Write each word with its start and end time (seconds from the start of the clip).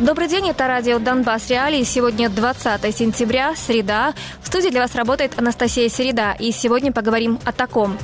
Добрый 0.00 0.28
день, 0.28 0.48
это 0.48 0.66
радио 0.66 0.98
«Донбасс 0.98 1.50
Реалии». 1.50 1.82
Сегодня 1.82 2.30
20 2.30 2.96
сентября, 2.96 3.54
среда. 3.54 4.14
В 4.40 4.46
студии 4.46 4.70
для 4.70 4.80
вас 4.80 4.94
работает 4.94 5.38
Анастасия 5.38 5.90
Середа. 5.90 6.34
И 6.38 6.52
сегодня 6.52 6.90
поговорим 6.90 7.38
о 7.44 7.52
таком. 7.52 7.98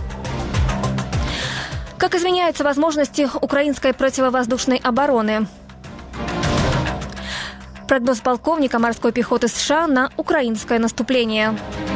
Как 1.96 2.14
изменяются 2.14 2.64
возможности 2.64 3.26
украинской 3.40 3.94
противовоздушной 3.94 4.76
обороны? 4.76 5.46
Прогноз 7.88 8.20
полковника 8.20 8.78
морской 8.78 9.12
пехоты 9.12 9.48
США 9.48 9.86
на 9.86 10.10
украинское 10.18 10.78
наступление– 10.78 11.58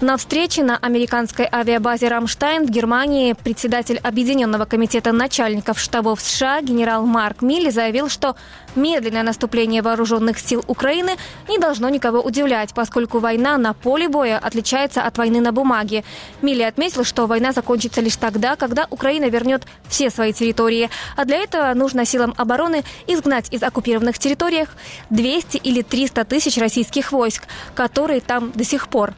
на 0.00 0.16
встрече 0.16 0.64
на 0.64 0.76
американской 0.76 1.48
авиабазе 1.50 2.08
«Рамштайн» 2.08 2.66
в 2.66 2.70
Германии 2.70 3.32
председатель 3.32 3.98
Объединенного 3.98 4.64
комитета 4.64 5.12
начальников 5.12 5.78
штабов 5.78 6.20
США 6.20 6.60
генерал 6.62 7.06
Марк 7.06 7.42
Милли 7.42 7.70
заявил, 7.70 8.08
что 8.08 8.34
медленное 8.74 9.22
наступление 9.22 9.82
вооруженных 9.82 10.38
сил 10.38 10.64
Украины 10.66 11.12
не 11.48 11.58
должно 11.58 11.88
никого 11.88 12.20
удивлять, 12.20 12.74
поскольку 12.74 13.20
война 13.20 13.56
на 13.56 13.72
поле 13.72 14.08
боя 14.08 14.38
отличается 14.38 15.02
от 15.02 15.16
войны 15.16 15.40
на 15.40 15.52
бумаге. 15.52 16.04
Милли 16.42 16.62
отметил, 16.62 17.04
что 17.04 17.26
война 17.26 17.52
закончится 17.52 18.00
лишь 18.00 18.16
тогда, 18.16 18.56
когда 18.56 18.86
Украина 18.90 19.26
вернет 19.26 19.62
все 19.88 20.10
свои 20.10 20.32
территории, 20.32 20.90
а 21.16 21.24
для 21.24 21.38
этого 21.38 21.72
нужно 21.74 22.04
силам 22.04 22.34
обороны 22.36 22.82
изгнать 23.06 23.52
из 23.52 23.62
оккупированных 23.62 24.18
территорий 24.18 24.66
200 25.10 25.58
или 25.58 25.82
300 25.82 26.24
тысяч 26.24 26.58
российских 26.58 27.12
войск, 27.12 27.44
которые 27.74 28.20
там 28.20 28.52
до 28.52 28.64
сих 28.64 28.88
пор. 28.88 29.14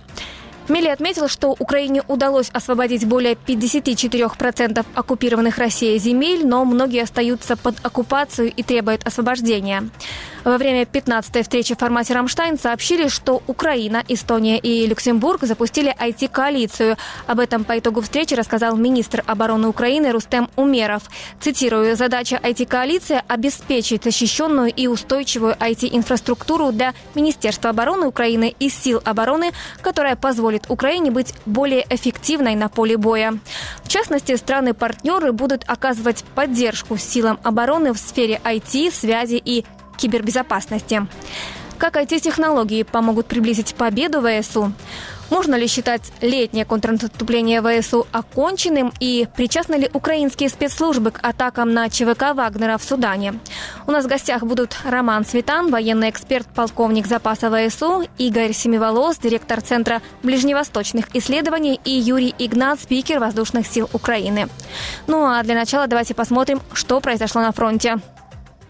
Милли 0.68 0.88
отметил, 0.88 1.28
что 1.28 1.54
Украине 1.58 2.02
удалось 2.08 2.50
освободить 2.52 3.06
более 3.06 3.34
54% 3.34 4.84
оккупированных 4.94 5.58
Россией 5.58 5.98
земель, 5.98 6.46
но 6.46 6.64
многие 6.64 7.02
остаются 7.02 7.56
под 7.56 7.76
оккупацию 7.84 8.52
и 8.52 8.62
требуют 8.62 9.06
освобождения. 9.06 9.88
Во 10.46 10.58
время 10.58 10.82
15-й 10.82 11.42
встречи 11.42 11.74
в 11.74 11.78
формате 11.78 12.14
«Рамштайн» 12.14 12.56
сообщили, 12.56 13.08
что 13.08 13.42
Украина, 13.48 14.04
Эстония 14.06 14.58
и 14.58 14.86
Люксембург 14.86 15.42
запустили 15.42 15.92
IT-коалицию. 15.98 16.96
Об 17.26 17.40
этом 17.40 17.64
по 17.64 17.76
итогу 17.76 18.00
встречи 18.00 18.34
рассказал 18.34 18.76
министр 18.76 19.24
обороны 19.26 19.66
Украины 19.66 20.12
Рустем 20.12 20.48
Умеров. 20.54 21.02
Цитирую, 21.40 21.96
задача 21.96 22.38
IT-коалиции– 22.40 23.22
обеспечить 23.28 24.04
защищенную 24.04 24.72
и 24.72 24.86
устойчивую 24.86 25.56
IT-инфраструктуру 25.58 26.70
для 26.70 26.94
Министерства 27.16 27.70
обороны 27.70 28.06
Украины 28.06 28.54
и 28.60 28.68
сил 28.68 29.02
обороны, 29.04 29.50
которая 29.82 30.14
позволит 30.14 30.55
Украине 30.68 31.10
быть 31.10 31.34
более 31.44 31.86
эффективной 31.90 32.54
на 32.54 32.68
поле 32.68 32.96
боя. 32.96 33.38
В 33.82 33.88
частности, 33.88 34.36
страны-партнеры 34.36 35.32
будут 35.32 35.64
оказывать 35.66 36.24
поддержку 36.34 36.96
силам 36.96 37.38
обороны 37.42 37.92
в 37.92 37.98
сфере 37.98 38.40
IT, 38.44 38.92
связи 38.92 39.40
и 39.44 39.64
кибербезопасности. 39.98 41.06
Как 41.78 41.96
IT-технологии 41.96 42.82
помогут 42.82 43.26
приблизить 43.26 43.74
победу 43.74 44.22
ВСУ? 44.22 44.72
Можно 45.30 45.56
ли 45.56 45.66
считать 45.66 46.02
летнее 46.20 46.64
контрнаступление 46.64 47.60
ВСУ 47.60 48.06
оконченным 48.12 48.92
и 49.00 49.26
причастны 49.36 49.74
ли 49.74 49.90
украинские 49.92 50.48
спецслужбы 50.48 51.10
к 51.10 51.20
атакам 51.22 51.72
на 51.72 51.88
ЧВК 51.90 52.34
Вагнера 52.34 52.78
в 52.78 52.84
Судане? 52.84 53.40
У 53.86 53.90
нас 53.90 54.04
в 54.04 54.08
гостях 54.08 54.44
будут 54.44 54.76
Роман 54.84 55.24
Светан, 55.24 55.70
военный 55.70 56.10
эксперт, 56.10 56.46
полковник 56.54 57.06
запаса 57.06 57.50
ВСУ, 57.50 58.04
Игорь 58.18 58.52
Семиволос, 58.52 59.18
директор 59.18 59.60
Центра 59.60 60.00
ближневосточных 60.22 61.14
исследований 61.14 61.80
и 61.84 61.90
Юрий 61.90 62.34
Игнат, 62.38 62.80
спикер 62.80 63.18
Воздушных 63.18 63.66
сил 63.66 63.90
Украины. 63.92 64.48
Ну 65.06 65.24
а 65.24 65.42
для 65.42 65.54
начала 65.54 65.86
давайте 65.86 66.14
посмотрим, 66.14 66.60
что 66.72 67.00
произошло 67.00 67.40
на 67.40 67.52
фронте. 67.52 67.98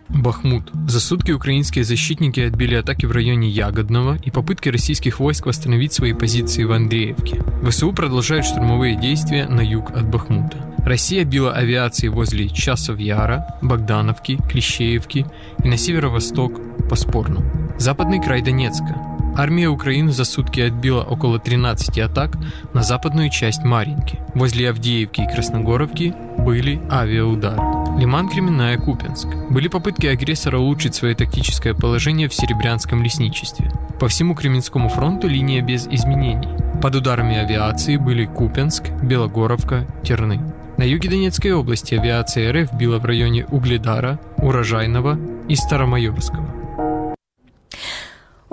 Бахмут. 0.08 0.70
За 0.88 1.00
сутки 1.00 1.32
украинские 1.32 1.84
защитники 1.84 2.40
отбили 2.40 2.74
атаки 2.74 3.06
в 3.06 3.12
районе 3.12 3.48
Ягодного 3.48 4.16
и 4.16 4.30
попытки 4.30 4.68
российских 4.68 5.20
войск 5.20 5.46
восстановить 5.46 5.92
свои 5.92 6.12
позиции 6.12 6.64
в 6.64 6.72
Андреевке. 6.72 7.42
ВСУ 7.68 7.92
продолжают 7.92 8.46
штурмовые 8.46 8.96
действия 8.96 9.46
на 9.46 9.60
юг 9.60 9.90
от 9.90 10.08
Бахмута. 10.08 10.58
Россия 10.78 11.24
била 11.24 11.52
авиацией 11.52 12.10
возле 12.10 12.48
Часов 12.48 12.98
Яра, 12.98 13.58
Богдановки, 13.60 14.38
Клещеевки 14.48 15.26
и 15.64 15.68
на 15.68 15.76
северо-восток 15.76 16.60
по 16.88 16.94
Спорну. 16.94 17.42
Западный 17.78 18.22
край 18.22 18.42
Донецка. 18.42 19.15
Армия 19.38 19.68
Украины 19.68 20.12
за 20.12 20.24
сутки 20.24 20.60
отбила 20.60 21.02
около 21.02 21.38
13 21.38 21.98
атак 21.98 22.38
на 22.72 22.82
западную 22.82 23.28
часть 23.28 23.64
Маринки. 23.64 24.18
Возле 24.34 24.70
Авдеевки 24.70 25.20
и 25.20 25.26
Красногоровки 25.26 26.14
были 26.38 26.80
авиаудары. 26.90 27.60
Лиман 27.98 28.30
Кременная, 28.30 28.78
Купенск. 28.78 29.28
Были 29.50 29.68
попытки 29.68 30.06
агрессора 30.06 30.58
улучшить 30.58 30.94
свое 30.94 31.14
тактическое 31.14 31.74
положение 31.74 32.28
в 32.28 32.34
Серебрянском 32.34 33.02
лесничестве. 33.02 33.70
По 34.00 34.08
всему 34.08 34.34
Кременскому 34.34 34.88
фронту 34.88 35.28
линия 35.28 35.60
без 35.60 35.86
изменений. 35.86 36.48
Под 36.80 36.94
ударами 36.94 37.36
авиации 37.36 37.98
были 37.98 38.24
Купенск, 38.24 38.90
Белогоровка, 39.02 39.86
Терны. 40.02 40.40
На 40.78 40.82
юге 40.82 41.10
Донецкой 41.10 41.52
области 41.52 41.94
авиация 41.94 42.52
РФ 42.52 42.72
била 42.74 42.98
в 42.98 43.04
районе 43.04 43.44
Угледара, 43.46 44.18
Урожайного 44.38 45.18
и 45.48 45.56
Старомайорского. 45.56 46.65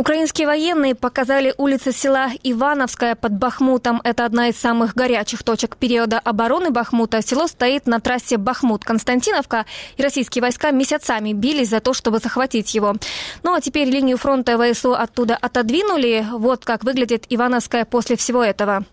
Украинские 0.03 0.47
военные 0.47 0.95
показали 0.95 1.53
улицы 1.57 1.93
села 1.93 2.27
Ивановская 2.43 3.15
под 3.15 3.37
Бахмутом. 3.37 4.01
Это 4.03 4.25
одна 4.25 4.49
из 4.49 4.57
самых 4.57 4.95
горячих 4.95 5.43
точек 5.43 5.77
периода 5.77 6.19
обороны 6.19 6.71
Бахмута. 6.71 7.21
Село 7.21 7.47
стоит 7.47 7.87
на 7.87 8.01
трассе 8.01 8.35
Бахмут-Константиновка, 8.35 9.65
и 9.95 10.03
российские 10.03 10.41
войска 10.41 10.71
месяцами 10.71 11.31
бились 11.31 11.69
за 11.69 11.79
то, 11.79 11.93
чтобы 11.93 12.19
захватить 12.19 12.75
его. 12.75 12.97
Ну 13.43 13.53
а 13.53 13.61
теперь 13.61 13.87
линию 13.87 14.17
фронта 14.17 14.59
ВСУ 14.73 14.93
оттуда 14.93 15.37
отодвинули. 15.37 16.25
Вот 16.33 16.65
как 16.65 16.83
выглядит 16.83 17.23
Ивановская 17.29 17.85
после 17.85 18.17
всего 18.17 18.43
этого. 18.43 18.83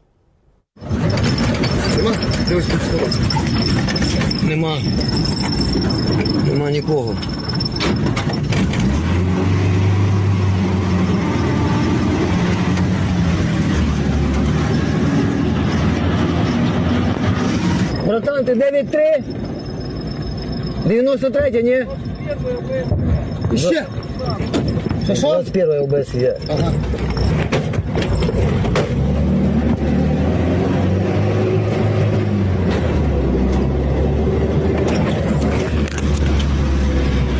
Нема. 4.44 4.78
Нема 6.46 6.70
нікого. 6.70 7.16
Братан, 18.09 18.45
ти 18.45 18.53
9-3? 18.53 19.23
93 20.85 21.63
ні? 21.63 21.85
Ще. 23.57 23.85
Що, 25.05 25.15
що? 25.15 25.27
21 25.27 25.69
ОБС 25.81 26.13
є. 26.15 26.37
Ага. 26.49 26.71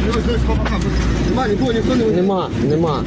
Дивись, 0.05 0.23
дивись, 0.25 0.41
по 0.47 0.53
бокам. 0.55 0.81
Нема, 1.29 1.47
нікого, 1.47 1.71
ніхто 1.73 1.95
не 1.95 2.03
видно. 2.03 2.21
Нема, 2.21 2.49
нема. 2.69 3.03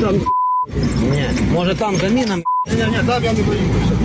Там, 0.00 0.20
Ні. 1.10 1.24
Може 1.52 1.74
там 1.74 1.96
за 1.96 2.08
мінами? 2.58 2.90
ні, 2.92 2.98
ні, 2.98 3.06
так 3.06 3.22
я 3.22 3.32
не 3.32 3.42
боюся. 3.42 4.04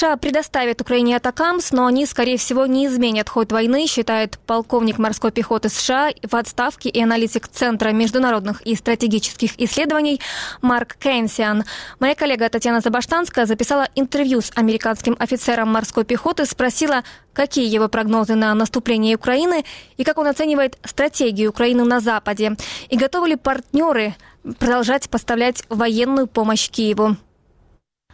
США 0.00 0.16
предоставят 0.16 0.80
Украине 0.80 1.16
атакамс, 1.16 1.72
но 1.72 1.84
они, 1.84 2.06
скорее 2.06 2.38
всего, 2.38 2.64
не 2.64 2.86
изменят 2.86 3.28
ход 3.28 3.52
войны, 3.52 3.86
считает 3.86 4.38
полковник 4.46 4.96
морской 4.96 5.30
пехоты 5.30 5.68
США 5.68 6.10
в 6.22 6.34
отставке 6.36 6.88
и 6.88 7.02
аналитик 7.02 7.48
Центра 7.48 7.90
международных 7.90 8.62
и 8.62 8.76
стратегических 8.76 9.60
исследований 9.60 10.18
Марк 10.62 10.96
Кенсиан. 10.96 11.64
Моя 11.98 12.14
коллега 12.14 12.48
Татьяна 12.48 12.80
Забаштанская 12.80 13.44
записала 13.44 13.88
интервью 13.94 14.40
с 14.40 14.50
американским 14.54 15.16
офицером 15.18 15.68
морской 15.68 16.04
пехоты, 16.04 16.46
спросила, 16.46 17.04
какие 17.34 17.68
его 17.68 17.88
прогнозы 17.88 18.36
на 18.36 18.54
наступление 18.54 19.16
Украины 19.16 19.64
и 19.98 20.04
как 20.04 20.16
он 20.16 20.28
оценивает 20.28 20.78
стратегию 20.82 21.50
Украины 21.50 21.84
на 21.84 22.00
Западе, 22.00 22.56
и 22.88 22.96
готовы 22.96 23.28
ли 23.28 23.36
партнеры 23.36 24.14
продолжать 24.59 25.09
поставлять 25.09 25.63
военную 25.69 26.27
помощь 26.27 26.69
Киеву. 26.69 27.17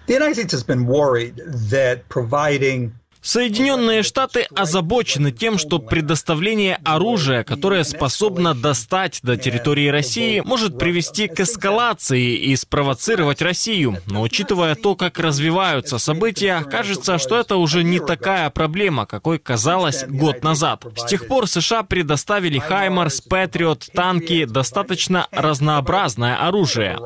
The 0.07 0.15
United 0.15 0.35
States 0.35 0.53
has 0.53 0.63
been 0.63 0.85
worried 0.87 1.35
that 1.69 2.09
providing 2.09 2.93
Соединенные 3.23 4.01
Штаты 4.01 4.47
озабочены 4.55 5.31
тем, 5.31 5.59
что 5.59 5.77
предоставление 5.77 6.79
оружия, 6.83 7.43
которое 7.43 7.83
способно 7.83 8.55
достать 8.55 9.19
до 9.21 9.37
территории 9.37 9.89
России, 9.89 10.41
может 10.43 10.79
привести 10.79 11.27
к 11.27 11.39
эскалации 11.39 12.33
и 12.33 12.55
спровоцировать 12.55 13.43
Россию. 13.43 13.97
Но 14.07 14.23
учитывая 14.23 14.73
то, 14.73 14.95
как 14.95 15.19
развиваются 15.19 15.99
события, 15.99 16.61
кажется, 16.61 17.19
что 17.19 17.37
это 17.37 17.57
уже 17.57 17.83
не 17.83 17.99
такая 17.99 18.49
проблема, 18.49 19.05
какой 19.05 19.37
казалось 19.37 20.03
год 20.07 20.43
назад. 20.43 20.83
С 20.95 21.05
тех 21.05 21.27
пор 21.27 21.47
США 21.47 21.83
предоставили 21.83 22.57
Хаймарс, 22.57 23.21
Патриот, 23.21 23.87
танки, 23.93 24.45
достаточно 24.45 25.27
разнообразное 25.29 26.37
оружие. 26.37 26.97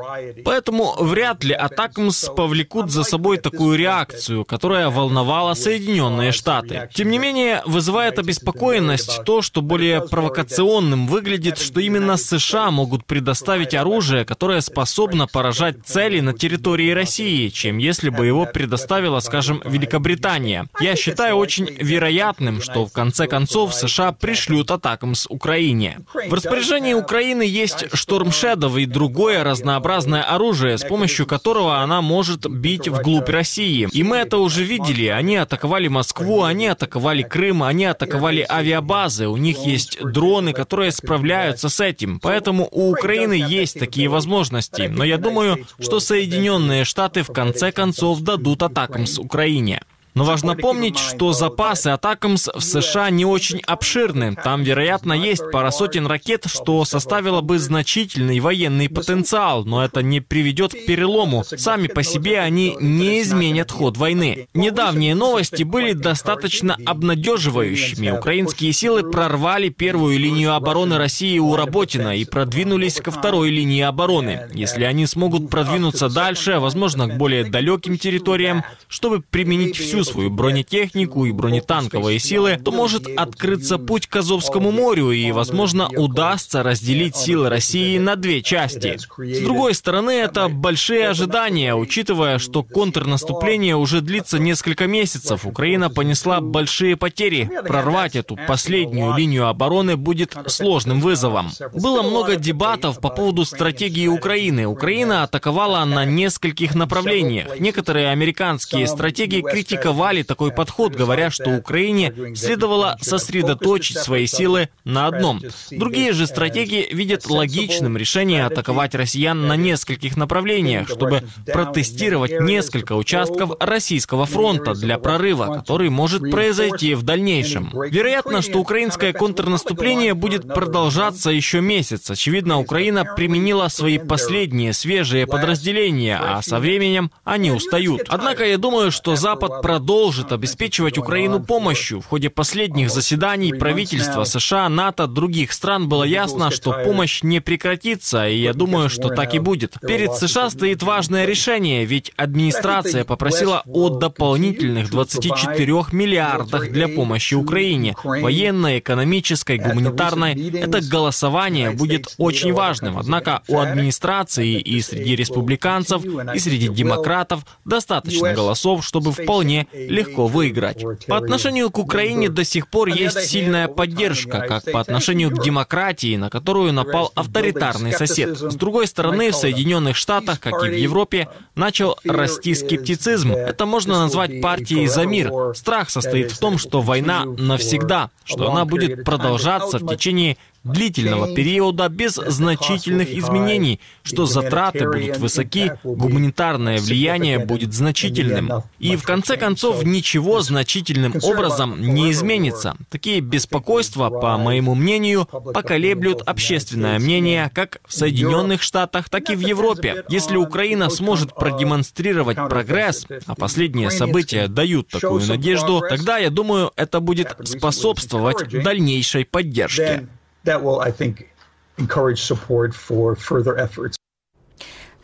Поэтому 0.46 0.94
вряд 0.98 1.44
ли 1.44 1.52
Атакмс 1.52 2.30
повлекут 2.34 2.90
за 2.90 3.02
собой 3.04 3.36
такую 3.36 3.76
реакцию, 3.76 4.46
которая 4.46 4.88
волновала 4.88 5.52
Соединенные 5.52 6.05
Соединенные 6.06 6.32
Штаты. 6.32 6.88
Тем 6.94 7.10
не 7.10 7.18
менее, 7.18 7.62
вызывает 7.66 8.18
обеспокоенность 8.18 9.24
то, 9.24 9.42
что 9.42 9.62
более 9.62 10.00
провокационным 10.00 11.06
выглядит, 11.06 11.58
что 11.58 11.80
именно 11.80 12.16
США 12.16 12.70
могут 12.70 13.04
предоставить 13.04 13.74
оружие, 13.74 14.24
которое 14.24 14.60
способно 14.60 15.26
поражать 15.26 15.76
цели 15.84 16.20
на 16.20 16.32
территории 16.32 16.90
России, 16.90 17.48
чем 17.48 17.78
если 17.78 18.08
бы 18.08 18.26
его 18.26 18.46
предоставила, 18.46 19.20
скажем, 19.20 19.62
Великобритания. 19.64 20.66
Я 20.80 20.96
считаю 20.96 21.36
очень 21.36 21.66
вероятным, 21.66 22.62
что 22.62 22.86
в 22.86 22.92
конце 22.92 23.26
концов 23.26 23.74
США 23.74 24.12
пришлют 24.12 24.70
атакам 24.70 25.14
с 25.14 25.26
Украине. 25.28 25.98
В 26.28 26.32
распоряжении 26.32 26.94
Украины 26.94 27.42
есть 27.42 27.86
Шторм 27.94 28.30
и 28.76 28.86
другое 28.86 29.44
разнообразное 29.44 30.22
оружие, 30.22 30.78
с 30.78 30.84
помощью 30.84 31.26
которого 31.26 31.78
она 31.78 32.00
может 32.00 32.48
бить 32.48 32.88
вглубь 32.88 33.28
России. 33.28 33.88
И 33.92 34.02
мы 34.02 34.18
это 34.18 34.38
уже 34.38 34.62
видели. 34.62 35.06
Они 35.06 35.36
атаковали 35.36 35.88
Москву, 35.96 36.42
они 36.42 36.66
атаковали 36.66 37.22
Крым, 37.22 37.62
они 37.62 37.86
атаковали 37.86 38.46
авиабазы, 38.46 39.28
у 39.28 39.38
них 39.38 39.58
есть 39.64 39.98
дроны, 40.02 40.52
которые 40.52 40.92
справляются 40.92 41.70
с 41.70 41.80
этим. 41.80 42.20
Поэтому 42.20 42.68
у 42.70 42.90
Украины 42.90 43.32
есть 43.32 43.78
такие 43.78 44.08
возможности. 44.08 44.82
Но 44.82 45.04
я 45.04 45.16
думаю, 45.16 45.66
что 45.80 46.00
Соединенные 46.00 46.84
Штаты 46.84 47.22
в 47.22 47.32
конце 47.32 47.72
концов 47.72 48.20
дадут 48.20 48.62
атакам 48.62 49.06
с 49.06 49.18
Украине. 49.18 49.80
Но 50.16 50.24
важно 50.24 50.56
помнить, 50.56 50.98
что 50.98 51.34
запасы 51.34 51.88
Атакамс 51.88 52.48
в 52.48 52.60
США 52.62 53.10
не 53.10 53.26
очень 53.26 53.60
обширны. 53.66 54.34
Там, 54.34 54.62
вероятно, 54.62 55.12
есть 55.12 55.42
пара 55.52 55.70
сотен 55.70 56.06
ракет, 56.06 56.44
что 56.46 56.86
составило 56.86 57.42
бы 57.42 57.58
значительный 57.58 58.40
военный 58.40 58.88
потенциал, 58.88 59.66
но 59.66 59.84
это 59.84 60.02
не 60.02 60.22
приведет 60.22 60.72
к 60.72 60.86
перелому. 60.86 61.44
Сами 61.44 61.88
по 61.88 62.02
себе 62.02 62.40
они 62.40 62.78
не 62.80 63.20
изменят 63.20 63.70
ход 63.70 63.98
войны. 63.98 64.48
Недавние 64.54 65.14
новости 65.14 65.64
были 65.64 65.92
достаточно 65.92 66.78
обнадеживающими. 66.86 68.08
Украинские 68.08 68.72
силы 68.72 69.02
прорвали 69.10 69.68
первую 69.68 70.18
линию 70.18 70.54
обороны 70.54 70.96
России 70.96 71.38
у 71.38 71.54
Работина 71.56 72.16
и 72.16 72.24
продвинулись 72.24 73.02
ко 73.02 73.10
второй 73.10 73.50
линии 73.50 73.82
обороны. 73.82 74.48
Если 74.54 74.84
они 74.84 75.04
смогут 75.04 75.50
продвинуться 75.50 76.08
дальше, 76.08 76.58
возможно, 76.58 77.06
к 77.06 77.18
более 77.18 77.44
далеким 77.44 77.98
территориям, 77.98 78.64
чтобы 78.88 79.20
применить 79.20 79.76
всю 79.76 80.05
свою 80.06 80.30
бронетехнику 80.30 81.26
и 81.26 81.32
бронетанковые 81.32 82.18
силы, 82.18 82.58
то 82.62 82.70
может 82.72 83.06
открыться 83.06 83.78
путь 83.78 84.06
к 84.06 84.16
Азовскому 84.16 84.70
морю 84.70 85.10
и, 85.10 85.30
возможно, 85.32 85.88
удастся 85.88 86.62
разделить 86.62 87.16
силы 87.16 87.48
России 87.48 87.98
на 87.98 88.16
две 88.16 88.42
части. 88.42 88.96
С 88.98 89.40
другой 89.40 89.74
стороны, 89.74 90.10
это 90.10 90.48
большие 90.48 91.08
ожидания, 91.08 91.74
учитывая, 91.74 92.38
что 92.38 92.62
контрнаступление 92.62 93.76
уже 93.76 94.00
длится 94.00 94.38
несколько 94.38 94.86
месяцев. 94.86 95.46
Украина 95.46 95.90
понесла 95.90 96.40
большие 96.40 96.96
потери. 96.96 97.50
Прорвать 97.66 98.16
эту 98.16 98.38
последнюю 98.48 99.14
линию 99.16 99.48
обороны 99.48 99.96
будет 99.96 100.36
сложным 100.46 101.00
вызовом. 101.00 101.50
Было 101.74 102.02
много 102.02 102.36
дебатов 102.36 103.00
по 103.00 103.10
поводу 103.10 103.44
стратегии 103.44 104.06
Украины. 104.06 104.66
Украина 104.66 105.22
атаковала 105.24 105.84
на 105.84 106.04
нескольких 106.04 106.74
направлениях. 106.74 107.58
Некоторые 107.58 108.10
американские 108.10 108.86
стратегии 108.86 109.42
критиковали 109.42 109.95
критиковали 109.96 110.22
такой 110.22 110.52
подход, 110.52 110.94
говоря, 110.94 111.30
что 111.30 111.50
Украине 111.50 112.12
следовало 112.34 112.96
сосредоточить 113.00 113.98
свои 113.98 114.26
силы 114.26 114.68
на 114.84 115.06
одном. 115.06 115.40
Другие 115.70 116.12
же 116.12 116.26
стратегии 116.26 116.86
видят 116.92 117.28
логичным 117.28 117.96
решение 117.96 118.44
атаковать 118.46 118.94
россиян 118.94 119.46
на 119.46 119.56
нескольких 119.56 120.16
направлениях, 120.16 120.88
чтобы 120.88 121.22
протестировать 121.46 122.40
несколько 122.40 122.94
участков 122.94 123.52
российского 123.60 124.26
фронта 124.26 124.74
для 124.74 124.98
прорыва, 124.98 125.54
который 125.58 125.88
может 125.88 126.30
произойти 126.30 126.94
в 126.94 127.02
дальнейшем. 127.02 127.70
Вероятно, 127.90 128.42
что 128.42 128.58
украинское 128.58 129.12
контрнаступление 129.12 130.14
будет 130.14 130.46
продолжаться 130.46 131.30
еще 131.30 131.60
месяц. 131.60 132.10
Очевидно, 132.10 132.58
Украина 132.58 133.04
применила 133.16 133.68
свои 133.68 133.98
последние 133.98 134.72
свежие 134.72 135.26
подразделения, 135.26 136.18
а 136.20 136.42
со 136.42 136.58
временем 136.58 137.10
они 137.24 137.50
устают. 137.50 138.02
Однако 138.08 138.44
я 138.44 138.58
думаю, 138.58 138.90
что 138.90 139.16
Запад 139.16 139.62
продолжит 139.62 139.85
продолжит 139.86 140.32
обеспечивать 140.32 140.98
Украину 140.98 141.38
помощью. 141.38 142.00
В 142.00 142.06
ходе 142.06 142.28
последних 142.28 142.90
заседаний 142.90 143.52
правительства 143.52 144.24
США, 144.24 144.68
НАТО, 144.68 145.06
других 145.06 145.52
стран 145.52 145.88
было 145.88 146.02
ясно, 146.02 146.50
что 146.50 146.72
помощь 146.72 147.22
не 147.22 147.40
прекратится, 147.40 148.28
и 148.28 148.36
я 148.36 148.52
думаю, 148.52 148.88
что 148.88 149.10
так 149.10 149.32
и 149.34 149.38
будет. 149.38 149.74
Перед 149.86 150.12
США 150.14 150.50
стоит 150.50 150.82
важное 150.82 151.24
решение, 151.24 151.84
ведь 151.84 152.10
администрация 152.16 153.04
попросила 153.04 153.62
о 153.64 153.90
дополнительных 153.90 154.90
24 154.90 155.72
миллиардах 155.92 156.72
для 156.72 156.88
помощи 156.88 157.34
Украине, 157.34 157.94
военной, 158.02 158.80
экономической, 158.80 159.58
гуманитарной. 159.58 160.50
Это 160.50 160.80
голосование 160.80 161.70
будет 161.70 162.12
очень 162.18 162.52
важным, 162.52 162.98
однако 162.98 163.42
у 163.46 163.60
администрации 163.60 164.58
и 164.58 164.82
среди 164.82 165.14
республиканцев, 165.14 166.04
и 166.34 166.38
среди 166.40 166.66
демократов 166.70 167.46
достаточно 167.64 168.32
голосов, 168.32 168.84
чтобы 168.84 169.12
вполне 169.12 169.65
легко 169.72 170.26
выиграть. 170.26 170.84
По 171.06 171.16
отношению 171.16 171.70
к 171.70 171.78
Украине 171.78 172.28
до 172.28 172.44
сих 172.44 172.68
пор 172.68 172.88
есть 172.88 173.20
сильная 173.20 173.68
поддержка, 173.68 174.40
как 174.40 174.64
по 174.70 174.80
отношению 174.80 175.30
к 175.30 175.42
демократии, 175.42 176.16
на 176.16 176.30
которую 176.30 176.72
напал 176.72 177.12
авторитарный 177.14 177.92
сосед. 177.92 178.38
С 178.38 178.54
другой 178.56 178.86
стороны, 178.86 179.30
в 179.30 179.36
Соединенных 179.36 179.96
Штатах, 179.96 180.40
как 180.40 180.64
и 180.64 180.68
в 180.68 180.76
Европе, 180.76 181.28
начал 181.56 181.96
расти 182.04 182.54
скептицизм. 182.54 183.32
Это 183.32 183.66
можно 183.66 184.00
назвать 184.00 184.40
партией 184.40 184.86
за 184.86 185.06
мир. 185.06 185.32
Страх 185.54 185.90
состоит 185.90 186.30
в 186.30 186.38
том, 186.38 186.58
что 186.58 186.80
война 186.80 187.24
навсегда, 187.24 188.10
что 188.24 188.50
она 188.50 188.64
будет 188.64 189.04
продолжаться 189.04 189.78
в 189.78 189.88
течение 189.88 190.36
длительного 190.72 191.34
периода 191.34 191.88
без 191.88 192.14
значительных 192.14 193.10
изменений, 193.10 193.80
что 194.02 194.26
затраты 194.26 194.88
будут 194.90 195.18
высоки, 195.18 195.72
гуманитарное 195.84 196.78
влияние 196.78 197.38
будет 197.38 197.72
значительным. 197.72 198.50
И 198.78 198.96
в 198.96 199.02
конце 199.02 199.36
концов 199.36 199.84
ничего 199.84 200.40
значительным 200.40 201.14
образом 201.22 201.80
не 201.80 202.10
изменится. 202.10 202.76
Такие 202.90 203.20
беспокойства, 203.20 204.10
по 204.10 204.36
моему 204.36 204.74
мнению, 204.74 205.26
поколеблют 205.26 206.22
общественное 206.26 206.98
мнение 206.98 207.50
как 207.54 207.78
в 207.86 207.92
Соединенных 207.92 208.62
Штатах, 208.62 209.08
так 209.08 209.30
и 209.30 209.36
в 209.36 209.40
Европе. 209.40 210.04
Если 210.08 210.36
Украина 210.36 210.90
сможет 210.90 211.34
продемонстрировать 211.50 212.36
прогресс, 212.36 213.06
а 213.26 213.34
последние 213.34 213.90
события 213.90 214.48
дают 214.48 214.88
такую 214.88 215.26
надежду, 215.26 215.82
тогда, 215.88 216.18
я 216.18 216.30
думаю, 216.30 216.72
это 216.76 217.00
будет 217.00 217.34
способствовать 217.44 218.48
дальнейшей 218.62 219.24
поддержке. 219.24 220.08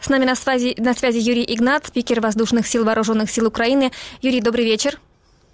С 0.00 0.08
нами 0.08 0.24
на 0.24 0.34
связи, 0.34 0.74
на 0.78 0.94
связи 0.94 1.18
Юрий 1.18 1.44
Игнат, 1.44 1.86
спикер 1.86 2.20
Воздушных 2.20 2.66
сил 2.66 2.84
Вооруженных 2.84 3.30
сил 3.30 3.46
Украины. 3.46 3.92
Юрий, 4.20 4.40
добрый 4.40 4.64
вечер. 4.64 4.98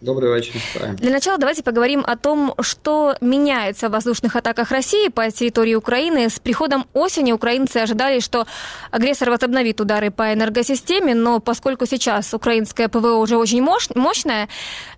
Добрый 0.01 0.33
вечер. 0.33 0.53
Для 0.99 1.11
начала 1.11 1.39
давайте 1.39 1.65
поговорим 1.65 2.05
о 2.07 2.17
том, 2.17 2.55
что 2.61 3.17
меняется 3.21 3.89
в 3.89 3.93
воздушных 3.93 4.37
атаках 4.37 4.71
России 4.71 5.09
по 5.09 5.29
территории 5.29 5.75
Украины. 5.75 6.31
С 6.31 6.39
приходом 6.39 6.87
осени 6.93 7.33
украинцы 7.33 7.79
ожидали, 7.79 8.21
что 8.21 8.47
агрессор 8.93 9.31
возобновит 9.31 9.81
удары 9.81 10.13
по 10.13 10.33
энергосистеме, 10.33 11.17
но 11.17 11.41
поскольку 11.41 11.85
сейчас 11.85 12.33
украинское 12.33 12.87
ПВО 12.89 13.15
уже 13.15 13.37
очень 13.37 13.61
мощное, 13.61 14.49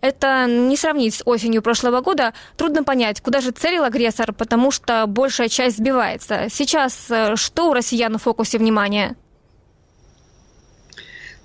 это 0.02 0.44
не 0.46 0.76
сравнить 0.76 1.14
с 1.14 1.22
осенью 1.24 1.62
прошлого 1.62 2.02
года. 2.02 2.34
Трудно 2.58 2.84
понять, 2.84 3.22
куда 3.22 3.40
же 3.40 3.52
целил 3.52 3.84
агрессор, 3.84 4.34
потому 4.34 4.70
что 4.70 5.06
большая 5.06 5.48
часть 5.48 5.78
сбивается. 5.78 6.48
Сейчас 6.50 7.06
э, 7.10 7.36
что 7.36 7.70
у 7.70 7.72
россиян 7.72 8.18
в 8.18 8.22
фокусе 8.22 8.58
внимания? 8.58 9.16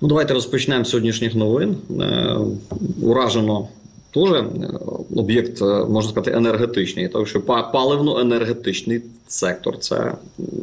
Ну, 0.00 0.08
Давайте 0.08 0.34
розпочнемо 0.34 0.84
сьогоднішніх 0.84 1.34
новин. 1.34 1.76
Е, 2.00 2.36
уражено 3.02 3.68
теж 4.14 4.30
е, 4.32 4.44
об'єкт, 5.16 5.62
е, 5.62 5.64
можна 5.64 6.10
сказати, 6.10 6.32
енергетичний, 6.36 7.08
тому 7.08 7.26
що 7.26 7.40
паливно-енергетичний 7.40 9.00
сектор 9.28 9.78
це 9.78 10.12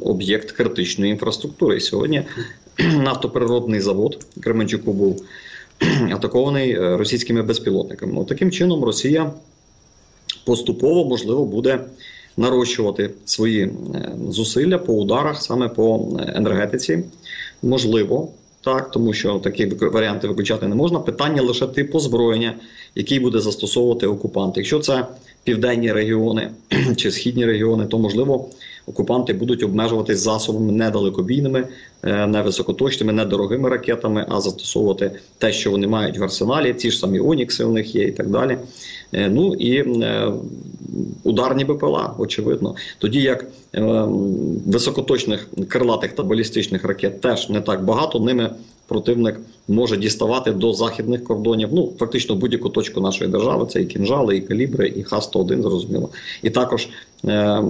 об'єкт 0.02 0.52
критичної 0.52 1.12
інфраструктури. 1.12 1.78
І 1.78 1.80
сьогодні 1.80 2.24
нафтопереробний 3.04 3.82
завод 3.82 4.26
Кременчуку 4.42 4.94
був 4.94 5.24
атакований 6.12 6.96
російськими 6.96 7.42
безпілотниками. 7.42 8.14
Ну, 8.14 8.26
Таким 8.26 8.52
чином, 8.52 8.84
Росія 8.84 9.32
поступово 10.46 11.06
можливо 11.06 11.46
буде 11.46 11.80
нарощувати 12.38 13.10
свої 13.26 13.72
зусилля 14.30 14.78
по 14.78 14.94
ударах 14.94 15.42
саме 15.42 15.70
по 15.70 16.08
енергетиці. 16.36 17.04
Можливо, 17.62 18.30
так, 18.64 18.92
тому 18.92 19.14
що 19.14 19.40
такі 19.40 19.66
варіанти 19.66 20.28
виключати 20.28 20.68
не 20.68 20.76
можна. 20.76 21.00
Питання 21.00 21.42
лише 21.42 21.68
типу 21.68 22.00
зброєння, 22.00 22.54
який 22.96 23.20
буде 23.20 23.40
застосовувати 23.40 24.08
окупант. 24.08 24.58
Якщо 24.58 24.80
це 24.80 25.06
південні 25.44 25.92
регіони 25.92 26.52
чи 26.96 27.12
східні 27.12 27.46
регіони, 27.46 27.86
то 27.86 28.00
можливо 28.00 28.50
окупанти 28.88 29.34
будуть 29.34 29.64
обмежуватись 29.64 30.20
засобами 30.20 30.72
недалекобійними, 30.72 31.68
невисокоточними, 32.04 33.14
недорогими 33.14 33.70
ракетами, 33.70 34.26
а 34.30 34.42
застосовувати 34.42 35.12
те, 35.38 35.52
що 35.54 35.72
вони 35.72 35.88
мають 35.88 36.18
в 36.18 36.24
арсеналі. 36.24 36.74
Ті 36.74 36.92
ж 36.92 37.00
самі 37.00 37.20
Онікси 37.20 37.64
у 37.64 37.72
них 37.72 37.96
є, 37.96 38.04
і 38.04 38.12
так 38.12 38.30
далі. 38.30 38.58
Е, 39.14 39.30
ну 39.30 39.56
і 39.56 39.76
е, 39.78 40.32
ударні 41.24 41.66
БПЛА, 41.66 42.16
очевидно. 42.18 42.76
Тоді 42.98 43.22
як 43.22 43.46
високоточних 44.66 45.48
крилатих 45.68 46.14
та 46.14 46.24
балістичних 46.24 46.86
ракет 46.86 47.22
теж 47.22 47.50
не 47.50 47.62
так 47.62 47.84
багато, 47.84 48.20
ними 48.20 48.50
противник 48.88 49.40
може 49.68 49.98
діставати 49.98 50.52
до 50.52 50.74
західних 50.74 51.24
кордонів. 51.24 51.70
Ну 51.72 51.94
фактично 52.00 52.36
будь-яку 52.36 52.70
точку 52.70 53.02
нашої 53.02 53.32
держави. 53.32 53.68
Це 53.70 53.82
і 53.82 53.86
кінжали, 53.86 54.38
і 54.38 54.42
калібри, 54.42 54.94
і 54.96 55.04
Х-101, 55.04 55.62
зрозуміло, 55.62 56.10
і 56.44 56.50
також 56.50 56.90
е, 57.26 57.64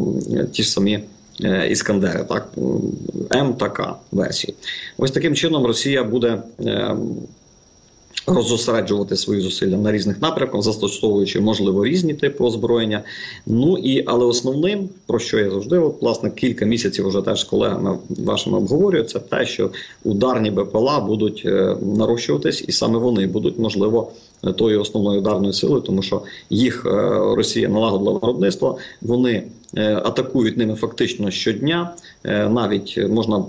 ті 0.51 0.63
ж 0.63 0.69
самі. 0.69 0.99
Е, 1.43 1.67
іскандери, 1.69 2.23
так 2.23 2.49
М 3.31 3.53
та 3.53 3.69
К 3.69 3.95
версії. 4.11 4.55
Ось 4.97 5.11
таким 5.11 5.35
чином 5.35 5.65
Росія 5.65 6.03
буде 6.03 6.41
е, 6.59 6.95
розосереджувати 8.27 9.15
свої 9.15 9.41
зусилля 9.41 9.77
на 9.77 9.91
різних 9.91 10.21
напрямках, 10.21 10.61
застосовуючи 10.61 11.39
можливо 11.39 11.85
різні 11.85 12.13
типи 12.13 12.43
озброєння. 12.43 13.03
Ну 13.45 13.77
і 13.77 14.03
але 14.07 14.25
основним, 14.25 14.89
про 15.05 15.19
що 15.19 15.39
я 15.39 15.51
завжди 15.51 15.77
от, 15.77 16.01
власне 16.01 16.31
кілька 16.31 16.65
місяців 16.65 17.07
вже 17.07 17.21
теж 17.21 17.39
з 17.39 17.43
колегами 17.43 17.97
вашими 18.09 18.57
обговорюю, 18.57 19.03
це 19.03 19.19
те, 19.19 19.45
що 19.45 19.69
ударні 20.03 20.51
БПЛА 20.51 20.99
будуть 20.99 21.43
е, 21.45 21.77
нарощуватись, 21.81 22.63
і 22.67 22.71
саме 22.71 22.99
вони 22.99 23.27
будуть 23.27 23.59
можливо 23.59 24.11
тою 24.51 24.81
основною 24.81 25.19
ударною 25.19 25.53
силою, 25.53 25.81
тому 25.81 26.01
що 26.01 26.21
їх 26.49 26.85
е, 26.85 26.89
Росія 27.35 27.69
налагодила 27.69 28.11
виробництво. 28.11 28.77
Вони 29.01 29.43
е, 29.77 29.95
атакують 29.95 30.57
ними 30.57 30.75
фактично 30.75 31.31
щодня. 31.31 31.93
Е, 32.25 32.49
навіть 32.49 32.99
можна 33.09 33.45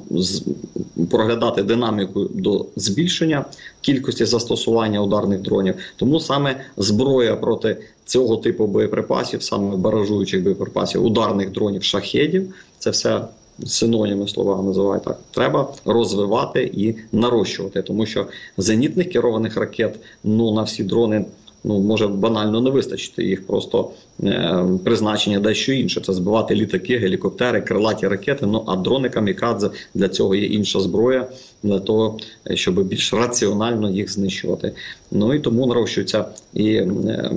проглядати 1.11 1.62
динаміку 1.62 2.25
до 2.35 2.66
збільшення 2.76 3.45
кількості 3.81 4.25
застосування 4.25 5.02
ударних 5.02 5.40
дронів. 5.40 5.75
Тому 5.97 6.21
саме 6.21 6.61
зброя 6.76 7.37
проти 7.37 7.76
цього 8.04 8.37
типу 8.37 8.66
боєприпасів, 8.66 9.43
саме 9.43 9.76
баражуючих 9.76 10.43
боєприпасів, 10.43 11.04
ударних 11.04 11.50
дронів 11.50 11.83
шахедів, 11.83 12.54
це 12.78 12.90
все 12.90 13.21
синоніми 13.66 14.28
слова 14.28 14.62
називають 14.62 15.04
так, 15.04 15.19
треба 15.31 15.69
розвивати 15.85 16.71
і 16.75 16.95
нарощувати, 17.12 17.83
тому 17.83 18.07
що 18.07 18.26
зенітних 18.57 19.11
керованих 19.11 19.57
ракет 19.57 19.99
ну 20.25 20.54
на 20.54 20.62
всі 20.62 20.85
дрони. 20.85 21.25
Ну, 21.64 21.78
може 21.78 22.06
банально 22.06 22.61
не 22.61 22.71
вистачити 22.71 23.25
їх 23.25 23.47
просто 23.47 23.90
е, 24.23 24.64
призначення 24.85 25.40
дещо 25.40 25.73
інше. 25.73 26.00
Це 26.00 26.12
збивати 26.12 26.54
літаки, 26.54 26.99
гелікоптери, 26.99 27.61
крилаті 27.61 28.09
ракети. 28.09 28.47
Ну 28.47 28.64
а 28.66 28.76
дрони 28.76 29.09
камікадзе 29.09 29.71
для 29.94 30.09
цього 30.09 30.35
є 30.35 30.47
інша 30.47 30.80
зброя, 30.80 31.26
для 31.62 31.80
того, 31.80 32.18
щоб 32.54 32.85
більш 32.85 33.14
раціонально 33.14 33.90
їх 33.90 34.12
знищувати. 34.12 34.73
Ну 35.11 35.35
і 35.35 35.40
тому 35.40 35.66
нарощується 35.66 36.25
і 36.54 36.75
е, 36.75 37.30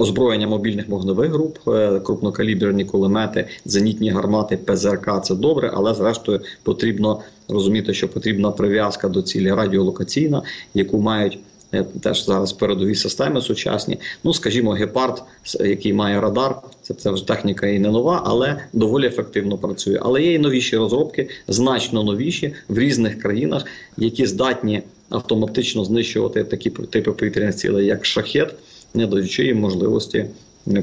озброєння 0.00 0.48
мобільних 0.48 0.88
вогневих 0.88 1.30
груп, 1.32 1.58
е, 1.68 2.00
крупнокаліберні 2.00 2.84
кулемети, 2.84 3.48
зенітні 3.64 4.10
гармати, 4.10 4.56
ПЗРК 4.56 5.24
це 5.24 5.34
добре, 5.34 5.70
але 5.74 5.94
зрештою 5.94 6.40
потрібно 6.62 7.20
розуміти, 7.48 7.94
що 7.94 8.08
потрібна 8.08 8.50
прив'язка 8.50 9.08
до 9.08 9.22
цілі 9.22 9.52
радіолокаційна, 9.52 10.42
яку 10.74 10.98
мають. 10.98 11.38
Е, 11.74 11.84
теж 12.02 12.26
зараз 12.26 12.52
передові 12.52 12.94
системи 12.94 13.40
сучасні. 13.40 13.98
Ну, 14.24 14.34
скажімо, 14.34 14.70
гепард, 14.70 15.22
який 15.60 15.92
має 15.92 16.20
радар, 16.20 16.56
це 16.82 16.94
це 16.94 17.10
вже 17.10 17.26
техніка 17.26 17.66
і 17.66 17.78
не 17.78 17.90
нова, 17.90 18.22
але 18.26 18.64
доволі 18.72 19.06
ефективно 19.06 19.58
працює. 19.58 19.98
Але 20.02 20.22
є 20.22 20.34
і 20.34 20.38
новіші 20.38 20.76
розробки, 20.76 21.28
значно 21.48 22.02
новіші 22.02 22.54
в 22.68 22.78
різних 22.78 23.22
країнах, 23.22 23.64
які 23.96 24.26
здатні 24.26 24.82
автоматично 25.10 25.84
знищувати 25.84 26.44
такі 26.44 26.70
типи 26.70 27.12
повітряних 27.12 27.56
цілей, 27.56 27.86
як 27.86 28.06
шахет 28.06 28.54
не 28.94 29.06
даючи 29.06 29.44
їм 29.44 29.60
можливості 29.60 30.26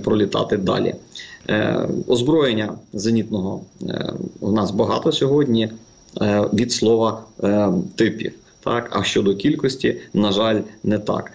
пролітати 0.04 0.58
далі. 0.58 0.96
Е, 1.50 1.88
озброєння 2.08 2.74
зенітного 2.94 3.62
е, 3.82 4.14
у 4.40 4.52
нас 4.52 4.72
багато 4.72 5.12
сьогодні 5.12 5.70
е, 6.22 6.42
від 6.54 6.72
слова 6.72 7.24
типів. 7.96 8.34
Так, 8.70 8.90
а 8.92 9.04
щодо 9.04 9.36
кількості, 9.36 9.98
на 10.14 10.32
жаль, 10.32 10.62
не 10.84 11.00
так. 11.00 11.32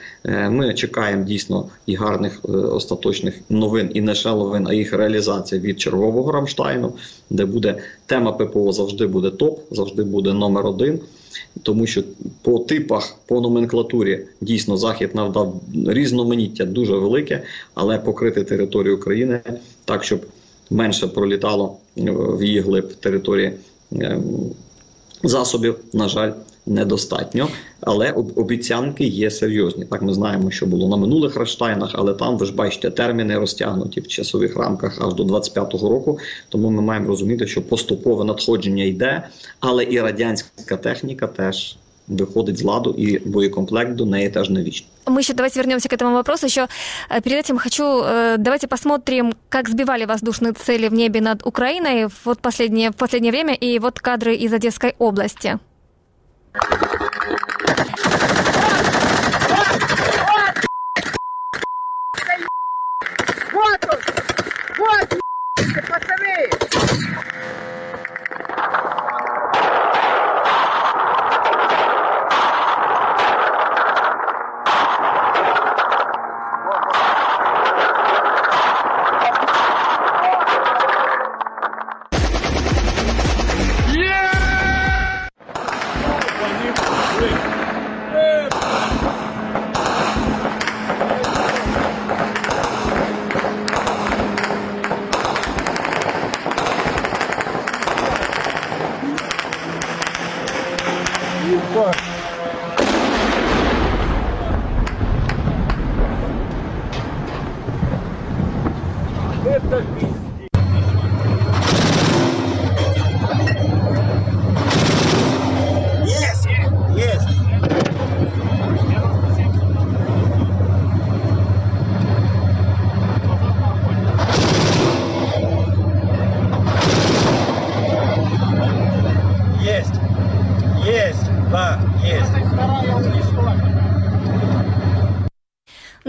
Ми 0.50 0.74
чекаємо 0.74 1.24
дійсно 1.24 1.68
і 1.86 1.94
гарних 1.94 2.40
остаточних 2.48 3.34
новин, 3.50 3.90
і 3.94 4.00
не 4.00 4.12
лише 4.12 4.28
новин, 4.28 4.66
а 4.66 4.74
їх 4.74 4.92
реалізація 4.92 5.60
від 5.60 5.80
чергового 5.80 6.32
Рамштайну, 6.32 6.92
де 7.30 7.44
буде 7.44 7.74
тема 8.06 8.32
ППО 8.32 8.72
завжди 8.72 9.06
буде 9.06 9.30
топ, 9.30 9.60
завжди 9.70 10.02
буде 10.02 10.32
номер 10.32 10.66
один 10.66 11.00
тому 11.62 11.86
що 11.86 12.02
по 12.42 12.58
типах, 12.58 13.16
по 13.26 13.40
номенклатурі 13.40 14.20
дійсно 14.40 14.76
захід 14.76 15.14
навдав 15.14 15.60
різноманіття 15.86 16.64
дуже 16.64 16.92
велике, 16.92 17.42
але 17.74 17.98
покрити 17.98 18.44
територію 18.44 18.96
України 18.96 19.40
так, 19.84 20.04
щоб 20.04 20.26
менше 20.70 21.06
пролітало 21.06 21.76
е, 21.98 22.02
в 22.10 22.44
її 22.44 22.60
глиб 22.60 22.94
території 22.94 23.52
ем, 23.92 24.24
засобів, 25.22 25.76
на 25.92 26.08
жаль 26.08 26.32
недостатньо, 26.65 27.47
але 27.81 28.11
обіцянки 28.11 29.03
є 29.03 29.31
серйозні. 29.31 29.85
Так 29.85 30.01
ми 30.01 30.13
знаємо, 30.13 30.51
що 30.51 30.65
було 30.65 30.89
на 30.89 30.97
минулих 30.97 31.35
Раштайнах, 31.35 31.91
але 31.93 32.13
там 32.13 32.37
ви 32.37 32.45
ж 32.45 32.53
бачите 32.53 32.89
терміни 32.89 33.39
розтягнуті 33.39 34.01
в 34.01 34.07
часових 34.07 34.57
рамках 34.57 35.01
аж 35.01 35.13
до 35.13 35.23
25-го 35.23 35.89
року. 35.89 36.19
Тому 36.49 36.69
ми 36.69 36.81
маємо 36.81 37.07
розуміти, 37.07 37.47
що 37.47 37.61
поступове 37.61 38.23
надходження 38.23 38.83
йде, 38.83 39.27
але 39.59 39.83
і 39.83 40.01
радянська 40.01 40.77
техніка 40.77 41.27
теж. 41.27 41.77
выходит 42.09 42.57
з 42.57 42.63
ладу, 42.63 42.95
и 42.97 43.19
боекомплект 43.25 43.95
до 43.95 44.05
неї 44.05 44.29
теж 44.29 44.49
не 44.49 44.63
вічно. 44.63 44.87
Мы 45.05 45.19
еще 45.19 45.33
давайте 45.33 45.59
вернемся 45.59 45.89
к 45.89 45.93
этому 45.93 46.13
вопросу. 46.13 46.45
Еще 46.45 46.67
э, 47.09 47.21
перед 47.21 47.45
этим 47.45 47.57
хочу, 47.57 47.83
э, 47.83 48.37
давайте 48.37 48.67
посмотрим, 48.67 49.33
как 49.49 49.69
сбивали 49.69 50.05
воздушные 50.05 50.53
цели 50.53 50.87
в 50.87 50.93
небе 50.93 51.21
над 51.21 51.47
Украиной 51.47 52.07
вот 52.25 52.39
последнее, 52.39 52.89
в 52.89 52.95
последнее 52.95 53.31
время, 53.31 53.53
и 53.53 53.79
вот 53.79 53.99
кадры 53.99 54.35
из 54.35 54.53
Одесской 54.53 54.95
области. 54.99 55.59
Вот 63.52 63.84
он! 63.90 63.98
Вот, 64.78 65.08
пацаны! 65.88 66.50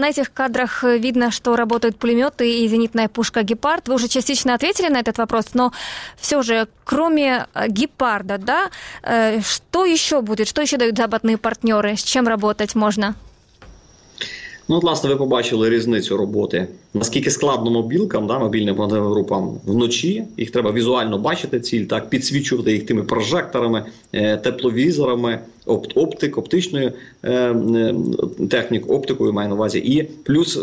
На 0.06 0.10
этих 0.10 0.32
кадрах 0.32 0.84
видно, 0.84 1.32
что 1.32 1.56
работают 1.56 1.98
пулеметы 1.98 2.48
и 2.48 2.68
зенитная 2.68 3.08
пушка 3.08 3.42
«Гепард». 3.42 3.88
Вы 3.88 3.96
уже 3.96 4.06
частично 4.06 4.54
ответили 4.54 4.88
на 4.88 5.00
этот 5.00 5.18
вопрос, 5.18 5.46
но 5.54 5.72
все 6.16 6.42
же, 6.42 6.68
кроме 6.84 7.48
э, 7.54 7.66
«Гепарда», 7.66 8.38
да, 8.38 8.70
э, 9.02 9.40
что 9.40 9.84
еще 9.84 10.22
будет, 10.22 10.46
что 10.46 10.62
еще 10.62 10.76
дают 10.76 10.96
западные 10.96 11.38
партнеры, 11.38 11.96
с 11.96 12.04
чем 12.04 12.28
работать 12.28 12.76
можно? 12.76 13.16
Ну, 14.68 14.76
от, 14.76 14.82
власне, 14.82 15.10
ви 15.10 15.16
побачили 15.16 15.70
різницю 15.70 16.16
роботи. 16.16 16.66
Наскільки 16.94 17.30
складно 17.30 17.70
мобілкам, 17.70 18.26
да, 18.26 18.38
мобільним 18.38 18.76
групам 18.76 19.60
вночі, 19.66 20.24
їх 20.36 20.50
треба 20.50 20.72
візуально 20.72 21.18
бачити 21.18 21.60
ціль, 21.60 21.84
так, 21.84 22.10
підсвічувати 22.10 22.72
їх 22.72 22.86
тими 22.86 23.02
прожекторами, 23.02 23.84
е, 24.12 24.36
тепловізорами, 24.36 25.38
оптик, 25.94 26.38
оптичною 26.38 26.92
е, 27.22 27.32
е, 27.32 27.94
технікою, 28.50 28.98
оптикою 28.98 29.32
маю 29.32 29.48
на 29.48 29.54
увазі. 29.54 29.78
І 29.78 30.02
плюс 30.02 30.58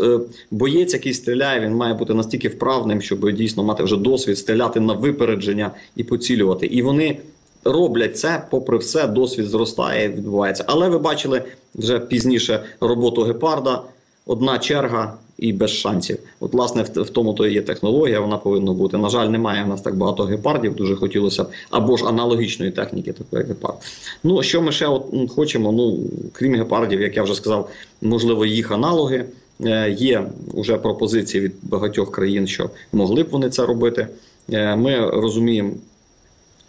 боєць, 0.50 0.94
який 0.94 1.14
стріляє, 1.14 1.60
він 1.60 1.74
має 1.74 1.94
бути 1.94 2.14
настільки 2.14 2.48
вправним, 2.48 3.00
щоб 3.02 3.32
дійсно 3.32 3.64
мати 3.64 3.82
вже 3.82 3.96
досвід, 3.96 4.38
стріляти 4.38 4.80
на 4.80 4.92
випередження 4.92 5.70
і 5.96 6.04
поцілювати. 6.04 6.66
І 6.66 6.82
вони. 6.82 7.18
Роблять 7.66 8.18
це, 8.18 8.46
попри 8.50 8.78
все, 8.78 9.06
досвід 9.06 9.46
зростає, 9.46 10.08
відбувається. 10.08 10.64
Але 10.66 10.88
ви 10.88 10.98
бачили 10.98 11.42
вже 11.74 11.98
пізніше 12.00 12.64
роботу 12.80 13.22
гепарда 13.22 13.82
одна 14.26 14.58
черга 14.58 15.14
і 15.38 15.52
без 15.52 15.70
шансів. 15.70 16.18
От, 16.40 16.52
власне, 16.52 16.82
в, 16.82 17.02
в 17.02 17.10
тому 17.10 17.34
то 17.34 17.46
і 17.46 17.54
є 17.54 17.62
технологія, 17.62 18.20
вона 18.20 18.38
повинна 18.38 18.72
бути. 18.72 18.96
На 18.96 19.08
жаль, 19.08 19.28
немає 19.28 19.64
в 19.64 19.68
нас 19.68 19.82
так 19.82 19.96
багато 19.96 20.24
гепардів, 20.24 20.74
дуже 20.74 20.96
хотілося 20.96 21.44
б, 21.44 21.50
або 21.70 21.96
ж 21.96 22.04
аналогічної 22.04 22.72
техніки, 22.72 23.12
такої 23.12 23.44
гепард. 23.44 23.76
Ну, 24.24 24.42
що 24.42 24.62
ми 24.62 24.72
ще 24.72 24.86
от 24.86 25.04
хочемо? 25.34 25.72
Ну, 25.72 25.98
крім 26.32 26.54
гепардів, 26.54 27.00
як 27.00 27.16
я 27.16 27.22
вже 27.22 27.34
сказав, 27.34 27.70
можливо, 28.02 28.46
їх 28.46 28.70
аналоги. 28.70 29.24
Е, 29.64 29.90
є 29.90 30.26
вже 30.54 30.76
пропозиції 30.76 31.44
від 31.44 31.52
багатьох 31.62 32.12
країн, 32.12 32.46
що 32.46 32.70
могли 32.92 33.22
б 33.22 33.28
вони 33.30 33.50
це 33.50 33.66
робити. 33.66 34.06
Е, 34.52 34.76
ми 34.76 35.10
розуміємо 35.10 35.70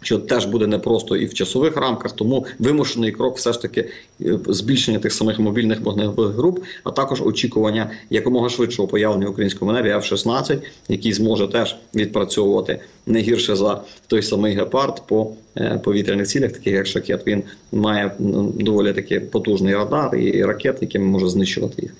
що 0.06 0.18
теж 0.18 0.44
буде 0.44 0.66
непросто 0.66 1.16
і 1.16 1.26
в 1.26 1.34
часових 1.34 1.76
рамках, 1.76 2.12
тому 2.12 2.46
вимушений 2.58 3.12
крок, 3.12 3.36
все 3.36 3.52
ж 3.52 3.62
таки, 3.62 3.84
е, 4.20 4.38
збільшення 4.46 4.98
тих 4.98 5.12
самих 5.12 5.38
мобільних 5.38 5.80
вогневих 5.80 6.34
груп, 6.36 6.64
а 6.84 6.90
також 6.90 7.22
очікування 7.22 7.90
якомога 8.10 8.48
швидшого 8.48 8.88
появлення 8.88 9.26
в 9.26 9.30
українському 9.30 9.72
небі 9.72 9.88
F-16, 9.88 10.58
який 10.88 11.12
зможе 11.12 11.48
теж 11.48 11.76
відпрацьовувати 11.94 12.80
не 13.06 13.20
гірше 13.20 13.56
за 13.56 13.80
той 14.06 14.22
самий 14.22 14.54
гепард 14.54 15.02
по 15.06 15.30
е, 15.56 15.80
повітряних 15.84 16.26
цілях, 16.26 16.52
таких 16.52 16.72
як 16.74 16.86
шакет. 16.86 17.26
Він 17.26 17.42
має 17.72 18.12
доволі 18.54 18.92
таки 18.92 19.20
потужний 19.20 19.74
радар 19.74 20.16
і 20.16 20.44
ракет, 20.44 20.78
якими 20.80 21.04
може 21.04 21.28
знищувати 21.28 21.82
їх. 21.82 21.94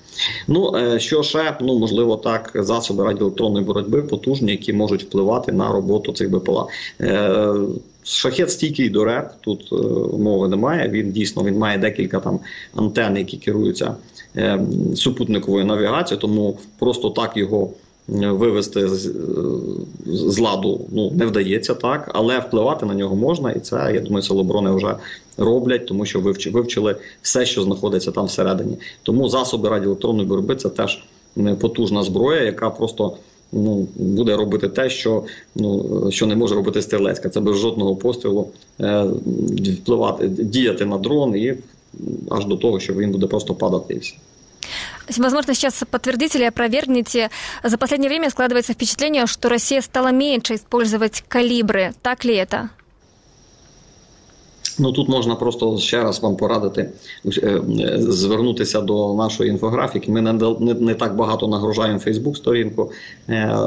Ну 0.47 0.75
е, 0.77 0.99
що 0.99 1.23
ще 1.23 1.57
ну 1.61 1.79
можливо 1.79 2.15
так, 2.15 2.51
засоби 2.55 3.03
радіоелектронної 3.03 3.65
боротьби 3.65 4.01
потужні, 4.01 4.51
які 4.51 4.73
можуть 4.73 5.03
впливати 5.03 5.51
на 5.51 5.71
роботу 5.71 6.13
цих 6.13 6.31
БПЛА. 6.31 6.67
Шахет 8.07 8.51
стійкий 8.51 8.89
до 8.89 9.05
РЕП, 9.05 9.31
тут 9.41 9.69
е, 9.71 9.75
мови 10.17 10.47
немає. 10.47 10.89
Він 10.89 11.11
дійсно 11.11 11.43
він 11.43 11.57
має 11.57 11.77
декілька 11.77 12.19
там 12.19 12.39
антен, 12.75 13.17
які 13.17 13.37
керуються 13.37 13.95
е, 14.37 14.59
супутниковою 14.95 15.65
навігацією, 15.65 16.21
тому 16.21 16.57
просто 16.79 17.09
так 17.09 17.37
його 17.37 17.69
е, 18.09 18.27
вивести 18.27 18.87
з, 18.87 19.13
з 20.05 20.39
ладу 20.39 20.85
ну 20.91 21.11
не 21.11 21.25
вдається 21.25 21.73
так, 21.73 22.11
але 22.13 22.39
впливати 22.39 22.85
на 22.85 22.93
нього 22.93 23.15
можна, 23.15 23.51
і 23.51 23.59
це 23.59 23.91
я 23.93 23.99
думаю, 23.99 24.23
сили 24.23 24.39
оборони 24.39 24.71
вже 24.71 24.95
роблять, 25.37 25.87
тому 25.87 26.05
що 26.05 26.19
вивчили 26.51 26.95
все, 27.21 27.45
що 27.45 27.63
знаходиться 27.63 28.11
там 28.11 28.25
всередині. 28.25 28.77
Тому 29.03 29.29
засоби 29.29 29.69
радіоелектронної 29.69 30.27
боротьби 30.27 30.55
це 30.55 30.69
теж 30.69 31.03
потужна 31.59 32.03
зброя, 32.03 32.41
яка 32.41 32.69
просто 32.69 33.17
ну, 33.52 33.88
буде 33.96 34.36
робити 34.36 34.68
те, 34.68 34.90
що 34.90 35.24
ну, 35.54 36.06
що 36.10 36.26
не 36.26 36.36
може 36.36 36.54
робити 36.54 36.82
стрілецька. 36.82 37.28
Це 37.28 37.40
без 37.40 37.56
жодного 37.56 37.96
пострілу 37.96 38.48
е, 38.80 39.04
впливати, 39.82 40.28
діяти 40.28 40.84
на 40.84 40.98
дрон 40.98 41.36
і 41.36 41.54
аж 42.30 42.46
до 42.46 42.56
того, 42.56 42.80
що 42.80 42.94
він 42.94 43.10
буде 43.10 43.26
просто 43.26 43.54
падати 43.54 43.94
і 43.94 43.98
все. 43.98 44.14
Возможно, 45.18 45.54
сейчас 45.54 45.82
подтвердите 45.90 46.38
или 46.38 46.48
опровергнете. 46.48 47.30
За 47.64 47.76
последнее 47.76 48.08
время 48.08 48.30
складывается 48.30 48.72
впечатление, 48.72 49.26
что 49.26 49.48
Россия 49.48 49.82
стала 49.82 50.12
меньше 50.12 50.54
использовать 50.54 51.24
калибры. 51.28 51.92
Так 52.02 52.24
ли 52.24 52.34
это? 52.34 52.68
Ну 54.79 54.91
тут 54.91 55.09
можна 55.09 55.35
просто 55.35 55.77
ще 55.77 56.03
раз 56.03 56.19
вам 56.19 56.35
порадити 56.35 56.89
е, 57.43 57.61
звернутися 57.99 58.81
до 58.81 59.13
нашої 59.13 59.49
інфографіки. 59.49 60.11
Ми 60.11 60.21
не 60.21 60.33
не, 60.33 60.73
не 60.73 60.93
так 60.93 61.15
багато 61.15 61.47
нагружаємо 61.47 61.99
Фейсбук-сторінку, 61.99 62.91
е, 63.29 63.57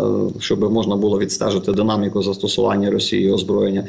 щоб 0.41 0.73
можна 0.73 0.97
було 0.97 1.19
відстежити 1.19 1.73
динаміку 1.73 2.23
застосування 2.23 2.91
Росії 2.91 3.33
озброєння. 3.33 3.85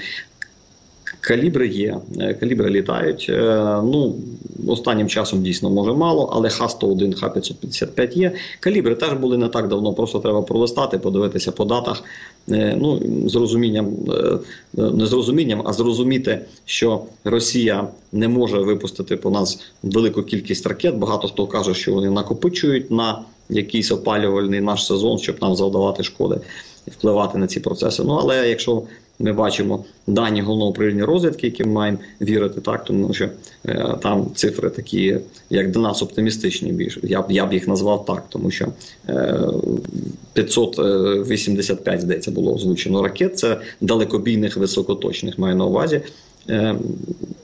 Калібри 1.22 1.68
є, 1.68 1.98
е, 2.20 2.34
калібри 2.34 2.70
літають. 2.70 3.32
Ну 3.84 4.16
останнім 4.68 5.08
часом 5.08 5.44
дійсно 5.44 5.70
може 5.70 5.94
мало, 5.94 6.30
але 6.34 6.50
Х-101, 6.50 7.14
Х-555 7.14 8.18
є. 8.18 8.32
Калібри 8.60 8.96
теж 8.96 9.14
були 9.14 9.38
не 9.38 9.48
так 9.48 9.68
давно. 9.68 9.94
Просто 9.94 10.20
треба 10.20 10.42
пролистати, 10.42 10.98
подивитися 10.98 11.52
по 11.52 11.66
датах. 11.66 12.04
Е, 12.50 12.78
ну 12.82 13.02
з 13.30 13.36
розумінням, 13.36 13.88
е, 14.10 14.38
не 14.82 15.06
з 15.06 15.14
розумінням, 15.14 15.62
а 15.66 15.74
зрозуміти, 15.74 16.46
що 16.66 17.02
Росія 17.24 17.88
не 18.12 18.28
може 18.28 18.58
випустити 18.58 19.18
по 19.18 19.30
нас 19.30 19.60
велику 19.84 20.24
кількість 20.24 20.68
ракет. 20.68 20.96
Багато 20.96 21.28
хто 21.28 21.48
каже, 21.48 21.74
що 21.74 21.94
вони 21.94 22.10
накопичують 22.10 22.92
на 22.92 23.22
якийсь 23.50 23.92
опалювальний 23.92 24.62
наш 24.62 24.86
сезон, 24.86 25.18
щоб 25.18 25.36
нам 25.42 25.56
завдавати 25.56 26.04
шкоди 26.04 26.38
впливати 26.88 27.38
на 27.38 27.48
ці 27.48 27.60
процеси. 27.60 28.04
Ну 28.04 28.14
але 28.22 28.50
якщо 28.50 28.84
ми 29.20 29.34
бачимо 29.34 29.86
дані 30.08 30.42
головного 30.42 30.72
управління 30.72 31.06
розвідки, 31.06 31.48
які 31.48 31.64
ми 31.64 31.72
маємо 31.72 31.98
вірити, 32.22 32.62
так 32.62 32.84
тому 32.84 33.14
що 33.14 33.30
е, 33.66 33.96
там 34.02 34.28
цифри 34.36 34.70
такі, 34.70 35.18
як 35.50 35.72
для 35.72 35.82
нас 35.82 36.02
оптимістичні. 36.02 36.72
Більш 36.72 37.00
я 37.04 37.22
б 37.22 37.32
я 37.32 37.46
б 37.46 37.54
їх 37.54 37.68
назвав 37.68 38.06
так, 38.06 38.24
тому 38.30 38.52
що 38.52 38.68
е, 39.10 39.40
585, 40.34 42.02
здається, 42.02 42.32
було 42.32 42.56
озвучено 42.56 43.04
ракет. 43.04 43.40
Це 43.40 43.58
далекобійних 43.82 44.58
високоточних 44.58 45.40
маю 45.40 45.56
на 45.56 45.66
увазі. 45.66 46.02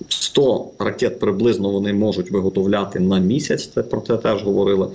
100 0.10 0.72
е, 0.80 0.84
ракет 0.84 1.20
приблизно 1.20 1.70
вони 1.70 1.94
можуть 1.94 2.32
виготовляти 2.32 3.00
на 3.00 3.20
місяць. 3.20 3.70
Це 3.76 3.84
про 3.84 4.02
це 4.02 4.18
теж 4.18 4.44
говорили. 4.44 4.88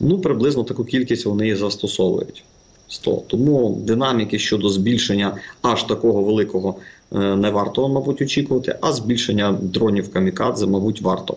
Ну 0.00 0.18
приблизно 0.18 0.64
таку 0.64 0.84
кількість 0.84 1.26
вони 1.26 1.48
і 1.48 1.54
застосовують. 1.54 2.44
100. 2.92 3.22
Тому 3.26 3.80
динаміки 3.86 4.38
щодо 4.38 4.68
збільшення 4.68 5.36
аж 5.62 5.82
такого 5.82 6.22
великого 6.22 6.74
е, 7.14 7.18
не 7.18 7.50
варто, 7.50 7.88
мабуть, 7.88 8.22
очікувати, 8.22 8.76
а 8.80 8.92
збільшення 8.92 9.58
дронів 9.62 10.12
камікадзе, 10.12 10.66
мабуть, 10.66 11.00
варто. 11.00 11.36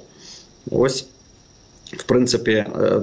Ось. 0.71 1.05
В 1.85 2.03
принципі, 2.03 2.51
е, 2.51 3.01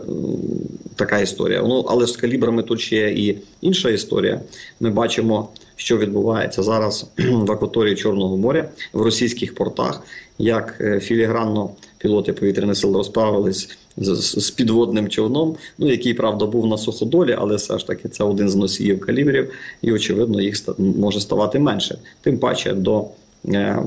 така 0.97 1.19
історія. 1.19 1.63
Ну, 1.63 1.85
але 1.89 2.07
з 2.07 2.17
калібрами 2.17 2.63
тут 2.63 2.81
ще 2.81 2.97
є 2.97 3.09
і 3.09 3.39
інша 3.61 3.91
історія. 3.91 4.41
Ми 4.81 4.91
бачимо, 4.91 5.49
що 5.77 5.99
відбувається 5.99 6.63
зараз 6.63 7.07
в 7.19 7.53
акваторії 7.53 7.97
Чорного 7.97 8.37
моря 8.37 8.69
в 8.93 9.03
російських 9.03 9.55
портах, 9.55 10.03
як 10.39 10.79
е, 10.81 11.01
філігранно 11.01 11.71
пілоти 12.03 12.33
повітряних 12.33 12.77
сил 12.77 12.97
розправились 12.97 13.79
з, 13.97 14.41
з 14.45 14.51
підводним 14.51 15.09
човном, 15.09 15.57
ну 15.79 15.91
який 15.91 16.15
правда 16.15 16.47
був 16.47 16.67
на 16.67 16.79
суходолі, 16.79 17.37
але 17.39 17.57
все 17.57 17.79
ж 17.79 17.87
таки 17.87 18.09
це 18.09 18.25
один 18.25 18.49
з 18.49 18.55
носіїв 18.55 19.01
калібрів, 19.01 19.51
і 19.83 19.93
очевидно, 19.93 20.41
їх 20.41 20.57
може 20.79 21.21
ставати 21.21 21.59
менше. 21.59 21.99
Тим 22.21 22.39
паче 22.39 22.73
до 22.73 23.05
е, 23.49 23.83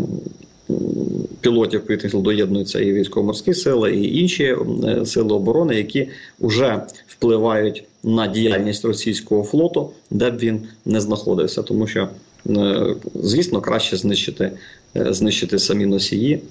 пілотів 1.41 1.81
повітряних 1.81 2.11
сил 2.11 2.21
доєднуються 2.21 2.79
і 2.79 2.93
військово-морські 2.93 3.53
сили, 3.53 3.95
і 3.95 4.19
інші 4.19 4.55
е, 4.85 5.05
сили 5.05 5.33
оборони, 5.33 5.75
які 5.75 6.07
вже 6.39 6.81
впливають 7.07 7.83
на 8.03 8.27
діяльність 8.27 8.85
російського 8.85 9.43
флоту, 9.43 9.89
де 10.11 10.31
б 10.31 10.37
він 10.37 10.61
не 10.85 11.01
знаходився, 11.01 11.63
тому 11.63 11.87
що. 11.87 12.09
Е, 12.49 12.95
звісно, 13.15 13.61
краще 13.61 13.97
знищити 13.97 14.51
знищити 14.95 15.59
самі 15.59 15.85
носії 15.85 16.41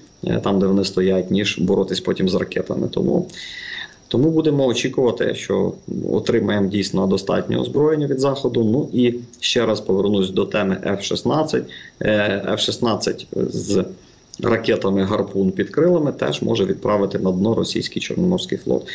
там, 0.43 0.59
де 0.59 0.67
вони 0.67 0.85
стоять, 0.85 1.31
ніж 1.31 1.59
боротись 1.59 2.01
потім 2.01 2.29
з 2.29 2.35
ракетами. 2.35 2.89
Тому 2.89 3.29
тому 4.09 4.31
будемо 4.31 4.67
очікувати, 4.67 5.35
що 5.35 5.73
отримаємо 6.11 6.69
дійсно 6.69 7.07
достатньо 7.07 7.61
озброєння 7.61 8.07
від 8.07 8.21
заходу. 8.21 8.65
Ну 8.65 9.01
і 9.01 9.15
ще 9.41 9.67
раз 9.67 9.81
повернусь 9.81 10.31
до 10.31 10.47
теми 10.47 10.77
F-16. 10.87 11.63
F-16 12.01 13.27
з 13.51 13.85
ракетами 14.43 15.03
гарпун 15.03 15.51
під 15.51 15.71
крилами 15.71 16.13
теж 16.13 16.43
може 16.43 16.65
відправити 16.65 17.19
на 17.19 17.33
дно 17.33 17.55
російський 17.55 18.03
чорноморський 18.03 18.59
флот. 18.59 18.89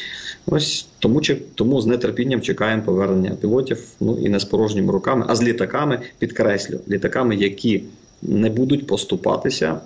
Ось 0.48 0.88
тому 1.00 1.22
чи 1.22 1.38
тому 1.56 1.82
з 1.82 1.98
нетерпінням 1.98 2.42
чекаємо 2.42 2.84
повернення 2.84 3.32
пілотів. 3.42 3.84
Ну 4.00 4.18
і 4.22 4.30
не 4.30 4.40
з 4.40 4.44
порожніми 4.46 4.94
руками, 4.94 5.26
а 5.28 5.36
з 5.36 5.44
літаками 5.44 6.00
підкреслю 6.20 6.80
літаками, 6.90 7.36
які 7.36 7.84
не 8.22 8.50
будуть 8.50 8.88
поступатися 8.88 9.80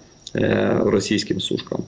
російським 0.79 1.41
сушкам. 1.41 1.83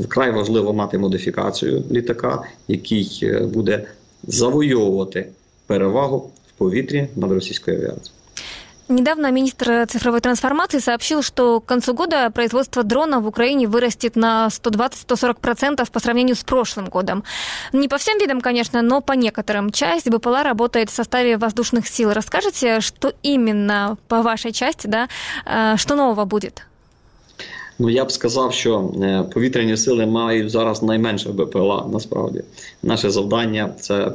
Вкрай 0.00 0.30
важливо 0.30 0.72
мати 0.72 0.98
модифікацію 0.98 1.84
літака, 1.90 2.42
який 2.68 3.32
буде 3.54 3.86
завойовувати 4.26 5.28
перевагу 5.66 6.30
в 6.48 6.58
повітрі 6.58 7.08
над 7.16 7.32
російською 7.32 7.76
авіацією. 7.76 8.19
Недавно 8.90 9.30
министр 9.30 9.86
цифровой 9.88 10.20
трансформации 10.20 10.80
сообщил, 10.80 11.22
что 11.22 11.60
к 11.60 11.64
концу 11.64 11.94
года 11.94 12.28
производство 12.30 12.82
дронов 12.82 13.22
в 13.22 13.28
Украине 13.28 13.68
вырастет 13.68 14.16
на 14.16 14.48
120-140% 14.50 15.88
по 15.88 16.00
сравнению 16.00 16.34
с 16.34 16.42
прошлым 16.42 16.86
годом. 16.86 17.22
Не 17.72 17.86
по 17.86 17.98
всем 17.98 18.18
видам, 18.18 18.40
конечно, 18.40 18.82
но 18.82 19.00
по 19.00 19.12
некоторым. 19.12 19.70
Часть 19.70 20.10
БПЛА 20.10 20.42
работает 20.42 20.90
в 20.90 20.92
составе 20.92 21.36
воздушных 21.36 21.86
сил. 21.86 22.12
Расскажите, 22.12 22.80
что 22.80 23.12
именно 23.22 23.96
по 24.08 24.22
вашей 24.22 24.50
части, 24.50 24.88
да, 24.88 25.08
э, 25.46 25.76
что 25.76 25.94
нового 25.94 26.24
будет? 26.24 26.66
Ну 27.80 27.90
я 27.90 28.04
б 28.04 28.12
сказав, 28.12 28.52
що 28.52 28.92
е, 29.02 29.24
повітряні 29.34 29.76
сили 29.76 30.06
мають 30.06 30.50
зараз 30.50 30.82
найменше 30.82 31.28
БПЛА. 31.28 31.88
Насправді, 31.92 32.42
наше 32.82 33.10
завдання 33.10 33.70
це 33.80 33.94
е, 34.04 34.12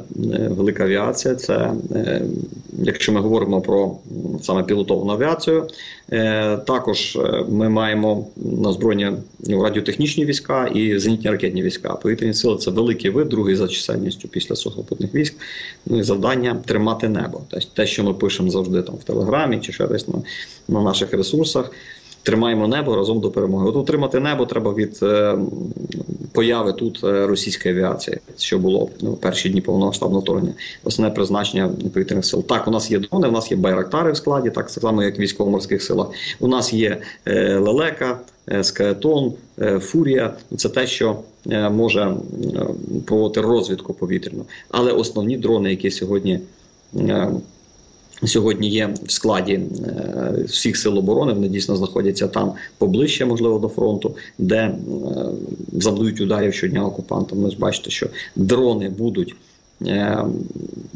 велика 0.50 0.84
авіація. 0.84 1.34
Це 1.34 1.72
е, 1.94 2.22
якщо 2.78 3.12
ми 3.12 3.20
говоримо 3.20 3.60
про 3.60 3.96
саме 4.42 4.62
пілотовану 4.62 5.12
авіацію, 5.12 5.66
також 6.66 7.18
ми 7.48 7.68
маємо 7.68 8.26
на 8.36 8.68
озброєння 8.68 9.16
ну, 9.40 9.62
радіотехнічні 9.62 10.24
війська 10.24 10.66
і 10.66 10.98
зенітні 10.98 11.30
ракетні 11.30 11.62
війська. 11.62 11.94
Повітряні 11.94 12.34
сили 12.34 12.56
це 12.56 12.70
великий 12.70 13.10
вид, 13.10 13.28
другий 13.28 13.56
за 13.56 13.68
чисельністю 13.68 14.28
після 14.28 14.56
сухопутних 14.56 15.14
військ. 15.14 15.34
Ну 15.86 15.98
і 15.98 16.02
завдання 16.02 16.56
тримати 16.66 17.08
небо. 17.08 17.40
Тобто 17.48 17.68
те, 17.74 17.86
що 17.86 18.04
ми 18.04 18.14
пишемо 18.14 18.50
завжди 18.50 18.82
там 18.82 18.94
в 18.94 19.04
телеграмі 19.04 19.60
чи 19.60 19.72
ще 19.72 19.86
десь 19.86 20.08
на, 20.08 20.14
на 20.68 20.82
наших 20.82 21.12
ресурсах 21.12 21.70
тримаємо 22.26 22.68
небо 22.68 22.96
разом 22.96 23.20
до 23.20 23.30
перемоги. 23.30 23.68
От 23.68 23.76
утримати 23.76 24.20
небо 24.20 24.46
треба 24.46 24.74
від 24.74 24.98
е, 25.02 25.38
появи 26.32 26.72
тут 26.72 27.00
е, 27.04 27.26
російської 27.26 27.74
авіації, 27.74 28.18
що 28.38 28.58
було 28.58 28.88
ну, 29.00 29.14
перші 29.14 29.48
дні 29.48 29.60
повномасштабного 29.60 30.20
вторгнення. 30.20 30.54
Основне 30.84 31.14
призначення 31.14 31.70
повітряних 31.94 32.24
сил. 32.24 32.44
Так, 32.46 32.68
у 32.68 32.70
нас 32.70 32.90
є 32.90 32.98
дрони, 32.98 33.28
у 33.28 33.32
нас 33.32 33.50
є 33.50 33.56
байрактари 33.56 34.12
в 34.12 34.16
складі, 34.16 34.50
так 34.50 34.70
само 34.70 35.02
як 35.02 35.18
в 35.18 35.20
військово-морських 35.20 35.82
силах. 35.82 36.08
У 36.40 36.48
нас 36.48 36.72
є 36.72 36.98
е, 37.26 37.58
лелека. 37.58 38.18
Скаетон, 38.62 39.32
фурія 39.80 40.34
це 40.56 40.68
те, 40.68 40.86
що 40.86 41.16
може 41.70 42.16
проводити 43.06 43.40
розвідку 43.40 43.94
повітряну. 43.94 44.44
Але 44.70 44.92
основні 44.92 45.36
дрони, 45.36 45.70
які 45.70 45.90
сьогодні 45.90 46.40
Сьогодні 48.24 48.68
є 48.68 48.94
в 49.06 49.10
складі 49.10 49.52
е, 49.52 50.44
всіх 50.46 50.76
сил 50.76 50.98
оборони. 50.98 51.32
Вони 51.32 51.48
дійсно 51.48 51.76
знаходяться 51.76 52.28
там 52.28 52.52
поближче, 52.78 53.24
можливо, 53.24 53.58
до 53.58 53.68
фронту, 53.68 54.16
де 54.38 54.56
е, 54.56 54.74
завдають 55.72 56.20
ударів 56.20 56.54
щодня 56.54 56.84
окупантам. 56.84 57.38
Ви 57.38 57.50
ж 57.50 57.58
бачите, 57.58 57.90
що 57.90 58.06
дрони 58.36 58.88
будуть 58.88 59.34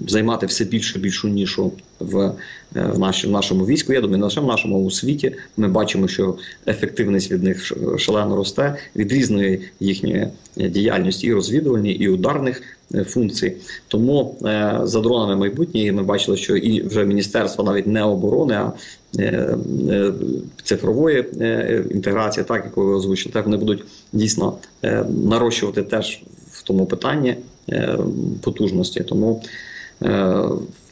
займати 0.07 0.47
все 0.47 0.65
більшу 0.65 0.99
більшу 0.99 1.29
нішу 1.29 1.73
в 1.99 2.33
в, 2.75 2.99
наші, 2.99 3.27
в 3.27 3.31
нашому 3.31 3.67
війську. 3.67 3.93
Я 3.93 4.01
думаю, 4.01 4.19
не 4.19 4.25
лише 4.25 4.41
в 4.41 4.47
нашому 4.47 4.85
у 4.85 4.91
світі. 4.91 5.37
Ми 5.57 5.69
бачимо, 5.69 6.09
що 6.09 6.37
ефективність 6.67 7.33
від 7.33 7.43
них 7.43 7.73
шалено 7.99 8.37
росте 8.37 8.77
від 8.97 9.13
різної 9.13 9.61
їхньої 9.81 10.29
діяльності 10.57 11.27
і 11.27 11.33
розвідувальні, 11.33 11.93
і 11.93 12.09
ударних. 12.09 12.63
Е, 12.95 13.05
функцій. 13.05 13.57
Тому 13.89 14.37
е, 14.45 14.81
за 14.83 15.01
дронами 15.01 15.37
майбутнє 15.37 15.93
ми 15.93 16.03
бачили, 16.03 16.37
що 16.37 16.57
і 16.57 16.83
вже 16.83 17.05
міністерство 17.05 17.65
навіть 17.65 17.87
не 17.87 18.03
оборони, 18.03 18.55
а 18.55 18.73
е, 19.19 19.57
цифрової 20.63 21.25
інтеграції, 21.91 22.45
так 22.45 22.65
як 22.65 22.77
ви 22.77 22.85
озвучили, 22.85 23.33
так 23.33 23.45
вони 23.45 23.57
будуть 23.57 23.85
дійсно 24.13 24.59
нарощувати 25.25 25.83
теж 25.83 26.23
тому 26.71 26.87
питанні 26.87 27.37
потужності. 28.41 29.01
Тому 29.01 29.43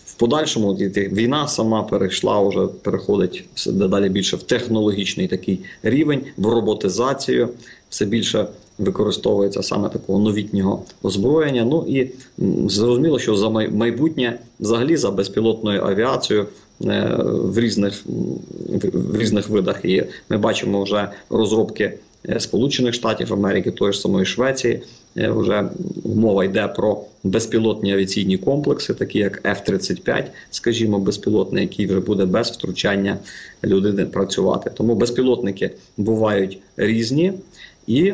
в 0.07 0.14
подальшому 0.17 0.75
війна 0.75 1.49
сама 1.49 1.83
перейшла, 1.83 2.49
вже 2.49 2.67
переходить 2.67 3.45
все 3.55 3.73
дедалі 3.73 4.09
більше 4.09 4.37
в 4.37 4.43
технологічний 4.43 5.29
такий 5.29 5.61
рівень, 5.83 6.21
в 6.37 6.47
роботизацію, 6.47 7.49
все 7.88 8.05
більше 8.05 8.47
використовується 8.79 9.62
саме 9.62 9.88
такого 9.88 10.19
новітнього 10.19 10.83
озброєння. 11.03 11.64
Ну 11.64 11.85
і 11.88 12.11
зрозуміло, 12.69 13.19
що 13.19 13.37
за 13.37 13.51
майбутнє 13.51 14.38
взагалі 14.61 14.97
за 14.97 15.11
безпілотною 15.11 15.85
авіацією. 15.85 16.47
Е, 16.85 17.17
в 17.25 17.59
різних 17.59 18.05
в 18.93 19.19
різних 19.19 19.49
видах 19.49 19.85
і 19.85 20.05
ми 20.29 20.38
бачимо 20.38 20.83
вже 20.83 21.09
розробки 21.31 21.99
е, 22.29 22.41
Сполучених 22.41 22.95
Штатів 22.95 23.33
Америки, 23.33 23.71
тої 23.71 23.93
ж 23.93 24.01
самої 24.01 24.27
Швеції. 24.27 24.83
Е, 25.18 25.31
вже 25.31 25.64
мова 26.04 26.44
йде 26.44 26.68
про 26.68 27.04
безпілотні 27.24 27.92
авіаційні 27.92 28.38
комплекси, 28.38 28.94
такі 28.94 29.18
як 29.18 29.44
F-35, 29.44 30.24
скажімо, 30.50 30.98
безпілотний, 30.98 31.62
який 31.62 31.87
вже 31.87 32.00
буде 32.00 32.24
без 32.24 32.50
втручання 32.50 33.18
людини 33.64 34.07
працювати. 34.07 34.70
Тому 34.74 34.94
безпілотники 34.94 35.70
бувають 35.96 36.59
різні 36.76 37.33
і 37.87 38.12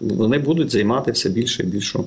вони 0.00 0.38
будуть 0.38 0.70
займати 0.70 1.12
все 1.12 1.28
більше 1.28 1.62
і 1.62 1.66
більшу 1.66 2.04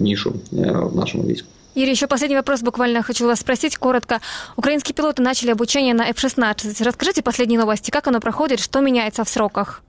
нішу 0.00 0.34
е, 0.52 0.72
в 0.72 0.96
нашому 0.96 1.24
війську. 1.24 1.48
Юрий, 1.74 1.92
еще 1.92 2.06
последний 2.06 2.36
вопрос 2.36 2.62
буквально 2.62 3.02
хочу 3.02 3.26
вас 3.26 3.40
спросить 3.40 3.76
коротко. 3.76 4.20
Украинские 4.56 4.94
пилоты 4.94 5.22
начали 5.22 5.50
обучение 5.50 5.94
на 5.94 6.04
F-16. 6.08 6.84
Расскажите 6.84 7.22
последние 7.22 7.58
новости, 7.58 7.90
как 7.90 8.06
оно 8.06 8.20
проходит, 8.20 8.60
что 8.60 8.80
меняется 8.80 9.24
в 9.24 9.28
сроках? 9.28 9.82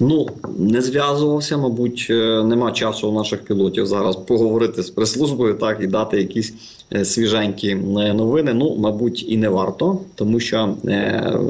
Ну 0.00 0.28
не 0.58 0.82
зв'язувався, 0.82 1.56
мабуть, 1.56 2.06
е, 2.10 2.44
нема 2.44 2.72
часу 2.72 3.08
у 3.08 3.12
наших 3.12 3.44
пілотів 3.44 3.86
зараз 3.86 4.16
поговорити 4.16 4.82
з 4.82 4.90
прес-службою, 4.90 5.54
так 5.54 5.78
і 5.80 5.86
дати 5.86 6.18
якісь 6.18 6.54
е, 6.92 7.04
свіженькі 7.04 7.74
новини. 8.14 8.54
Ну, 8.54 8.76
мабуть, 8.76 9.24
і 9.28 9.36
не 9.36 9.48
варто, 9.48 9.98
тому 10.14 10.40
що 10.40 10.74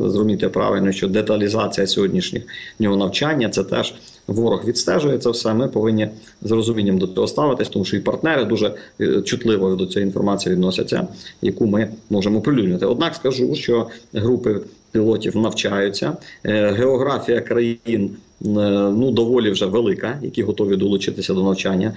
зрозумійте 0.01 0.49
правильно, 0.49 0.93
що 0.93 1.09
деталізація 1.09 1.87
сьогоднішнього 1.87 2.97
навчання 2.97 3.49
це 3.49 3.65
теж 3.65 3.95
ворог 4.27 4.65
відстежує 4.65 5.19
це 5.19 5.31
все. 5.31 5.55
Ми 5.55 5.69
повинні 5.69 6.09
з 6.43 6.51
розумінням 6.51 6.99
до 6.99 7.07
цього 7.07 7.27
ставитись, 7.27 7.69
тому 7.69 7.85
що 7.85 7.97
і 7.97 8.01
партнери 8.01 8.45
дуже 8.45 8.75
е, 9.01 9.23
чутливо 9.23 9.75
до 9.75 9.87
цієї 9.87 10.07
інформації 10.07 10.55
відносяться, 10.55 11.09
яку 11.43 11.67
ми 11.67 11.89
можемо 12.11 12.41
прилюднити. 12.41 12.87
Однак 12.87 13.15
скажу, 13.15 13.55
що 13.55 13.87
групи 14.15 14.61
пілотів 14.93 15.37
навчаються, 15.37 16.17
е, 16.45 16.71
географія 16.71 17.41
країн. 17.41 18.11
Е, 18.45 18.49
ну, 18.97 19.11
доволі 19.11 19.51
вже 19.51 19.67
велика, 19.67 20.19
які 20.23 20.43
готові 20.43 20.77
долучитися 20.77 21.35
до 21.35 21.43
навчання 21.43 21.93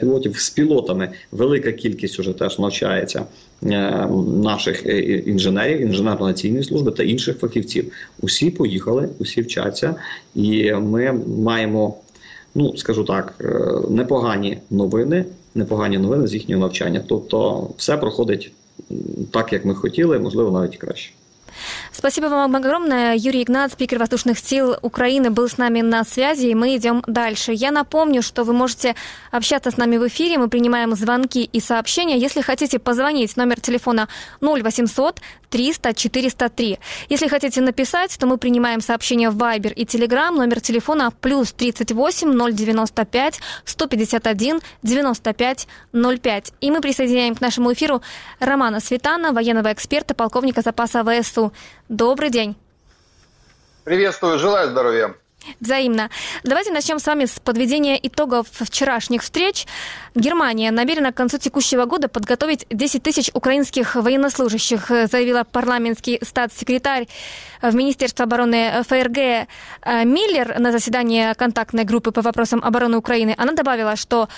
пілотів 0.00 0.38
з 0.38 0.50
пілотами. 0.50 1.08
Велика 1.32 1.72
кількість 1.72 2.18
вже 2.18 2.32
теж 2.32 2.58
навчається 2.58 3.24
наших 4.42 4.86
інженерів, 5.26 5.80
інженерно-наційної 5.80 6.64
служби 6.64 6.90
та 6.90 7.02
інших 7.02 7.38
фахівців. 7.38 7.92
Усі 8.20 8.50
поїхали, 8.50 9.08
усі 9.18 9.42
вчаться, 9.42 9.94
і 10.34 10.72
ми 10.72 11.12
маємо, 11.38 11.96
ну 12.54 12.76
скажу 12.76 13.04
так, 13.04 13.34
е, 13.40 13.90
непогані 13.90 14.58
новини, 14.70 15.24
непогані 15.54 15.98
новини 15.98 16.26
з 16.26 16.34
їхнього 16.34 16.60
навчання. 16.60 17.02
Тобто, 17.08 17.70
все 17.76 17.96
проходить 17.96 18.52
так, 19.30 19.52
як 19.52 19.64
ми 19.64 19.74
хотіли, 19.74 20.18
можливо, 20.18 20.60
навіть 20.60 20.76
краще. 20.76 21.12
Спасибо 21.98 22.26
вам 22.26 22.54
огромное. 22.54 23.16
Юрий 23.16 23.42
Игнат, 23.42 23.72
спикер 23.72 23.98
воздушных 23.98 24.38
сил 24.38 24.76
Украины, 24.82 25.30
был 25.30 25.48
с 25.48 25.56
нами 25.56 25.80
на 25.80 26.04
связи, 26.04 26.48
и 26.48 26.54
мы 26.54 26.76
идем 26.76 27.02
дальше. 27.06 27.52
Я 27.54 27.70
напомню, 27.70 28.20
что 28.20 28.44
вы 28.44 28.52
можете 28.52 28.94
общаться 29.30 29.70
с 29.70 29.78
нами 29.78 29.96
в 29.96 30.06
эфире. 30.06 30.36
Мы 30.36 30.48
принимаем 30.48 30.94
звонки 30.94 31.42
и 31.44 31.58
сообщения. 31.58 32.18
Если 32.18 32.42
хотите 32.42 32.78
позвонить, 32.78 33.38
номер 33.38 33.62
телефона 33.62 34.08
0800 34.42 35.22
300 35.48 35.94
403. 35.94 36.78
Если 37.08 37.28
хотите 37.28 37.60
написать, 37.62 38.18
то 38.18 38.26
мы 38.26 38.36
принимаем 38.36 38.82
сообщения 38.82 39.30
в 39.30 39.38
Viber 39.38 39.72
и 39.72 39.84
Telegram. 39.84 40.32
Номер 40.32 40.60
телефона 40.60 41.10
плюс 41.20 41.52
38 41.52 42.54
095 42.54 43.40
151 43.64 44.60
95 44.82 45.68
05. 45.92 46.52
И 46.60 46.70
мы 46.70 46.80
присоединяем 46.82 47.34
к 47.34 47.40
нашему 47.40 47.72
эфиру 47.72 48.02
Романа 48.38 48.80
Светана, 48.80 49.32
военного 49.32 49.72
эксперта, 49.72 50.14
полковника 50.14 50.60
запаса 50.60 51.02
ВСУ. 51.02 51.52
Добрый 51.88 52.30
день. 52.30 52.56
Приветствую, 53.84 54.38
желаю 54.38 54.70
здоровья. 54.70 55.14
Взаимно. 55.60 56.10
Давайте 56.42 56.72
начнем 56.72 56.98
с 56.98 57.06
вами 57.06 57.26
с 57.26 57.38
подведения 57.38 57.96
итогов 58.02 58.48
вчерашних 58.50 59.22
встреч. 59.22 59.66
Германия 60.16 60.72
намерена 60.72 61.12
к 61.12 61.16
концу 61.16 61.38
текущего 61.38 61.84
года 61.84 62.08
подготовить 62.08 62.66
10 62.70 63.02
тысяч 63.04 63.30
украинских 63.32 63.94
военнослужащих, 63.94 64.88
заявила 64.88 65.44
парламентский 65.44 66.18
статс-секретарь 66.20 67.06
в 67.62 67.72
Министерстве 67.76 68.24
обороны 68.24 68.82
ФРГ 68.88 69.18
э, 69.18 69.46
Миллер 70.04 70.58
на 70.58 70.72
заседании 70.72 71.32
контактной 71.34 71.84
группы 71.84 72.10
по 72.10 72.22
вопросам 72.22 72.60
обороны 72.64 72.96
Украины. 72.96 73.34
Она 73.38 73.52
добавила, 73.52 73.94
что 73.94 74.28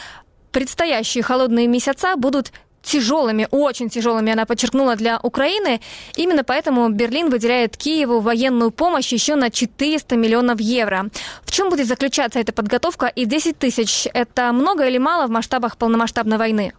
предстоящие 0.52 1.22
холодные 1.22 1.68
месяца 1.68 2.16
будут 2.16 2.52
тяжелыми, 2.82 3.48
очень 3.50 3.88
тяжелыми, 3.88 4.32
она 4.32 4.46
подчеркнула, 4.46 4.96
для 4.96 5.18
Украины. 5.22 5.80
Именно 6.16 6.44
поэтому 6.44 6.88
Берлин 6.88 7.30
выделяет 7.30 7.76
Киеву 7.76 8.20
военную 8.20 8.70
помощь 8.70 9.12
еще 9.12 9.34
на 9.34 9.50
400 9.50 10.16
миллионов 10.16 10.60
евро. 10.60 11.10
В 11.44 11.50
чем 11.52 11.70
будет 11.70 11.86
заключаться 11.86 12.38
эта 12.38 12.52
подготовка? 12.52 13.06
И 13.06 13.24
10 13.24 13.58
тысяч– 13.58 14.08
это 14.14 14.52
много 14.52 14.86
или 14.86 14.98
мало 14.98 15.26
в 15.26 15.30
масштабах 15.30 15.76
полномасштабной 15.76 16.38
войны? 16.38 16.72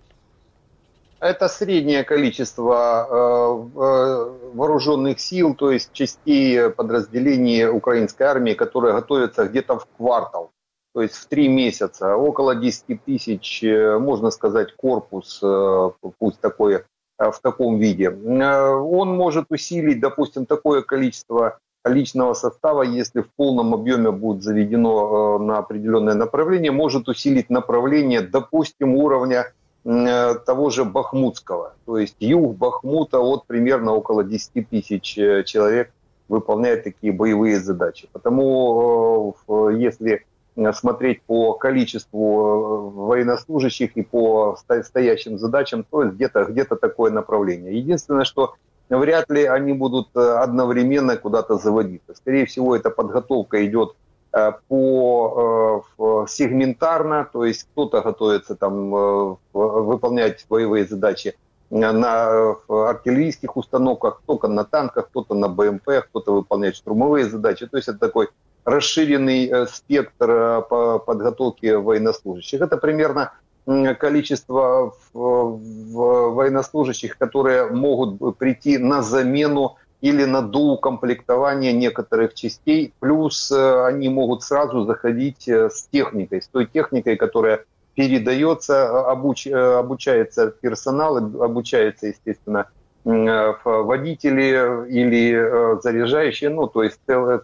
Это 1.19 1.49
среднее 1.49 2.03
количество 2.05 3.07
э, 3.09 3.79
э, 3.79 4.53
вооруженных 4.53 5.19
сил, 5.19 5.53
то 5.53 5.69
есть 5.69 5.91
частей 5.91 6.69
подразделений 6.69 7.67
украинской 7.67 8.23
армии, 8.23 8.53
которые 8.53 8.93
готовятся 8.93 9.45
где-то 9.45 9.79
в 9.79 9.87
квартал 9.97 10.51
то 10.93 11.01
есть 11.01 11.15
в 11.15 11.27
три 11.27 11.47
месяца, 11.47 12.15
около 12.15 12.55
10 12.55 13.03
тысяч, 13.03 13.63
э, 13.63 13.99
можно 13.99 14.31
сказать, 14.31 14.75
корпус, 14.75 15.39
э, 15.43 15.91
пусть 16.17 16.39
такой, 16.39 16.75
э, 16.75 17.31
в 17.31 17.39
таком 17.41 17.77
виде. 17.77 18.09
Он 18.09 19.09
может 19.15 19.45
усилить, 19.49 19.99
допустим, 19.99 20.45
такое 20.45 20.81
количество 20.81 21.59
личного 21.85 22.33
состава, 22.33 22.83
если 22.83 23.21
в 23.21 23.29
полном 23.35 23.73
объеме 23.73 24.11
будет 24.11 24.41
заведено 24.43 25.37
на 25.37 25.59
определенное 25.59 26.15
направление, 26.15 26.71
может 26.71 27.07
усилить 27.07 27.49
направление, 27.49 28.21
допустим, 28.21 28.95
уровня 28.95 29.53
того 29.83 30.69
же 30.69 30.83
Бахмутского. 30.83 31.73
То 31.85 31.97
есть 31.97 32.17
юг 32.19 32.57
Бахмута 32.57 33.19
от 33.19 33.47
примерно 33.47 33.93
около 33.93 34.23
10 34.23 34.69
тысяч 34.69 35.13
человек 35.45 35.91
выполняет 36.27 36.83
такие 36.83 37.13
боевые 37.13 37.59
задачи. 37.59 38.09
Потому 38.11 39.35
если 39.71 40.25
смотреть 40.73 41.21
по 41.23 41.53
количеству 41.53 42.19
э, 42.19 42.89
военнослужащих 42.99 43.97
и 43.97 44.01
по 44.01 44.57
стоящим 44.83 45.37
задачам, 45.37 45.85
то 45.89 46.03
есть 46.03 46.15
где-то 46.15 46.45
где 46.45 46.65
такое 46.65 47.11
направление. 47.11 47.77
Единственное, 47.77 48.25
что 48.25 48.55
вряд 48.89 49.29
ли 49.29 49.45
они 49.45 49.73
будут 49.73 50.09
э, 50.15 50.19
одновременно 50.19 51.17
куда-то 51.17 51.57
заводиться. 51.57 52.13
Скорее 52.15 52.45
всего, 52.45 52.75
эта 52.75 52.89
подготовка 52.89 53.65
идет 53.65 53.95
по 54.67 55.83
сегментарно, 56.27 57.27
то 57.33 57.45
есть 57.45 57.63
кто-то 57.71 58.01
готовится 58.01 58.55
там 58.55 58.91
выполнять 59.53 60.45
боевые 60.47 60.85
задачи 60.85 61.33
на 61.71 62.55
артиллерийских 62.67 63.57
установках, 63.57 64.21
кто-то 64.23 64.47
на 64.47 64.65
танках, 64.65 65.09
кто-то 65.09 65.33
на 65.33 65.47
БМП, 65.49 66.05
кто-то 66.09 66.33
выполняет 66.33 66.75
штурмовые 66.75 67.25
задачи. 67.25 67.65
То 67.65 67.77
есть 67.77 67.89
это 67.89 67.97
такой 67.97 68.29
расширенный 68.69 69.47
э, 69.47 69.65
спектр 69.67 70.29
э, 70.29 70.61
по 70.61 70.99
подготовке 70.99 71.77
военнослужащих. 71.77 72.61
Это 72.61 72.77
примерно 72.77 73.33
количество 73.99 74.95
военнослужащих, 75.13 77.19
которые 77.19 77.67
могут 77.67 78.37
прийти 78.39 78.79
на 78.79 79.03
замену 79.03 79.77
или 80.01 80.25
на 80.25 80.41
доукомплектование 80.41 81.71
некоторых 81.73 82.33
частей, 82.33 82.93
плюс 82.99 83.51
э, 83.51 83.85
они 83.85 84.09
могут 84.09 84.43
сразу 84.43 84.85
заходить 84.85 85.47
с 85.47 85.87
техникой, 85.91 86.41
с 86.41 86.47
той 86.47 86.65
техникой, 86.65 87.15
которая 87.15 87.65
передается, 87.95 89.11
обуч, 89.11 89.47
обучается 89.47 90.47
персонал, 90.47 91.17
обучается, 91.17 92.07
естественно, 92.07 92.67
водители 93.03 94.87
или 94.89 95.81
заряжающие, 95.81 96.49
ну, 96.49 96.67
то 96.67 96.83
есть 96.83 96.99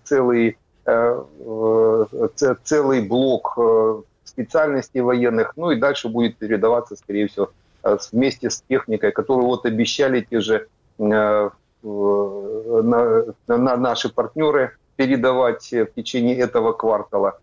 целый 0.06 0.52
Э, 0.52 0.54
целый 0.86 3.08
блок 3.08 3.54
э, 3.58 4.02
специальностей 4.24 5.02
военных, 5.02 5.54
ну 5.56 5.72
и 5.72 5.80
дальше 5.80 6.10
будет 6.10 6.38
передаваться, 6.38 6.96
скорее 6.96 7.28
всего, 7.28 7.52
э, 7.84 7.98
вместе 8.12 8.50
с 8.50 8.62
техникой, 8.62 9.12
которую 9.12 9.48
вот 9.48 9.66
обещали 9.66 10.22
те 10.22 10.42
же 10.42 10.68
на, 10.98 11.52
на 11.84 13.48
наши 13.48 14.10
партнеры 14.10 14.78
передавать 14.96 15.72
в 15.72 15.88
течение 15.96 16.38
этого 16.38 16.72
квартала. 16.72 17.40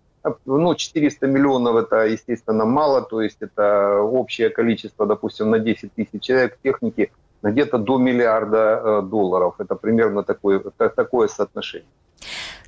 Ну, 0.46 0.74
400 0.74 1.26
миллионов 1.26 1.76
это, 1.76 2.07
естественно, 2.07 2.64
мало, 2.64 3.02
то 3.02 3.20
есть 3.20 3.38
это 3.40 4.00
общее 4.00 4.50
количество, 4.50 5.05
допустим, 5.05 5.50
на 5.50 5.59
10 5.59 5.92
тысяч 5.92 6.22
человек 6.22 6.59
техники 6.62 7.11
где-то 7.42 7.78
до 7.78 7.98
миллиарда 7.98 9.02
долларов. 9.02 9.57
Это 9.59 9.74
примерно 9.74 10.22
такое, 10.22 10.61
такое 10.61 11.28
соотношение. 11.28 11.88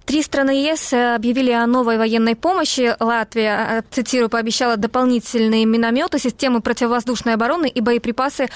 Три 0.07 0.23
страны 0.23 0.51
ЕС 0.51 0.93
э, 0.93 1.15
объявили 1.15 1.51
о 1.51 1.67
новой 1.67 1.97
военной 1.97 2.37
помощи. 2.37 2.95
Латвия, 3.01 3.79
э, 3.79 3.83
цитирую, 3.91 4.29
пообещала 4.29 4.77
дополнительные 4.77 5.65
минометы, 5.65 6.19
системы 6.19 6.61
противовоздушной 6.61 7.35
обороны 7.35 7.69
и 7.69 7.81
боеприпасы 7.81 8.49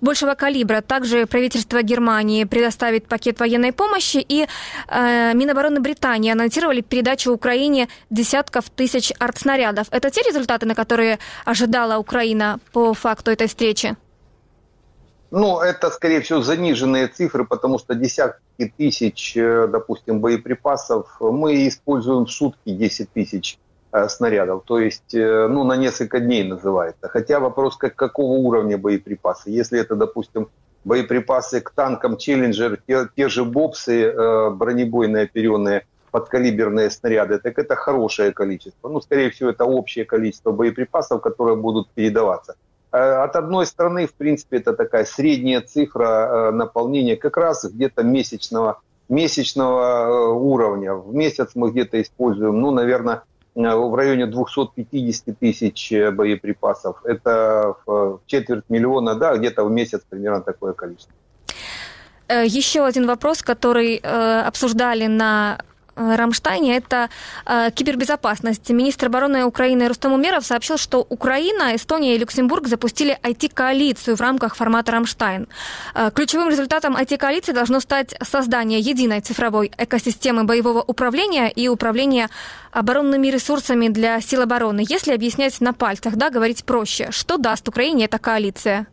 большего 0.00 0.34
калибра. 0.34 0.80
Также 0.80 1.26
правительство 1.26 1.82
Германии 1.82 2.44
предоставит 2.44 3.06
пакет 3.06 3.38
военной 3.38 3.72
помощи, 3.72 4.16
и 4.16 4.46
э, 4.88 5.34
Минобороны 5.34 5.80
Британии 5.80 6.32
анонсировали 6.32 6.80
передачу 6.80 7.32
Украине 7.32 7.88
десятков 8.08 8.70
тысяч 8.70 9.12
артснарядов. 9.18 9.88
Это 9.90 10.10
те 10.10 10.22
результаты, 10.22 10.64
на 10.64 10.74
которые 10.74 11.18
ожидала 11.44 11.98
Украина 11.98 12.60
по 12.72 12.94
факту 12.94 13.30
этой 13.30 13.46
встречи? 13.46 13.94
Ну, 15.30 15.60
это, 15.60 15.90
скорее 15.90 16.22
всего, 16.22 16.40
заниженные 16.40 17.08
цифры, 17.08 17.44
потому 17.44 17.78
что 17.78 17.94
десятки 17.94 18.43
тысяч, 18.76 19.36
э, 19.36 19.66
допустим, 19.66 20.20
боеприпасов 20.20 21.16
мы 21.20 21.66
используем 21.68 22.26
в 22.26 22.30
сутки 22.30 22.70
10 22.70 23.10
тысяч 23.10 23.58
э, 23.92 24.08
снарядов. 24.08 24.64
То 24.64 24.78
есть, 24.78 25.14
э, 25.14 25.48
ну, 25.48 25.64
на 25.64 25.76
несколько 25.76 26.20
дней 26.20 26.44
называется. 26.44 27.08
Хотя 27.08 27.40
вопрос, 27.40 27.76
как, 27.76 27.94
какого 27.96 28.32
уровня 28.38 28.78
боеприпасы. 28.78 29.50
Если 29.50 29.80
это, 29.80 29.96
допустим, 29.96 30.48
боеприпасы 30.84 31.60
к 31.60 31.70
танкам 31.70 32.16
«Челленджер», 32.16 32.80
те, 32.86 33.08
те 33.16 33.28
же 33.28 33.44
«Бобсы», 33.44 34.12
бронебойные 34.50 35.24
оперенные, 35.24 35.86
подкалиберные 36.10 36.90
снаряды, 36.90 37.38
так 37.38 37.58
это 37.58 37.74
хорошее 37.74 38.32
количество. 38.32 38.88
Ну, 38.88 39.00
скорее 39.00 39.30
всего, 39.30 39.50
это 39.50 39.64
общее 39.64 40.04
количество 40.04 40.52
боеприпасов, 40.52 41.20
которые 41.20 41.56
будут 41.56 41.90
передаваться. 41.90 42.54
Э, 42.94 43.24
от 43.24 43.34
одной 43.34 43.66
стороны, 43.66 44.06
в 44.06 44.14
принципе, 44.14 44.58
это 44.58 44.72
такая 44.72 45.04
средняя 45.04 45.60
цифра 45.60 46.04
э, 46.06 46.50
наполнения 46.52 47.16
как 47.16 47.36
раз 47.36 47.64
где-то 47.64 48.04
месячного, 48.04 48.82
месячного 49.08 49.82
э, 49.82 50.32
уровня. 50.32 50.94
В 50.94 51.12
месяц 51.12 51.50
мы 51.56 51.72
где-то 51.72 52.00
используем, 52.00 52.60
ну, 52.60 52.70
наверное, 52.70 53.24
в 53.56 53.94
районе 53.96 54.26
250 54.26 55.38
тысяч 55.38 55.92
боеприпасов. 56.12 57.04
Это 57.04 57.76
четверть 58.26 58.64
миллиона, 58.68 59.14
да, 59.14 59.36
где-то 59.36 59.64
в 59.64 59.70
месяц 59.70 60.02
примерно 60.08 60.40
такое 60.40 60.72
количество. 60.72 61.14
Еще 62.28 62.84
один 62.84 63.06
вопрос, 63.06 63.42
который 63.42 63.98
обсуждали 63.98 65.06
на 65.06 65.58
Рамштайне, 65.96 66.76
это 66.76 67.08
э, 67.46 67.70
кибербезопасность. 67.70 68.68
Министр 68.70 69.06
обороны 69.06 69.44
Украины 69.44 69.88
Рустам 69.88 70.12
Умеров 70.12 70.44
сообщил, 70.44 70.78
что 70.78 71.06
Украина, 71.08 71.74
Эстония 71.76 72.14
и 72.14 72.18
Люксембург 72.18 72.66
запустили 72.68 73.18
IT-коалицию 73.22 74.16
в 74.16 74.20
рамках 74.20 74.56
формата 74.56 74.92
Рамштайн. 74.92 75.48
Э, 75.94 76.10
ключевым 76.14 76.48
результатом 76.48 76.96
IT-коалиции 76.96 77.52
должно 77.52 77.80
стать 77.80 78.14
создание 78.22 78.80
единой 78.80 79.20
цифровой 79.20 79.70
экосистемы 79.76 80.44
боевого 80.44 80.82
управления 80.82 81.50
и 81.50 81.68
управления 81.68 82.28
оборонными 82.72 83.28
ресурсами 83.28 83.88
для 83.88 84.20
сил 84.20 84.42
обороны. 84.42 84.84
Если 84.88 85.12
объяснять 85.12 85.60
на 85.60 85.72
пальцах, 85.72 86.16
да, 86.16 86.30
говорить 86.30 86.64
проще, 86.64 87.08
что 87.10 87.38
даст 87.38 87.68
Украине 87.68 88.06
эта 88.06 88.18
коалиция? 88.18 88.86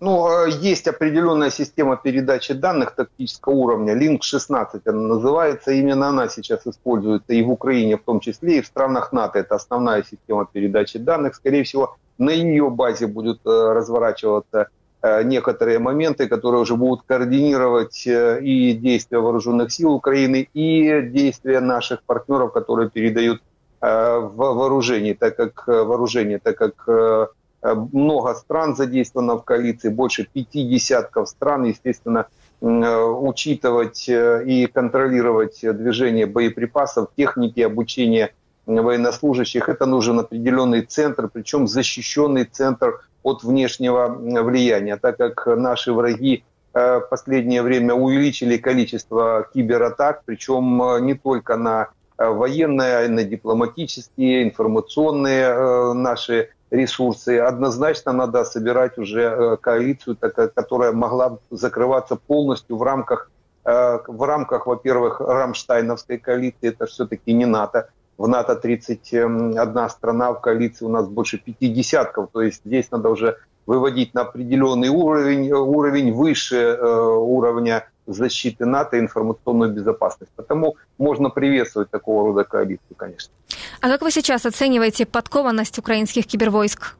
Ну, 0.00 0.26
а 0.26 0.46
есть 0.46 0.86
определенная 0.86 1.50
система 1.50 1.96
передачи 1.96 2.54
данных 2.54 2.94
тактического 2.94 3.54
уровня, 3.54 3.94
Link-16 3.94 4.82
она 4.84 5.00
называется, 5.00 5.72
именно 5.72 6.08
она 6.08 6.28
сейчас 6.28 6.66
используется 6.66 7.32
и 7.32 7.42
в 7.42 7.50
Украине 7.50 7.96
в 7.96 8.04
том 8.04 8.20
числе, 8.20 8.58
и 8.58 8.60
в 8.60 8.66
странах 8.66 9.12
НАТО. 9.12 9.40
Это 9.40 9.56
основная 9.56 10.04
система 10.08 10.46
передачи 10.46 10.98
данных. 10.98 11.34
Скорее 11.34 11.64
всего, 11.64 11.96
на 12.16 12.30
ее 12.30 12.70
базе 12.70 13.08
будут 13.08 13.40
э, 13.44 13.48
разворачиваться 13.50 14.68
э, 15.02 15.24
некоторые 15.24 15.80
моменты, 15.80 16.28
которые 16.28 16.60
уже 16.60 16.76
будут 16.76 17.02
координировать 17.04 18.06
э, 18.06 18.40
и 18.40 18.74
действия 18.74 19.18
вооруженных 19.18 19.72
сил 19.72 19.92
Украины, 19.92 20.48
и 20.54 21.02
действия 21.02 21.58
наших 21.58 22.04
партнеров, 22.04 22.52
которые 22.52 22.88
передают 22.88 23.42
вооружение, 23.80 25.14
так 25.14 25.36
как 25.36 25.68
вооружение, 25.68 26.40
так 26.40 26.56
как 26.56 26.88
Э, 26.88 27.26
много 27.62 28.34
стран 28.34 28.76
задействовано 28.76 29.36
в 29.36 29.44
коалиции, 29.44 29.88
больше 29.88 30.28
пяти 30.32 30.62
десятков 30.68 31.28
стран, 31.28 31.64
естественно, 31.64 32.26
э, 32.60 32.66
учитывать 32.66 34.08
э, 34.08 34.44
и 34.44 34.66
контролировать 34.66 35.60
движение 35.62 36.26
боеприпасов, 36.26 37.08
техники 37.16 37.60
обучения 37.60 38.32
военнослужащих. 38.66 39.68
Это 39.68 39.86
нужен 39.86 40.20
определенный 40.20 40.82
центр, 40.82 41.28
причем 41.32 41.66
защищенный 41.66 42.44
центр 42.44 43.00
от 43.22 43.42
внешнего 43.42 44.08
влияния, 44.08 44.96
так 44.96 45.16
как 45.16 45.46
наши 45.46 45.92
враги 45.92 46.44
в 46.74 47.06
последнее 47.10 47.62
время 47.62 47.94
увеличили 47.94 48.58
количество 48.58 49.48
кибератак, 49.52 50.22
причем 50.26 51.04
не 51.04 51.14
только 51.14 51.56
на 51.56 51.88
военные, 52.18 53.08
на 53.08 53.24
дипломатические, 53.24 54.44
информационные 54.44 55.94
наши 55.94 56.50
ресурсы. 56.70 57.38
Однозначно 57.38 58.12
надо 58.12 58.44
собирать 58.44 58.98
уже 58.98 59.22
э, 59.22 59.56
коалицию, 59.56 60.16
которая 60.54 60.92
могла 60.92 61.38
закрываться 61.50 62.16
полностью 62.16 62.76
в 62.76 62.82
рамках, 62.82 63.30
э, 63.64 63.98
в 64.06 64.22
рамках, 64.26 64.66
во-первых, 64.66 65.20
Рамштайновской 65.20 66.18
коалиции, 66.18 66.68
это 66.68 66.86
все-таки 66.86 67.32
не 67.32 67.46
НАТО. 67.46 67.88
В 68.16 68.26
НАТО 68.26 68.56
31 68.56 69.88
страна, 69.88 70.32
в 70.32 70.40
коалиции 70.40 70.84
у 70.84 70.88
нас 70.88 71.06
больше 71.06 71.38
пяти 71.38 71.68
десятков, 71.68 72.30
то 72.32 72.42
есть 72.42 72.62
здесь 72.64 72.90
надо 72.90 73.10
уже 73.10 73.36
выводить 73.68 74.14
на 74.14 74.22
определенный 74.22 74.88
уровень, 74.88 75.52
уровень 75.52 76.12
выше 76.12 76.76
уровня 76.82 77.84
защиты 78.06 78.64
НАТО 78.64 78.98
информационную 78.98 79.72
безопасность. 79.72 80.32
Потому 80.34 80.76
можно 80.96 81.28
приветствовать 81.30 81.90
такого 81.90 82.28
рода 82.28 82.44
коалицию, 82.44 82.96
конечно. 82.96 83.32
А 83.80 83.88
как 83.88 84.02
вы 84.02 84.10
сейчас 84.10 84.46
оцениваете 84.46 85.04
подкованность 85.04 85.78
украинских 85.78 86.26
кибервойск? 86.26 86.96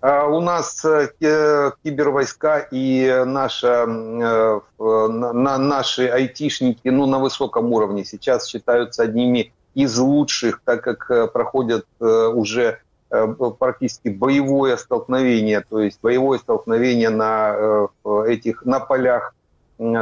А, 0.00 0.26
у 0.26 0.40
нас 0.40 0.84
э, 0.84 1.08
кибервойска 1.82 2.68
и 2.70 3.24
наша, 3.26 3.86
э, 3.88 4.60
на, 4.78 5.58
наши 5.58 6.06
айтишники 6.06 6.88
ну, 6.88 7.06
на 7.06 7.18
высоком 7.18 7.72
уровне 7.72 8.04
сейчас 8.04 8.46
считаются 8.46 9.02
одними 9.02 9.52
из 9.74 9.98
лучших, 9.98 10.60
так 10.64 10.84
как 10.84 11.10
э, 11.10 11.26
проходят 11.26 11.86
уже 11.98 12.78
практически 13.58 14.08
боевое 14.08 14.76
столкновение, 14.76 15.64
то 15.68 15.80
есть 15.80 15.98
боевое 16.02 16.38
столкновение 16.38 17.10
на 17.10 17.88
этих 18.26 18.64
на 18.64 18.80
полях 18.80 19.34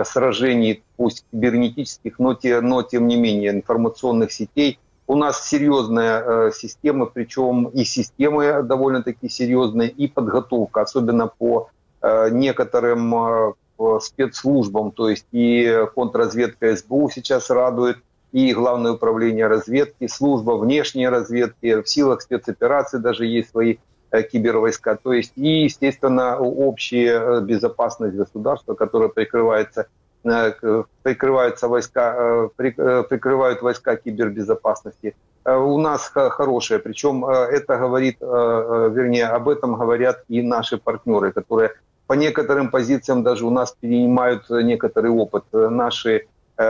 сражений, 0.05 0.83
пусть 0.97 1.25
кибернетических, 1.31 2.19
но, 2.19 2.35
те, 2.35 2.61
но 2.61 2.83
тем 2.83 3.09
не 3.09 3.17
менее 3.17 3.51
информационных 3.51 4.33
сетей. 4.33 4.79
У 5.07 5.17
нас 5.17 5.47
серьезная 5.47 6.23
э, 6.23 6.51
система, 6.55 7.07
причем 7.07 7.67
и 7.67 7.85
системы 7.85 8.63
довольно-таки 8.63 9.29
серьезные, 9.29 9.91
и 9.91 10.09
подготовка, 10.09 10.81
особенно 10.81 11.27
по 11.27 11.69
э, 12.01 12.31
некоторым 12.31 13.15
э, 13.15 13.53
спецслужбам, 14.01 14.93
то 14.93 15.11
есть 15.11 15.27
и 15.33 15.87
контрразведка 15.95 16.75
СБУ 16.75 17.11
сейчас 17.11 17.51
радует, 17.51 17.99
и 18.35 18.53
Главное 18.53 18.93
управление 18.93 19.47
разведки, 19.47 20.07
служба 20.07 20.59
внешней 20.59 21.09
разведки, 21.09 21.81
в 21.81 21.89
силах 21.89 22.21
спецопераций 22.21 23.01
даже 23.01 23.25
есть 23.25 23.51
свои 23.51 23.77
Э, 24.15 24.23
кибервойска, 24.23 24.97
то 25.03 25.13
есть 25.13 25.33
и, 25.35 25.65
естественно, 25.65 26.39
общая 26.39 27.19
э, 27.19 27.41
безопасность 27.41 28.15
государства, 28.15 28.75
которая 28.75 29.09
прикрывается 29.09 29.89
э, 30.23 30.85
прикрываются 31.03 31.67
войска, 31.67 32.49
прикрывают 32.57 33.61
войска 33.61 33.97
кибербезопасности. 33.97 35.17
У 35.45 35.79
нас 35.79 36.11
хорошая, 36.15 36.79
причем 36.79 37.27
это 37.27 37.77
говорит, 37.77 38.17
вернее, 38.21 39.27
об 39.27 39.49
этом 39.49 39.75
говорят 39.75 40.25
и 40.29 40.41
наши 40.41 40.79
партнеры, 40.79 41.33
которые 41.33 41.73
по 42.07 42.15
некоторым 42.15 42.71
позициям 42.71 43.23
даже 43.23 43.45
у 43.45 43.51
нас 43.51 43.77
перенимают 43.79 44.49
некоторый 44.49 45.11
опыт. 45.11 45.45
Наши 45.53 46.27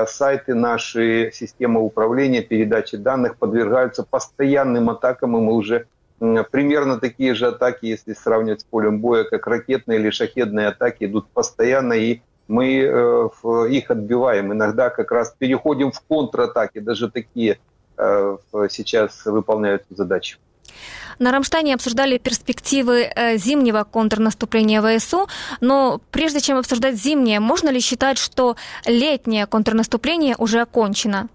сайты, 0.06 0.54
наши 0.54 1.30
системы 1.32 1.80
управления, 1.80 2.42
передачи 2.42 2.96
данных 2.96 3.36
подвергаются 3.36 4.02
постоянным 4.02 4.90
атакам, 4.90 5.36
и 5.36 5.40
мы 5.40 5.52
уже 5.52 5.86
примерно 6.50 6.98
такие 6.98 7.34
же 7.34 7.48
атаки, 7.48 7.86
если 7.86 8.14
сравнивать 8.14 8.62
с 8.62 8.64
полем 8.64 9.00
боя, 9.00 9.24
как 9.24 9.46
ракетные 9.46 9.98
или 9.98 10.10
шахедные 10.10 10.68
атаки, 10.68 11.04
идут 11.04 11.28
постоянно, 11.28 11.92
и 11.92 12.20
мы 12.48 12.80
э, 12.80 13.28
их 13.70 13.90
отбиваем. 13.90 14.52
Иногда 14.52 14.90
как 14.90 15.10
раз 15.10 15.34
переходим 15.38 15.92
в 15.92 16.00
контратаки, 16.00 16.78
даже 16.78 17.10
такие 17.10 17.58
э, 17.96 18.36
сейчас 18.70 19.24
выполняют 19.26 19.84
задачи. 19.90 20.38
На 21.18 21.32
Рамштайне 21.32 21.74
обсуждали 21.74 22.18
перспективы 22.18 23.02
э, 23.02 23.36
зимнего 23.36 23.84
контрнаступления 23.84 24.82
ВСУ, 24.82 25.28
но 25.60 26.00
прежде 26.10 26.40
чем 26.40 26.58
обсуждать 26.58 26.96
зимнее, 26.96 27.40
можно 27.40 27.68
ли 27.70 27.80
считать, 27.80 28.18
что 28.18 28.56
летнее 28.86 29.46
контрнаступление 29.46 30.34
уже 30.38 30.60
окончено? 30.60 31.28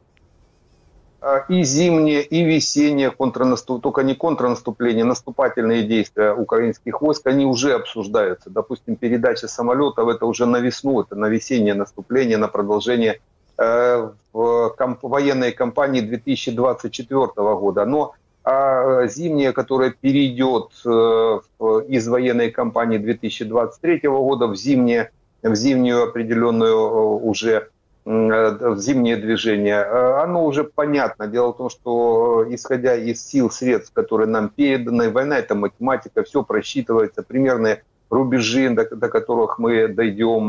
А, 1.21 1.39
и 1.49 1.63
зимнее, 1.63 2.23
и 2.23 2.43
весеннее 2.45 3.11
контрнаступление, 3.11 3.81
только 3.81 4.03
не 4.03 4.15
контрнаступление, 4.15 5.03
наступательные 5.03 5.83
действия 5.83 6.33
украинских 6.33 7.01
войск, 7.01 7.27
они 7.27 7.45
уже 7.45 7.73
обсуждаются. 7.73 8.49
Допустим, 8.49 8.95
передача 8.95 9.47
самолетов, 9.47 10.07
это 10.07 10.25
уже 10.25 10.45
на 10.45 10.57
весну, 10.57 11.01
это 11.01 11.15
на 11.15 11.25
весеннее 11.25 11.73
наступление, 11.73 12.37
на 12.37 12.47
продолжение 12.47 13.19
э, 13.57 14.09
в 14.31 14.75
комп- 14.77 15.03
военной 15.03 15.51
кампании 15.51 15.99
2024 15.99 17.25
года. 17.35 17.85
Но 17.85 18.13
а 18.49 19.07
зимнее, 19.07 19.51
которое 19.53 19.91
перейдет 19.91 20.71
э, 20.85 21.39
из 21.87 22.07
военной 22.07 22.51
кампании 22.51 22.97
2023 22.97 24.01
года 24.09 24.47
в, 24.47 24.55
зимнее, 24.55 25.11
в 25.43 25.55
зимнюю 25.55 26.03
определенную 26.03 26.75
э, 26.75 27.25
уже 27.25 27.69
Э, 28.05 28.73
в 28.73 28.79
зимнее 28.79 29.17
движение, 29.17 29.83
оно 29.83 30.45
уже 30.45 30.63
понятно. 30.63 31.27
Дело 31.27 31.53
в 31.53 31.57
том, 31.57 31.69
что 31.69 32.43
исходя 32.49 32.95
из 32.95 33.23
сил, 33.23 33.51
средств, 33.51 33.93
которые 33.93 34.27
нам 34.27 34.49
переданы, 34.49 35.11
война– 35.11 35.37
это 35.39 35.53
математика, 35.53 36.23
все 36.23 36.41
просчитывается, 36.41 37.21
примерные 37.21 37.83
рубежи, 38.09 38.69
до, 38.71 38.95
до 38.95 39.09
которых 39.09 39.59
мы 39.59 39.87
дойдем 39.89 40.47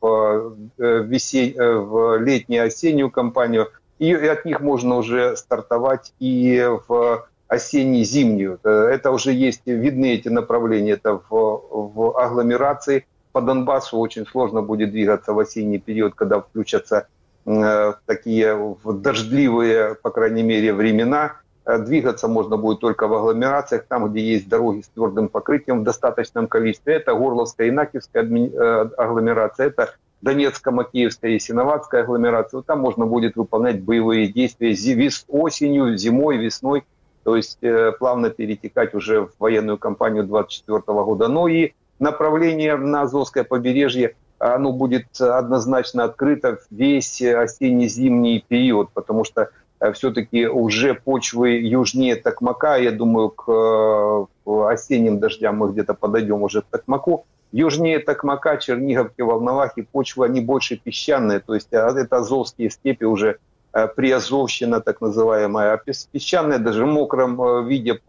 в, 0.00 0.54
весень, 0.78 1.54
в 1.54 2.16
летнюю 2.18 2.64
осеннюю 2.64 3.10
кампанию, 3.10 3.68
и 3.98 4.14
от 4.14 4.46
них 4.46 4.60
можно 4.60 4.96
уже 4.96 5.36
стартовать 5.36 6.14
и 6.18 6.66
в 6.88 7.26
осенне-зимнюю. 7.52 8.58
Это 8.64 9.10
уже 9.10 9.32
есть, 9.32 9.62
видны 9.66 10.14
эти 10.14 10.28
направления, 10.28 10.92
это 10.92 11.20
в, 11.28 11.62
в 11.94 12.18
агломерации, 12.18 13.04
по 13.32 13.40
Донбассу 13.40 13.98
очень 13.98 14.26
сложно 14.26 14.62
будет 14.62 14.90
двигаться 14.90 15.32
в 15.32 15.38
осенний 15.38 15.78
период, 15.78 16.14
когда 16.14 16.40
включатся 16.40 17.08
э, 17.46 17.92
такие 18.06 18.76
дождливые, 18.84 19.94
по 19.94 20.10
крайней 20.10 20.42
мере, 20.42 20.72
времена. 20.72 21.36
Э, 21.64 21.78
двигаться 21.78 22.28
можно 22.28 22.56
будет 22.56 22.80
только 22.80 23.08
в 23.08 23.14
агломерациях, 23.14 23.84
там, 23.88 24.10
где 24.10 24.20
есть 24.20 24.48
дороги 24.48 24.82
с 24.82 24.88
твердым 24.88 25.28
покрытием 25.28 25.80
в 25.80 25.84
достаточном 25.84 26.46
количестве. 26.46 26.94
Это 26.94 27.14
Горловская 27.14 27.68
и 27.68 27.70
Накивская 27.70 28.22
э, 28.22 28.90
агломерация, 28.98 29.68
это 29.68 29.94
Донецкая, 30.20 30.72
Макеевская 30.72 31.32
и 31.32 31.38
Синоватская 31.38 32.02
агломерация. 32.02 32.58
Вот 32.58 32.66
там 32.66 32.80
можно 32.80 33.06
будет 33.06 33.36
выполнять 33.36 33.82
боевые 33.82 34.28
действия 34.28 34.72
вес, 34.72 35.24
осенью, 35.28 35.96
зимой, 35.96 36.36
весной, 36.36 36.84
то 37.24 37.36
есть 37.36 37.58
э, 37.62 37.92
плавно 37.92 38.30
перетекать 38.30 38.94
уже 38.94 39.22
в 39.26 39.32
военную 39.38 39.78
кампанию 39.78 40.24
2024 40.24 41.04
года. 41.04 41.28
Но 41.28 41.48
и 41.48 41.72
направление 41.98 42.76
на 42.76 43.02
Азовское 43.02 43.44
побережье, 43.44 44.16
оно 44.38 44.72
будет 44.72 45.20
однозначно 45.20 46.04
открыто 46.04 46.58
весь 46.70 47.22
осенне-зимний 47.22 48.44
период, 48.46 48.90
потому 48.92 49.24
что 49.24 49.50
э, 49.80 49.92
все-таки 49.92 50.46
уже 50.46 50.94
почвы 50.94 51.50
южнее 51.60 52.16
Токмака, 52.16 52.76
я 52.76 52.90
думаю, 52.90 53.30
к 53.30 53.48
э, 53.48 54.26
осенним 54.68 55.20
дождям 55.20 55.58
мы 55.58 55.70
где-то 55.70 55.94
подойдем 55.94 56.42
уже 56.42 56.62
к 56.62 56.66
Токмаку, 56.70 57.24
южнее 57.52 58.00
Токмака, 58.00 58.56
Черниговки, 58.56 59.20
Волновахи 59.20 59.82
почвы, 59.82 60.26
они 60.26 60.40
больше 60.40 60.76
песчаные, 60.76 61.38
то 61.38 61.54
есть 61.54 61.68
это 61.70 62.16
азовские 62.16 62.70
степи 62.70 63.04
уже 63.04 63.28
э, 63.28 63.36
приазовщина 63.72 64.80
так 64.80 65.00
называемая, 65.00 65.72
а 65.72 65.80
песчаная, 66.12 66.58
даже 66.58 66.84
в 66.84 66.88
мокром 66.88 67.66
виде 67.66 68.00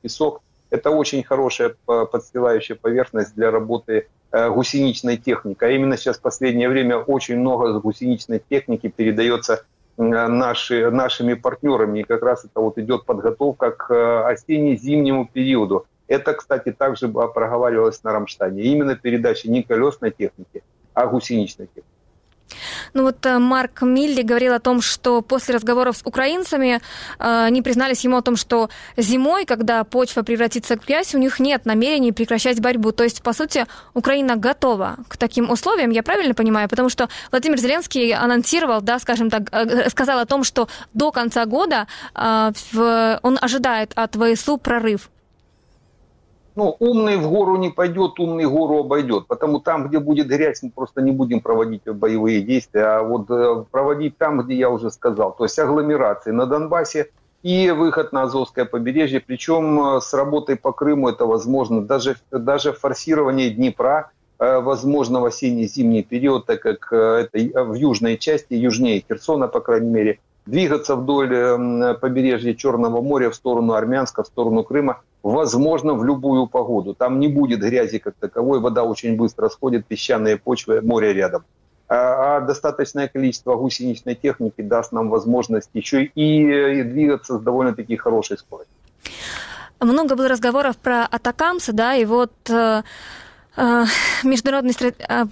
песок– 0.00 0.42
это 0.70 0.90
очень 0.90 1.22
хорошая 1.22 1.74
подстилающая 1.84 2.76
поверхность 2.76 3.34
для 3.34 3.50
работы 3.50 4.08
э, 4.30 4.50
гусеничной 4.50 5.16
техники. 5.16 5.62
А 5.62 5.68
именно 5.68 5.96
сейчас 5.96 6.18
в 6.18 6.22
последнее 6.22 6.68
время 6.68 6.96
очень 6.98 7.38
много 7.38 7.78
гусеничной 7.80 8.40
техники 8.48 8.88
передается 8.88 9.64
наши, 9.96 10.90
нашими 10.90 11.34
партнерами. 11.34 12.00
И 12.00 12.04
как 12.04 12.22
раз 12.22 12.44
это 12.44 12.60
вот 12.60 12.78
идет 12.78 13.04
подготовка 13.04 13.72
к 13.72 13.92
э, 13.92 14.22
осенне-зимнему 14.32 15.28
периоду. 15.30 15.86
Это, 16.06 16.34
кстати, 16.34 16.72
также 16.72 17.08
проговаривалось 17.08 18.02
на 18.04 18.12
Рамштане. 18.12 18.62
Именно 18.62 18.96
передача 18.96 19.50
не 19.50 19.62
колесной 19.62 20.12
техники, 20.12 20.62
а 20.94 21.06
гусеничной 21.06 21.66
техники. 21.66 21.99
Ну 22.94 23.02
вот 23.02 23.24
э, 23.26 23.38
Марк 23.38 23.82
Милли 23.82 24.22
говорил 24.22 24.54
о 24.54 24.60
том, 24.60 24.80
что 24.80 25.22
после 25.22 25.54
разговоров 25.54 25.96
с 25.96 26.02
украинцами 26.04 26.80
э, 27.18 27.44
они 27.46 27.62
признались 27.62 28.04
ему 28.04 28.16
о 28.16 28.22
том, 28.22 28.36
что 28.36 28.70
зимой, 28.96 29.44
когда 29.44 29.84
почва 29.84 30.22
превратится 30.22 30.76
в 30.76 30.86
грязь, 30.86 31.14
у 31.14 31.18
них 31.18 31.40
нет 31.40 31.66
намерений 31.66 32.12
прекращать 32.12 32.60
борьбу. 32.60 32.92
То 32.92 33.04
есть, 33.04 33.22
по 33.22 33.32
сути, 33.32 33.66
Украина 33.94 34.36
готова 34.36 34.96
к 35.08 35.16
таким 35.16 35.50
условиям, 35.50 35.90
я 35.90 36.02
правильно 36.02 36.34
понимаю? 36.34 36.68
Потому 36.68 36.88
что 36.88 37.08
Владимир 37.30 37.58
Зеленский 37.58 38.12
анонсировал, 38.12 38.80
да, 38.80 38.98
скажем 38.98 39.30
так, 39.30 39.42
э, 39.52 39.88
сказал 39.90 40.18
о 40.18 40.26
том, 40.26 40.44
что 40.44 40.68
до 40.94 41.12
конца 41.12 41.44
года 41.46 41.86
он 42.14 43.38
ожидает 43.40 43.92
от 43.94 44.16
ВСУ 44.16 44.58
прорыв 44.58 45.10
ну, 46.56 46.76
умный 46.78 47.16
в 47.16 47.28
гору 47.28 47.56
не 47.56 47.70
пойдет, 47.70 48.18
умный 48.18 48.46
гору 48.46 48.80
обойдет. 48.80 49.26
Потому 49.26 49.60
там, 49.60 49.88
где 49.88 49.98
будет 49.98 50.26
грязь, 50.26 50.62
мы 50.62 50.70
просто 50.70 51.02
не 51.02 51.12
будем 51.12 51.40
проводить 51.40 51.84
боевые 51.84 52.42
действия, 52.42 52.84
а 52.84 53.02
вот 53.02 53.30
э, 53.30 53.64
проводить 53.70 54.18
там, 54.18 54.40
где 54.42 54.54
я 54.54 54.70
уже 54.70 54.90
сказал. 54.90 55.32
То 55.32 55.44
есть 55.44 55.58
агломерации 55.58 56.30
на 56.30 56.46
Донбассе, 56.46 57.10
и 57.42 57.70
выход 57.70 58.12
на 58.12 58.24
Азовское 58.24 58.64
побережье. 58.66 59.20
Причем 59.20 60.00
с 60.00 60.12
работой 60.12 60.56
по 60.56 60.72
Крыму 60.72 61.08
это 61.08 61.24
возможно. 61.24 61.80
Даже, 61.80 62.16
даже 62.30 62.72
форсирование 62.72 63.50
Днепра 63.50 64.10
возможно 64.38 65.20
в 65.20 65.24
осенне-зимний 65.24 66.02
период, 66.02 66.46
так 66.46 66.60
как 66.60 66.92
это 66.92 67.64
в 67.64 67.74
южной 67.74 68.18
части, 68.18 68.54
южнее 68.54 69.02
Херсона, 69.06 69.48
по 69.48 69.60
крайней 69.60 69.90
мере, 69.90 70.18
двигаться 70.46 70.96
вдоль 70.96 71.28
побережья 72.00 72.54
Черного 72.54 73.00
моря 73.00 73.30
в 73.30 73.34
сторону 73.34 73.72
Армянска, 73.72 74.22
в 74.22 74.26
сторону 74.26 74.62
Крыма 74.62 75.00
возможно 75.22 75.94
в 75.94 76.04
любую 76.04 76.46
погоду. 76.46 76.94
Там 76.94 77.20
не 77.20 77.28
будет 77.28 77.60
грязи 77.60 77.98
как 77.98 78.14
таковой, 78.14 78.60
вода 78.60 78.84
очень 78.84 79.16
быстро 79.16 79.48
сходит, 79.48 79.86
песчаные 79.86 80.36
почвы, 80.36 80.80
море 80.80 81.12
рядом. 81.12 81.44
А, 81.88 82.36
а 82.36 82.40
достаточное 82.40 83.08
количество 83.08 83.56
гусеничной 83.56 84.14
техники 84.14 84.62
даст 84.62 84.92
нам 84.92 85.10
возможность 85.10 85.70
еще 85.74 86.04
и, 86.04 86.82
двигаться 86.84 87.38
с 87.38 87.40
довольно-таки 87.40 87.96
хорошей 87.96 88.38
скоростью. 88.38 88.74
Много 89.80 90.14
было 90.14 90.28
разговоров 90.28 90.76
про 90.76 91.06
Атакамса, 91.06 91.72
да, 91.72 91.94
и 91.94 92.04
вот 92.04 92.32
э, 92.48 92.82
э, 93.56 93.84
международный 94.22 94.74
э, 94.78 95.24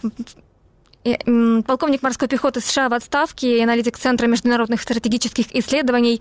полковник 1.66 2.02
морской 2.02 2.28
пехоты 2.28 2.61
США 2.61 2.88
в 2.88 2.94
отставке 2.94 3.59
и 3.59 3.62
аналитик 3.62 3.98
Центра 3.98 4.26
международных 4.26 4.80
стратегических 4.80 5.54
исследований 5.54 6.20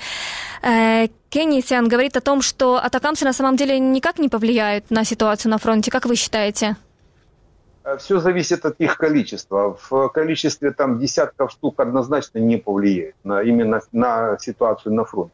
э, 0.61 1.07
Кенни 1.29 1.61
Сиан 1.61 1.87
говорит 1.87 2.15
о 2.17 2.21
том, 2.21 2.41
что 2.41 2.77
атакамсы 2.77 3.25
на 3.25 3.33
самом 3.33 3.55
деле 3.55 3.79
никак 3.79 4.19
не 4.19 4.29
повлияют 4.29 4.89
на 4.89 5.03
ситуацию 5.03 5.51
на 5.51 5.57
фронте. 5.57 5.91
Как 5.91 6.05
вы 6.05 6.15
считаете? 6.15 6.75
Э, 7.83 7.97
Все 7.97 8.19
зависит 8.19 8.65
от 8.65 8.79
их 8.79 8.97
количества. 8.97 9.77
В 9.89 10.09
количестве 10.09 10.71
там 10.71 10.99
десятков 10.99 11.51
штук 11.51 11.79
однозначно 11.79 12.39
не 12.39 12.57
повлияет 12.57 13.15
на, 13.23 13.41
именно 13.41 13.81
на 13.91 14.37
ситуацию 14.39 14.93
на 14.93 15.05
фронте. 15.05 15.33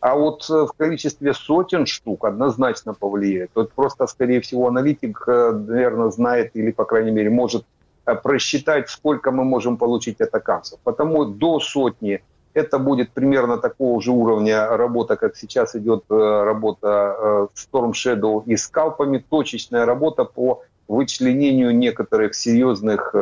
А 0.00 0.14
вот 0.14 0.48
э, 0.48 0.66
в 0.66 0.72
количестве 0.76 1.34
сотен 1.34 1.86
штук 1.86 2.24
однозначно 2.24 2.94
повлияет. 2.94 3.50
Вот 3.54 3.72
просто, 3.72 4.06
скорее 4.06 4.40
всего, 4.40 4.66
аналитик, 4.66 5.26
наверное, 5.26 6.10
знает 6.10 6.50
или, 6.54 6.70
по 6.70 6.84
крайней 6.84 7.10
мере, 7.10 7.30
может 7.30 7.64
просчитать, 8.14 8.88
сколько 8.88 9.30
мы 9.30 9.44
можем 9.44 9.76
получить 9.76 10.20
атакамцев. 10.20 10.78
Потому 10.84 11.24
до 11.24 11.60
сотни 11.60 12.22
это 12.54 12.78
будет 12.78 13.10
примерно 13.10 13.58
такого 13.58 14.00
же 14.00 14.10
уровня 14.10 14.76
работа, 14.76 15.16
как 15.16 15.36
сейчас 15.36 15.76
идет 15.76 16.04
э, 16.10 16.14
работа 16.44 17.16
э, 17.18 17.46
Storm 17.54 17.92
Shadow 17.92 18.42
и 18.44 18.56
скалпами, 18.56 19.18
точечная 19.18 19.86
работа 19.86 20.24
по 20.24 20.62
вычленению 20.88 21.76
некоторых 21.76 22.34
серьезных 22.34 23.14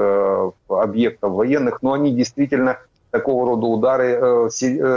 объектов 0.70 1.32
военных, 1.32 1.82
но 1.82 1.92
они 1.92 2.12
действительно 2.12 2.78
такого 3.10 3.46
рода 3.46 3.66
удары 3.66 4.48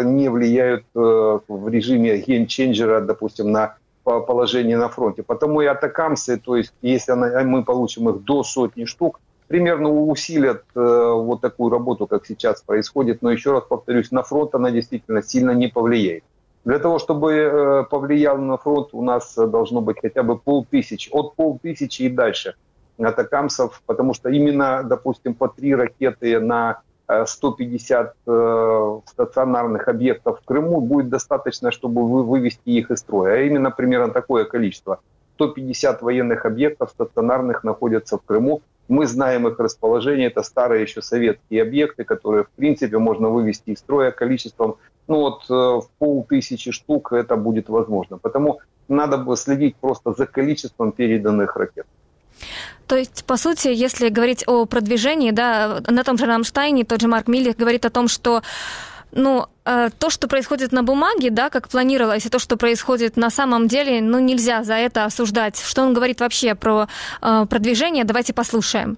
не 0.05 0.29
влияют 0.29 0.85
в 0.93 1.67
режиме 1.67 2.15
геймченджера, 2.19 3.01
допустим, 3.01 3.51
на 3.51 3.75
положение 4.03 4.77
на 4.77 4.89
фронте. 4.89 5.23
Потому 5.23 5.61
и 5.61 5.65
атакамсы, 5.65 6.37
то 6.37 6.55
есть 6.55 6.73
если 6.81 7.13
мы 7.13 7.63
получим 7.63 8.09
их 8.09 8.23
до 8.23 8.43
сотни 8.43 8.85
штук, 8.85 9.19
примерно 9.51 9.89
усилят 9.89 10.63
э, 10.75 10.79
вот 10.79 11.41
такую 11.41 11.71
работу, 11.71 12.07
как 12.07 12.25
сейчас 12.25 12.61
происходит. 12.61 13.21
Но 13.21 13.31
еще 13.31 13.51
раз 13.51 13.63
повторюсь, 13.67 14.09
на 14.11 14.23
фронт 14.23 14.55
она 14.55 14.71
действительно 14.71 15.21
сильно 15.21 15.51
не 15.51 15.67
повлияет. 15.67 16.23
Для 16.63 16.79
того, 16.79 16.99
чтобы 16.99 17.33
э, 17.33 17.83
повлиял 17.89 18.37
на 18.37 18.57
фронт, 18.57 18.89
у 18.93 19.01
нас 19.01 19.35
должно 19.35 19.81
быть 19.81 19.97
хотя 20.01 20.23
бы 20.23 20.37
полтысячи, 20.37 21.09
от 21.11 21.35
полтысячи 21.35 22.03
и 22.03 22.09
дальше 22.09 22.55
атакамсов, 22.97 23.81
потому 23.85 24.13
что 24.13 24.29
именно, 24.29 24.83
допустим, 24.83 25.33
по 25.33 25.49
три 25.49 25.75
ракеты 25.75 26.39
на 26.39 26.81
150 27.25 28.07
э, 28.07 28.11
э, 28.25 28.99
стационарных 29.05 29.89
объектов 29.89 30.39
в 30.39 30.45
Крыму 30.45 30.79
будет 30.79 31.09
достаточно, 31.09 31.71
чтобы 31.71 32.07
вывести 32.23 32.69
их 32.69 32.89
из 32.89 32.99
строя. 32.99 33.33
А 33.33 33.41
именно 33.41 33.69
примерно 33.69 34.13
такое 34.13 34.45
количество. 34.45 34.99
150 35.35 36.01
военных 36.01 36.45
объектов 36.45 36.91
стационарных 36.91 37.63
находятся 37.63 38.17
в 38.17 38.21
Крыму. 38.21 38.61
Мы 38.91 39.07
знаем 39.07 39.47
их 39.47 39.57
расположение, 39.57 40.27
это 40.27 40.43
старые 40.43 40.81
еще 40.81 41.01
советские 41.01 41.61
объекты, 41.61 42.03
которые, 42.03 42.43
в 42.43 42.49
принципе, 42.49 42.97
можно 42.97 43.29
вывести 43.29 43.69
из 43.69 43.79
строя 43.79 44.11
количеством, 44.11 44.75
ну 45.07 45.15
вот, 45.15 45.43
э, 45.49 45.53
в 45.53 45.87
полтысячи 45.97 46.71
штук 46.71 47.13
это 47.13 47.37
будет 47.37 47.69
возможно. 47.69 48.17
Потому 48.17 48.59
надо 48.89 49.17
бы 49.17 49.37
следить 49.37 49.77
просто 49.77 50.11
за 50.11 50.25
количеством 50.25 50.91
переданных 50.91 51.55
ракет. 51.55 51.85
То 52.85 52.97
есть, 52.97 53.23
по 53.23 53.37
сути, 53.37 53.69
если 53.69 54.09
говорить 54.09 54.43
о 54.45 54.65
продвижении, 54.65 55.31
да, 55.31 55.81
на 55.87 56.03
том 56.03 56.17
же 56.17 56.25
Рамштайне 56.25 56.83
тот 56.83 56.99
же 56.99 57.07
Марк 57.07 57.29
Миллер 57.29 57.55
говорит 57.57 57.85
о 57.85 57.89
том, 57.89 58.09
что 58.09 58.41
ну, 59.11 59.47
э, 59.65 59.89
то, 59.97 60.09
что 60.09 60.27
происходит 60.27 60.71
на 60.71 60.83
бумаге, 60.83 61.29
да, 61.29 61.49
как 61.49 61.69
планировалось, 61.69 62.25
и 62.25 62.29
то, 62.29 62.39
что 62.39 62.57
происходит 62.57 63.17
на 63.17 63.29
самом 63.29 63.67
деле, 63.67 64.01
ну, 64.01 64.19
нельзя 64.19 64.63
за 64.63 64.73
это 64.75 65.05
осуждать. 65.05 65.59
Что 65.59 65.83
он 65.83 65.93
говорит 65.93 66.19
вообще 66.19 66.55
про 66.55 66.87
э, 67.21 67.45
продвижение, 67.49 68.03
давайте 68.03 68.33
послушаем. 68.33 68.97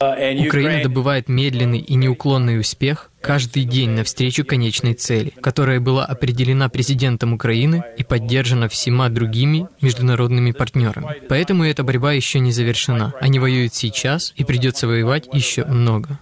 Украина 0.00 0.82
добывает 0.82 1.28
медленный 1.28 1.80
и 1.80 1.96
неуклонный 1.96 2.60
успех 2.60 3.10
каждый 3.20 3.64
день 3.64 3.90
навстречу 3.90 4.44
конечной 4.44 4.94
цели, 4.94 5.32
которая 5.40 5.80
была 5.80 6.04
определена 6.04 6.68
президентом 6.68 7.32
Украины 7.32 7.82
и 7.96 8.04
поддержана 8.04 8.68
всема 8.68 9.08
другими 9.08 9.68
международными 9.80 10.52
партнерами. 10.52 11.16
Поэтому 11.28 11.64
эта 11.64 11.82
борьба 11.82 12.12
еще 12.12 12.38
не 12.38 12.52
завершена. 12.52 13.12
Они 13.20 13.40
воюют 13.40 13.74
сейчас, 13.74 14.32
и 14.36 14.44
придется 14.44 14.86
воевать 14.86 15.28
еще 15.32 15.64
много. 15.64 16.20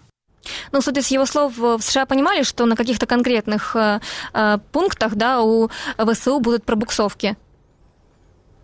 Ну, 0.72 0.80
судя 0.80 1.02
с 1.02 1.08
его 1.08 1.26
слов, 1.26 1.56
в 1.56 1.80
США 1.80 2.06
понимали, 2.06 2.42
что 2.42 2.66
на 2.66 2.76
каких-то 2.76 3.06
конкретных 3.06 3.76
э, 3.76 4.00
э, 4.32 4.58
пунктах 4.72 5.14
да, 5.14 5.42
у 5.42 5.68
ВСУ 5.98 6.40
будут 6.40 6.64
пробуксовки. 6.64 7.36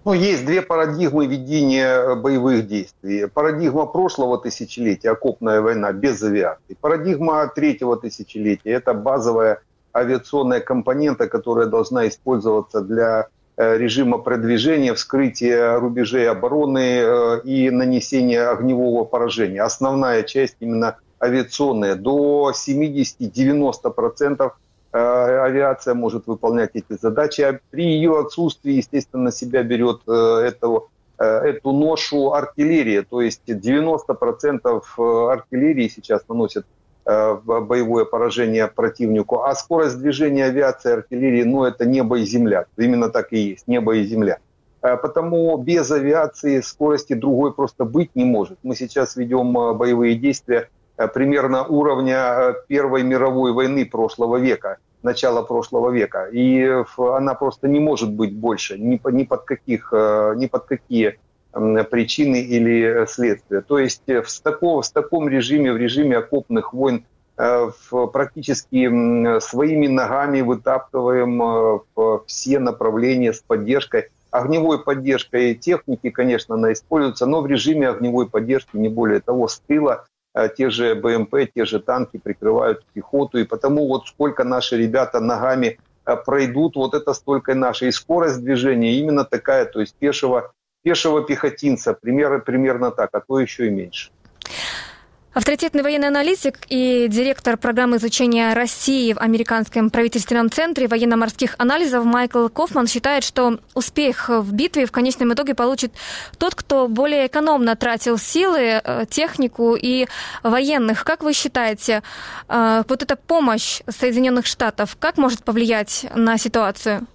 Ну, 0.04 0.14
есть 0.14 0.44
две 0.44 0.62
парадигмы 0.62 1.26
ведения 1.26 1.86
э, 1.86 2.14
боевых 2.16 2.66
действий. 2.66 3.28
Парадигма 3.28 3.86
прошлого 3.86 4.36
тысячелетия, 4.36 5.10
окопная 5.10 5.60
война 5.60 5.92
без 5.92 6.20
авиации. 6.22 6.76
Парадигма 6.80 7.46
третьего 7.46 7.96
тысячелетия– 7.96 8.70
это 8.72 8.94
базовая 8.94 9.60
авиационная 9.94 10.60
компонента, 10.60 11.28
которая 11.28 11.66
должна 11.66 12.08
использоваться 12.08 12.80
для 12.80 13.28
э, 13.56 13.78
режима 13.78 14.18
продвижения, 14.18 14.92
вскрытия 14.92 15.78
рубежей 15.78 16.28
обороны 16.28 17.40
и 17.44 17.70
нанесения 17.70 18.50
огневого 18.50 19.04
поражения. 19.04 19.62
Основная 19.62 20.24
часть 20.24 20.56
именно 20.58 20.96
авиационная. 21.22 21.94
До 21.94 22.52
70-90% 22.52 24.52
э, 24.92 24.98
авиация 24.98 25.94
может 25.94 26.26
выполнять 26.26 26.72
эти 26.74 26.98
задачи. 27.00 27.40
А 27.42 27.60
при 27.70 27.84
ее 27.84 28.18
отсутствии, 28.18 28.72
естественно, 28.74 29.22
на 29.24 29.32
себя 29.32 29.62
берет 29.62 30.00
э, 30.08 30.12
эту, 30.12 30.90
э, 31.18 31.24
эту 31.24 31.72
ношу 31.72 32.32
артиллерия. 32.32 33.02
То 33.02 33.22
есть 33.22 33.42
90% 33.46 35.30
артиллерии 35.30 35.88
сейчас 35.88 36.22
наносят 36.28 36.66
боевое 37.04 38.04
поражение 38.04 38.68
противнику. 38.68 39.42
А 39.42 39.56
скорость 39.56 39.98
движения 39.98 40.44
авиации, 40.44 40.92
артиллерии, 40.92 41.42
ну, 41.42 41.64
это 41.64 41.84
небо 41.84 42.20
и 42.20 42.24
земля. 42.24 42.66
Именно 42.76 43.08
так 43.08 43.32
и 43.32 43.38
есть, 43.38 43.66
небо 43.66 43.96
и 43.96 44.04
земля. 44.04 44.38
Потому 44.80 45.56
без 45.56 45.90
авиации 45.90 46.60
скорости 46.60 47.14
другой 47.14 47.54
просто 47.54 47.84
быть 47.84 48.14
не 48.14 48.24
может. 48.24 48.60
Мы 48.62 48.76
сейчас 48.76 49.16
ведем 49.16 49.52
боевые 49.52 50.14
действия 50.14 50.68
примерно 50.96 51.64
уровня 51.64 52.16
э, 52.16 52.54
Первой 52.68 53.02
мировой 53.02 53.52
войны 53.52 53.86
прошлого 53.86 54.36
века, 54.36 54.78
начала 55.02 55.42
прошлого 55.42 55.90
века. 55.90 56.26
И 56.26 56.84
она 56.98 57.34
просто 57.34 57.68
не 57.68 57.80
может 57.80 58.12
быть 58.12 58.34
больше 58.34 58.78
ни, 58.78 59.00
ни, 59.10 59.24
под, 59.24 59.44
каких, 59.44 59.92
э, 59.92 60.34
ни 60.36 60.46
под 60.46 60.64
какие 60.64 61.18
причины 61.52 62.40
или 62.40 63.04
следствия. 63.06 63.60
То 63.60 63.78
есть 63.78 64.04
в, 64.06 64.42
таком, 64.42 64.80
в 64.80 64.90
таком 64.90 65.28
режиме, 65.28 65.74
в 65.74 65.76
режиме 65.76 66.16
окопных 66.16 66.72
войн, 66.72 67.04
практически 67.36 69.38
своими 69.40 69.86
ногами 69.86 70.40
вытаптываем 70.40 71.82
все 72.26 72.58
направления 72.58 73.34
с 73.34 73.40
поддержкой. 73.40 74.08
Огневой 74.30 74.82
поддержкой 74.82 75.54
техники, 75.54 76.08
конечно, 76.08 76.54
она 76.54 76.72
используется, 76.72 77.26
но 77.26 77.42
в 77.42 77.46
режиме 77.46 77.90
огневой 77.90 78.30
поддержки, 78.30 78.78
не 78.78 78.88
более 78.88 79.20
того, 79.20 79.46
с 79.46 79.58
тыла 79.58 80.04
Э, 80.04 80.11
те 80.56 80.70
же 80.70 80.94
БМП, 80.94 81.52
те 81.54 81.64
же 81.64 81.80
танки 81.80 82.18
прикрывают 82.18 82.84
пехоту, 82.92 83.38
и 83.38 83.44
потому 83.44 83.86
вот 83.88 84.06
сколько 84.06 84.44
наши 84.44 84.76
ребята 84.76 85.20
ногами 85.20 85.78
э, 86.06 86.16
пройдут, 86.16 86.76
вот 86.76 86.94
это 86.94 87.12
столько 87.12 87.54
нашей 87.54 87.88
И 87.88 87.92
скорость 87.92 88.42
движения 88.42 88.94
именно 88.94 89.24
такая, 89.24 89.66
то 89.66 89.80
есть 89.80 89.94
пешего, 89.94 90.52
пешего 90.82 91.22
пехотинца, 91.22 91.92
примерно, 91.94 92.38
примерно 92.38 92.90
так, 92.90 93.10
а 93.12 93.20
то 93.20 93.38
еще 93.40 93.66
и 93.66 93.70
меньше. 93.70 94.10
Авторитетный 95.34 95.82
военный 95.82 96.08
аналитик 96.08 96.58
и 96.68 97.06
директор 97.08 97.56
программы 97.56 97.96
изучения 97.96 98.52
России 98.52 99.14
в 99.14 99.18
Американском 99.18 99.88
правительственном 99.88 100.50
центре 100.50 100.88
военно-морских 100.88 101.54
анализов 101.56 102.04
Майкл 102.04 102.48
Кофман 102.48 102.86
считает, 102.86 103.24
что 103.24 103.58
успех 103.72 104.28
в 104.28 104.52
битве 104.52 104.84
в 104.84 104.92
конечном 104.92 105.32
итоге 105.32 105.54
получит 105.54 105.94
тот, 106.36 106.54
кто 106.54 106.86
более 106.86 107.28
экономно 107.28 107.76
тратил 107.76 108.18
силы, 108.18 108.82
э, 108.84 109.06
технику 109.08 109.74
и 109.74 110.06
военных. 110.42 111.02
Как 111.02 111.22
вы 111.22 111.32
считаете, 111.32 112.02
э, 112.50 112.82
вот 112.86 113.02
эта 113.02 113.16
помощь 113.16 113.80
Соединенных 113.88 114.44
Штатов, 114.44 114.98
как 115.00 115.16
может 115.16 115.44
повлиять 115.44 116.04
на 116.14 116.36
ситуацию? 116.36 117.06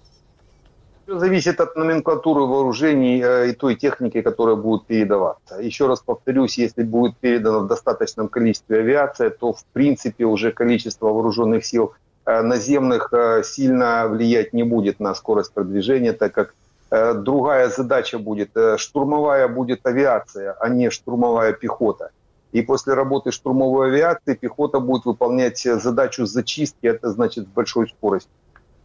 Все 1.08 1.18
зависит 1.18 1.58
от 1.58 1.74
номенклатуры 1.74 2.42
вооружений 2.42 3.22
э, 3.24 3.48
и 3.48 3.52
той 3.54 3.76
техники, 3.76 4.20
которая 4.20 4.56
будет 4.56 4.84
передаваться. 4.84 5.58
Еще 5.58 5.86
раз 5.86 6.00
повторюсь, 6.00 6.58
если 6.58 6.82
будет 6.82 7.16
передано 7.16 7.60
в 7.60 7.66
достаточном 7.66 8.28
количестве 8.28 8.80
авиация, 8.80 9.30
то 9.30 9.54
в 9.54 9.64
принципе 9.72 10.26
уже 10.26 10.52
количество 10.52 11.06
вооруженных 11.06 11.64
сил 11.64 11.94
э, 12.26 12.42
наземных 12.42 13.08
э, 13.14 13.42
сильно 13.42 14.06
влиять 14.06 14.52
не 14.52 14.64
будет 14.64 15.00
на 15.00 15.14
скорость 15.14 15.54
продвижения, 15.54 16.12
так 16.12 16.32
как 16.32 16.54
другая 16.90 17.70
задача 17.70 18.18
будет, 18.18 18.50
штурмовая 18.76 19.48
будет 19.48 19.86
авиация, 19.86 20.52
а 20.60 20.68
не 20.68 20.90
штурмовая 20.90 21.54
пехота. 21.54 22.10
И 22.52 22.60
после 22.60 22.92
работы 22.94 23.30
штурмовой 23.30 23.88
авиации 23.88 24.34
пехота 24.34 24.80
будет 24.80 25.06
выполнять 25.06 25.58
задачу 25.58 26.26
зачистки, 26.26 26.86
это 26.86 27.10
значит 27.10 27.44
с 27.44 27.48
большой 27.48 27.88
скоростью. 27.88 28.30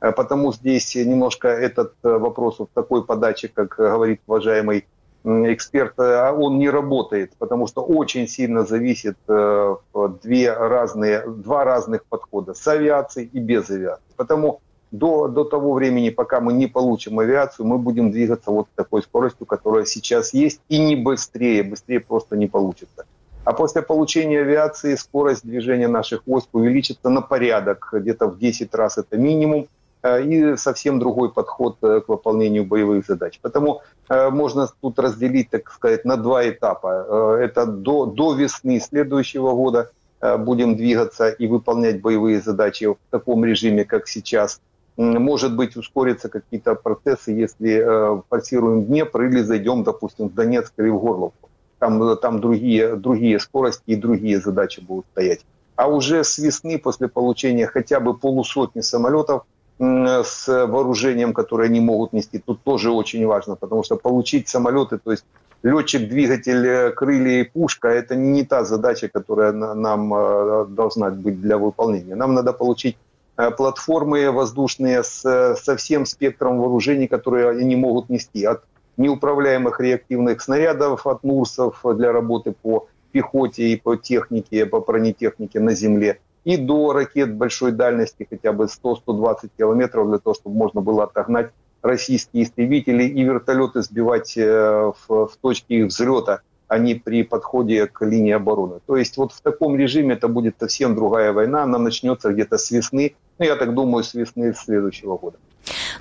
Э, 0.04 0.12
потому 0.12 0.54
здесь 0.54 0.96
немножко 0.96 1.48
этот 1.48 1.94
э, 2.04 2.10
вопрос 2.10 2.60
в 2.60 2.68
такой 2.74 3.06
подаче, 3.06 3.48
как 3.48 3.76
говорит 3.78 4.22
уважаемый 4.28 4.86
эксперт, 5.24 5.98
э, 5.98 6.32
он 6.32 6.60
не 6.60 6.70
работает, 6.70 7.32
потому 7.40 7.68
что 7.68 7.82
очень 7.82 8.28
сильно 8.28 8.66
зависит 8.66 9.18
две 9.28 10.54
разные, 10.54 11.24
два 11.26 11.64
разных 11.64 12.04
подхода 12.06 12.54
с 12.54 12.68
авиацией 12.68 13.30
и 13.32 13.40
без 13.40 13.70
авиации. 13.70 14.04
Потому 14.18 14.60
до, 14.92 15.30
до 15.30 15.46
того 15.46 15.74
времени, 15.74 16.10
пока 16.10 16.42
мы 16.42 16.52
не 16.52 16.68
получим 16.68 17.20
авиацию, 17.20 17.66
мы 17.66 17.78
будем 17.78 18.12
двигаться 18.12 18.52
вот 18.52 18.68
такой 18.76 19.02
скоростью, 19.02 19.46
которая 19.46 19.86
сейчас 19.86 20.34
есть, 20.34 20.60
и 20.68 20.80
не 20.80 20.98
быстрее, 20.98 21.64
быстрее 21.64 22.02
просто 22.02 22.36
не 22.36 22.48
получится. 22.48 23.06
А 23.46 23.54
после 23.54 23.82
получения 23.82 24.42
авиации 24.42 24.96
скорость 24.96 25.46
движения 25.46 25.88
наших 25.88 26.28
войск 26.28 26.50
увеличится 26.54 27.10
на 27.10 27.22
порядок, 27.22 27.90
где-то 27.94 28.28
в 28.28 28.38
10 28.38 28.76
раз 28.76 28.98
это 28.98 29.18
минимум, 29.18 29.68
и 30.04 30.58
совсем 30.58 31.00
другой 31.00 31.32
подход 31.32 31.78
э, 31.82 32.02
к 32.02 32.10
выполнению 32.10 32.66
боевых 32.66 33.06
задач. 33.06 33.40
Поэтому 33.42 33.82
э, 34.10 34.30
можно 34.30 34.68
тут 34.82 35.00
разделить, 35.00 35.50
так 35.50 35.72
сказать, 35.72 36.06
на 36.06 36.18
два 36.18 36.48
этапа. 36.50 37.38
Это 37.40 37.66
до, 37.66 38.06
до 38.06 38.34
весны 38.34 38.80
следующего 38.80 39.54
года 39.54 39.92
будем 40.40 40.78
двигаться 40.78 41.28
и 41.30 41.48
выполнять 41.48 42.02
боевые 42.02 42.40
задачи 42.40 42.86
в 42.86 42.98
таком 43.10 43.44
режиме, 43.44 43.84
как 43.84 44.08
сейчас. 44.08 44.62
Может 44.96 45.54
быть, 45.56 45.76
ускорятся 45.76 46.30
какие-то 46.30 46.76
процессы, 46.76 47.32
если 47.32 48.22
форсируем 48.30 48.86
Днепр 48.86 49.24
или 49.24 49.42
зайдем, 49.42 49.84
допустим, 49.84 50.30
в 50.30 50.34
Донецк 50.34 50.72
или 50.78 50.88
в 50.88 50.98
Горловку. 50.98 51.50
Там, 51.80 52.18
там 52.18 52.40
другие, 52.40 52.96
другие 52.96 53.38
скорости 53.38 53.84
и 53.88 53.98
другие 53.98 54.40
задачи 54.40 54.80
будут 54.80 55.06
стоять. 55.12 55.42
А 55.76 55.90
уже 55.90 56.24
с 56.24 56.38
весны, 56.38 56.78
после 56.78 57.08
получения 57.08 57.68
хотя 57.68 58.00
бы 58.00 58.14
полусотни 58.14 58.82
самолетов, 58.82 59.44
с 59.80 60.48
вооружением, 60.48 61.34
которое 61.34 61.66
они 61.66 61.80
могут 61.80 62.14
нести, 62.14 62.40
тут 62.40 62.62
тоже 62.64 62.92
очень 62.92 63.26
важно, 63.26 63.56
потому 63.56 63.84
что 63.84 63.96
получить 63.96 64.48
самолеты, 64.48 64.98
то 64.98 65.12
есть 65.12 65.26
летчик, 65.64 66.08
двигатель, 66.10 66.66
э, 66.66 66.92
крылья 66.92 67.42
и 67.42 67.44
пушка, 67.44 67.88
это 67.88 68.16
не 68.16 68.44
та 68.44 68.64
задача, 68.64 69.08
которая 69.08 69.52
нам 69.52 70.14
э, 70.14 70.66
должна 70.70 71.10
быть 71.10 71.42
для 71.42 71.58
выполнения. 71.58 72.16
Нам 72.16 72.34
надо 72.34 72.54
получить 72.54 72.98
э, 73.38 73.50
платформы 73.52 74.32
воздушные 74.32 75.04
с, 75.04 75.56
со 75.56 75.76
всем 75.78 76.06
спектром 76.06 76.60
вооружений, 76.60 77.08
которые 77.08 77.50
они 77.50 77.76
могут 77.76 78.10
нести. 78.10 78.44
От 78.44 78.64
неуправляемых 78.98 79.80
реактивных 79.80 80.42
снарядов, 80.42 81.08
от 81.08 81.24
НУРСов 81.24 81.84
для 81.96 82.12
работы 82.12 82.54
по 82.62 82.88
пехоте 83.12 83.70
и 83.70 83.76
по 83.78 83.96
технике, 83.96 84.66
по 84.66 84.82
бронетехнике 84.82 85.60
на 85.60 85.74
земле– 85.74 86.20
и 86.44 86.58
до 86.58 86.94
ракет 86.94 87.34
большой 87.36 87.72
дальности, 87.72 88.28
хотя 88.30 88.52
бы 88.52 88.66
100-120 88.66 89.50
километров, 89.58 90.10
для 90.10 90.20
того, 90.20 90.34
чтобы 90.34 90.58
можно 90.58 90.82
было 90.82 91.04
отогнать 91.04 91.52
российские 91.82 92.44
истребители 92.44 93.04
и 93.04 93.24
вертолеты 93.24 93.82
сбивать 93.82 94.38
э, 94.38 94.92
в, 95.08 95.28
в 95.28 95.38
точке 95.42 95.80
их 95.80 95.88
взлета, 95.88 96.42
а 96.68 96.78
не 96.80 96.96
при 96.96 97.24
подходе 97.24 97.88
к 97.88 98.06
линии 98.06 98.32
обороны. 98.32 98.80
То 98.88 98.98
есть 98.98 99.18
вот 99.18 99.34
в 99.34 99.42
таком 99.42 99.76
режиме 99.76 100.16
это 100.16 100.28
будет 100.28 100.56
совсем 100.60 100.96
другая 100.96 101.34
война, 101.34 101.64
она 101.64 101.78
начнется 101.78 102.32
где-то 102.32 102.58
с 102.58 102.72
весны, 102.72 103.16
ну 103.38 103.46
я 103.46 103.56
так 103.56 103.74
думаю, 103.74 104.04
с 104.04 104.14
весны 104.14 104.54
следующего 104.54 105.18
года. 105.18 105.38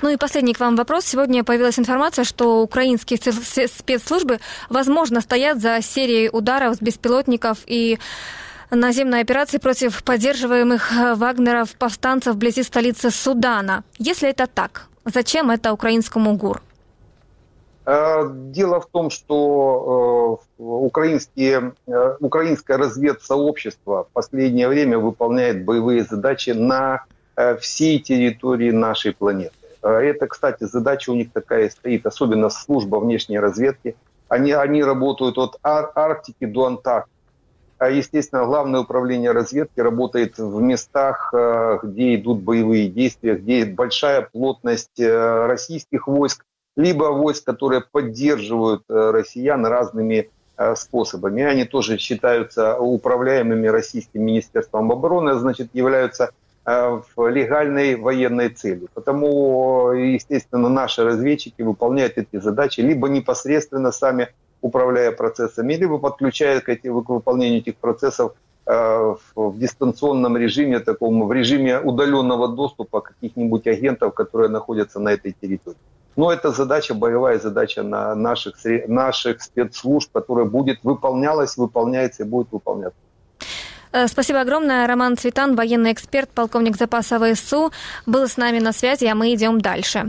Ну 0.01 0.09
и 0.09 0.16
последний 0.16 0.55
к 0.55 0.61
вам 0.61 0.76
вопрос. 0.76 1.05
Сегодня 1.05 1.45
появилась 1.45 1.78
информация, 1.78 2.24
что 2.24 2.62
украинские 2.62 3.18
спецслужбы, 3.68 4.38
возможно, 4.68 5.20
стоят 5.20 5.61
за 5.61 5.80
серией 5.82 6.28
ударов 6.32 6.76
с 6.76 6.80
беспилотников 6.80 7.59
и 7.66 7.99
наземной 8.76 9.20
операции 9.20 9.58
против 9.58 10.02
поддерживаемых 10.02 10.92
э, 10.92 11.14
Вагнеров 11.14 11.74
повстанцев 11.76 12.34
вблизи 12.34 12.62
столицы 12.62 13.10
Судана. 13.10 13.84
Если 13.98 14.28
это 14.28 14.46
так, 14.46 14.88
зачем 15.04 15.50
это 15.50 15.72
украинскому 15.72 16.36
ГУР? 16.36 16.62
Э, 17.84 18.22
дело 18.32 18.80
в 18.80 18.86
том, 18.86 19.10
что 19.10 20.40
э, 20.58 20.62
украинские, 20.62 21.72
украинское 22.20 22.76
разведсообщество 22.78 24.04
в 24.04 24.12
последнее 24.12 24.68
время 24.68 24.98
выполняет 24.98 25.64
боевые 25.64 26.04
задачи 26.04 26.50
на 26.50 27.04
всей 27.60 27.98
территории 27.98 28.70
нашей 28.70 29.14
планеты. 29.14 29.54
Это, 29.80 30.26
кстати, 30.26 30.64
задача 30.64 31.10
у 31.10 31.14
них 31.14 31.32
такая 31.32 31.70
стоит, 31.70 32.04
особенно 32.06 32.50
служба 32.50 32.96
внешней 32.96 33.40
разведки. 33.40 33.96
Они, 34.28 34.52
они 34.52 34.84
работают 34.84 35.38
от 35.38 35.56
Ар- 35.62 35.92
Арктики 35.94 36.44
до 36.44 36.66
Антарктики. 36.66 37.21
А, 37.82 37.90
естественно, 37.90 38.44
главное 38.44 38.82
управление 38.82 39.32
разведки 39.32 39.80
работает 39.80 40.38
в 40.38 40.62
местах, 40.62 41.34
э, 41.34 41.80
где 41.82 42.14
идут 42.14 42.40
боевые 42.40 42.86
действия, 42.86 43.34
где 43.34 43.64
большая 43.64 44.28
плотность 44.32 45.00
э, 45.00 45.46
российских 45.46 46.06
войск, 46.06 46.44
либо 46.76 47.06
войск, 47.06 47.44
которые 47.44 47.80
поддерживают 47.80 48.84
э, 48.88 49.10
россиян 49.10 49.66
разными 49.66 50.30
способами. 50.76 51.42
Они 51.42 51.64
тоже 51.64 51.98
считаются 51.98 52.78
управляемыми 52.78 53.66
российским 53.66 54.22
Министерством 54.22 54.92
обороны, 54.92 55.30
а 55.30 55.34
значит, 55.34 55.70
являются 55.72 56.30
легальной 56.64 57.96
военной 57.96 58.50
целью. 58.50 58.88
Потому, 58.94 59.90
естественно, 59.90 60.68
наши 60.68 61.02
разведчики 61.02 61.62
выполняют 61.62 62.18
эти 62.18 62.38
задачи 62.38 62.80
либо 62.80 63.08
непосредственно 63.08 63.90
сами 63.90 64.28
управляя 64.62 65.12
процессами, 65.12 65.74
либо 65.74 65.98
подключая 65.98 66.60
к, 66.60 66.68
эти, 66.68 66.88
к 66.88 67.08
выполнению 67.08 67.58
этих 67.58 67.76
процессов 67.76 68.32
э, 68.66 69.14
в 69.34 69.58
дистанционном 69.58 70.36
режиме, 70.36 70.78
таком, 70.78 71.26
в 71.26 71.32
режиме 71.32 71.80
удаленного 71.80 72.48
доступа 72.48 73.00
каких-нибудь 73.00 73.66
агентов, 73.66 74.14
которые 74.14 74.48
находятся 74.48 75.00
на 75.00 75.10
этой 75.10 75.32
территории. 75.32 75.76
Но 76.16 76.32
это 76.32 76.50
задача, 76.50 76.94
боевая 76.94 77.38
задача 77.38 77.82
на 77.82 78.14
наших, 78.14 78.56
наших 78.88 79.42
спецслужб, 79.42 80.10
которая 80.12 80.44
будет 80.44 80.78
выполнялась, 80.82 81.56
выполняется 81.56 82.22
и 82.22 82.26
будет 82.26 82.48
выполняться. 82.52 82.98
Э, 83.92 84.08
спасибо 84.08 84.40
огромное. 84.40 84.86
Роман 84.86 85.16
Цветан, 85.16 85.56
военный 85.56 85.92
эксперт, 85.92 86.30
полковник 86.30 86.76
запаса 86.76 87.18
ВСУ, 87.18 87.72
был 88.06 88.28
с 88.28 88.36
нами 88.36 88.58
на 88.58 88.72
связи, 88.72 89.06
а 89.06 89.14
мы 89.14 89.34
идем 89.34 89.60
дальше. 89.60 90.06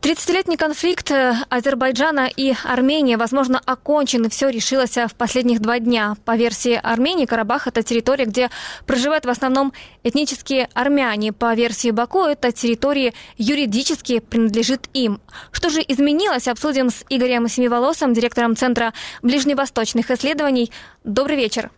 30-летний 0.00 0.56
конфликт 0.56 1.10
э, 1.10 1.34
Азербайджана 1.48 2.30
и 2.34 2.54
Армении, 2.64 3.16
возможно, 3.16 3.60
окончен, 3.66 4.26
и 4.26 4.28
все 4.28 4.48
решилось 4.48 4.96
в 4.96 5.14
последних 5.16 5.60
два 5.60 5.80
дня. 5.80 6.14
По 6.24 6.36
версии 6.36 6.74
Армении, 6.80 7.26
Карабах– 7.26 7.66
это 7.66 7.82
территория, 7.82 8.24
где 8.24 8.48
проживают 8.86 9.26
в 9.26 9.28
основном 9.28 9.72
этнические 10.04 10.68
армяне. 10.72 11.32
По 11.32 11.52
версии 11.52 11.90
Баку, 11.90 12.22
это 12.22 12.52
территория 12.52 13.12
юридически 13.38 14.20
принадлежит 14.20 14.88
им. 14.94 15.20
Что 15.50 15.68
же 15.68 15.80
изменилось, 15.86 16.46
обсудим 16.46 16.90
с 16.90 17.04
Игорем 17.08 17.48
Семиволосом, 17.48 18.14
директором 18.14 18.54
Центра 18.54 18.94
ближневосточных 19.22 20.12
исследований. 20.12 20.70
Добрый 21.02 21.36
вечер. 21.36 21.72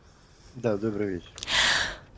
Да, 0.57 0.77
добрый 0.77 1.15
вечер. 1.15 1.31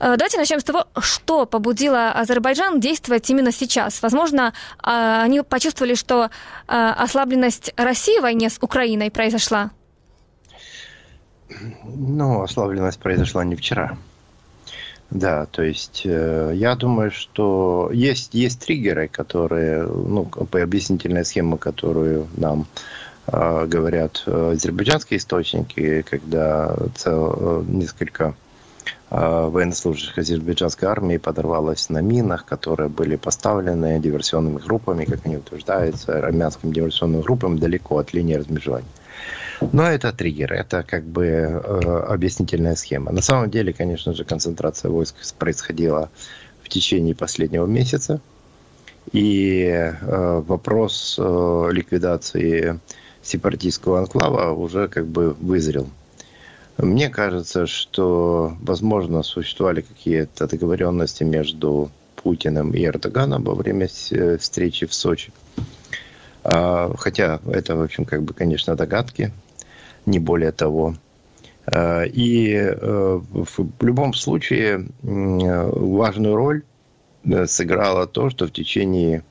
Э, 0.03 0.17
давайте 0.17 0.37
начнем 0.37 0.59
с 0.59 0.65
того, 0.65 0.87
что 0.99 1.47
побудило 1.47 2.11
Азербайджан 2.11 2.81
действовать 2.81 3.31
именно 3.31 3.53
сейчас. 3.53 4.03
Возможно, 4.03 4.53
а, 4.83 5.23
они 5.23 5.43
почувствовали, 5.43 5.95
что 5.95 6.29
а, 6.67 6.93
ослабленность 6.95 7.73
России 7.77 8.19
в 8.19 8.23
войне 8.23 8.51
с 8.51 8.59
Украиной 8.61 9.13
произошла. 9.13 9.71
Ну, 11.85 12.43
ослабленность 12.43 12.99
произошла 12.99 13.45
не 13.45 13.55
вчера. 13.55 13.97
Да, 15.11 15.47
то 15.47 15.63
есть 15.63 16.03
э, 16.05 16.53
я 16.55 16.75
думаю, 16.75 17.13
что 17.13 17.91
есть, 17.93 18.35
есть 18.35 18.61
триггеры, 18.65 19.07
которые, 19.07 19.85
ну, 19.85 20.29
объяснительная 20.51 21.23
схема, 21.23 21.59
которую 21.59 22.27
нам 22.37 22.67
говорят 23.29 24.25
азербайджанские 24.27 25.19
источники, 25.19 26.03
когда 26.03 26.75
цел, 26.97 27.63
несколько 27.69 28.35
военнослужащих 29.13 30.17
азербайджанской 30.17 30.89
армии 30.89 31.19
подорвалось 31.19 31.91
на 31.91 32.01
минах, 32.01 32.47
которые 32.47 32.89
были 32.89 33.17
поставлены 33.17 34.01
диверсионными 34.01 34.59
группами, 34.59 35.05
как 35.05 35.27
они 35.27 35.37
утверждаются, 35.37 36.19
армянскими 36.19 36.73
диверсионными 36.73 37.21
группами 37.21 37.59
далеко 37.59 37.99
от 37.99 38.15
линии 38.15 38.35
размежевания. 38.35 38.89
Но 39.71 39.85
это 39.85 40.13
триггер, 40.13 40.53
это 40.53 40.83
как 40.83 41.05
бы 41.05 41.25
э, 41.27 41.61
объяснительная 42.09 42.75
схема. 42.75 43.13
На 43.13 43.21
самом 43.21 43.51
деле, 43.51 43.73
конечно 43.73 44.13
же, 44.13 44.25
концентрация 44.25 44.91
войск 44.91 45.17
происходила 45.39 46.11
в 46.63 46.69
течение 46.69 47.15
последнего 47.15 47.67
месяца. 47.67 48.21
И 49.13 49.63
э, 49.65 50.43
вопрос 50.47 51.17
э, 51.19 51.69
ликвидации 51.71 52.81
сепаратистского 53.23 54.01
анклава 54.01 54.53
уже 54.53 54.89
как 54.89 55.07
бы 55.07 55.37
вызрел. 55.41 55.89
Мне 56.79 57.11
кажется, 57.11 57.67
что, 57.67 58.57
возможно, 58.61 59.23
существовали 59.23 59.83
какие-то 59.83 60.49
договоренности 60.49 61.23
между 61.23 61.91
Путиным 62.17 62.73
и 62.73 62.85
Эрдоганом 62.85 63.45
во 63.45 63.55
время 63.55 63.89
э, 64.11 64.37
встречи 64.39 64.87
в 64.87 64.95
Сочи. 64.95 65.33
А, 66.45 66.93
хотя 66.97 67.41
это, 67.47 67.77
в 67.77 67.83
общем, 67.83 68.05
как 68.05 68.23
бы, 68.23 68.35
конечно, 68.35 68.75
догадки, 68.75 69.33
не 70.07 70.19
более 70.19 70.53
того. 70.53 70.95
А, 71.67 72.03
и 72.03 72.53
э, 72.55 73.21
в 73.31 73.85
любом 73.85 74.15
случае 74.15 74.87
важную 75.03 76.35
роль 76.37 76.63
э, 77.25 77.47
сыграло 77.47 78.07
то, 78.07 78.31
что 78.31 78.47
в 78.47 78.53
течение 78.53 79.23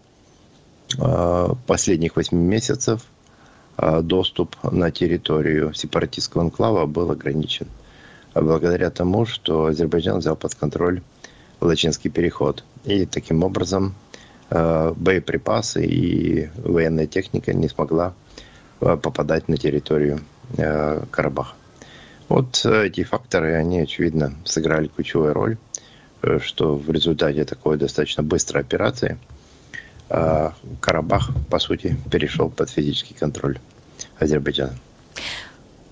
а, 0.99 1.55
последних 1.67 2.15
восьми 2.15 2.39
месяцев 2.39 3.05
доступ 3.78 4.55
на 4.63 4.91
территорию 4.91 5.74
сепаратистского 5.74 6.43
анклава 6.43 6.86
был 6.86 7.11
ограничен. 7.11 7.67
Благодаря 8.34 8.89
тому, 8.89 9.26
что 9.26 9.65
Азербайджан 9.65 10.19
взял 10.19 10.36
под 10.36 10.55
контроль 10.55 11.01
Лачинский 11.59 12.09
переход. 12.09 12.63
И 12.86 13.05
таким 13.05 13.43
образом 13.43 13.95
Э, 14.53 14.93
боеприпасы 14.97 15.86
и 15.86 16.49
военная 16.57 17.07
техника 17.07 17.53
не 17.53 17.69
смогла 17.69 18.13
э, 18.82 18.97
попадать 18.97 19.47
на 19.47 19.55
территорию 19.55 20.19
э, 20.57 21.03
Карабаха. 21.09 21.55
Вот 22.28 22.65
эти 22.65 23.03
факторы, 23.03 23.55
они, 23.55 23.80
очевидно, 23.80 24.34
сыграли 24.43 24.88
ключевую 24.88 25.34
роль, 25.34 25.57
что 26.39 26.76
в 26.76 26.89
результате 26.89 27.45
такой 27.45 27.78
достаточно 27.78 28.24
быстрой 28.24 28.63
операции 28.63 29.17
Карабах, 30.80 31.30
по 31.49 31.59
сути, 31.59 31.97
перешел 32.12 32.49
под 32.49 32.70
физический 32.70 33.14
контроль 33.14 33.59
Азербайджана. 34.20 34.74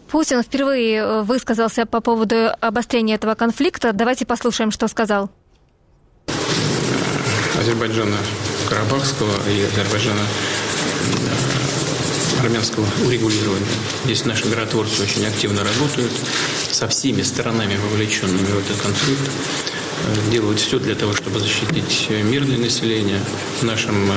Путин 0.09 0.41
впервые 0.41 1.21
высказался 1.21 1.85
по 1.85 2.01
поводу 2.01 2.49
обострения 2.59 3.15
этого 3.15 3.35
конфликта. 3.35 3.93
Давайте 3.93 4.25
послушаем, 4.25 4.71
что 4.71 4.87
сказал. 4.87 5.29
Азербайджана 7.59 8.17
Карабахского 8.67 9.31
и 9.49 9.63
Азербайджана 9.63 10.21
армянского 12.41 12.85
урегулирования. 13.05 13.67
Здесь 14.05 14.25
наши 14.25 14.47
миротворцы 14.47 15.03
очень 15.03 15.25
активно 15.27 15.63
работают 15.63 16.11
со 16.71 16.87
всеми 16.87 17.21
сторонами, 17.21 17.75
вовлеченными 17.75 18.45
в 18.45 18.59
этот 18.59 18.81
конфликт. 18.81 19.29
Э, 20.05 20.31
делают 20.31 20.59
все 20.59 20.79
для 20.79 20.95
того, 20.95 21.13
чтобы 21.13 21.39
защитить 21.39 22.09
мирное 22.09 22.57
население. 22.57 23.19
В 23.59 23.63
нашем 23.63 24.09
э, 24.11 24.15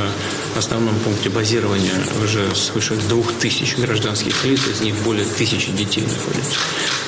основном 0.57 0.95
пункте 1.01 1.29
базирования 1.29 1.95
уже 2.23 2.55
свыше 2.55 2.95
двух 3.09 3.33
тысяч 3.35 3.77
гражданских 3.77 4.45
лиц, 4.45 4.61
из 4.67 4.81
них 4.81 4.95
более 5.03 5.25
тысячи 5.25 5.73
детей 5.73 6.03
находятся. 6.03 6.59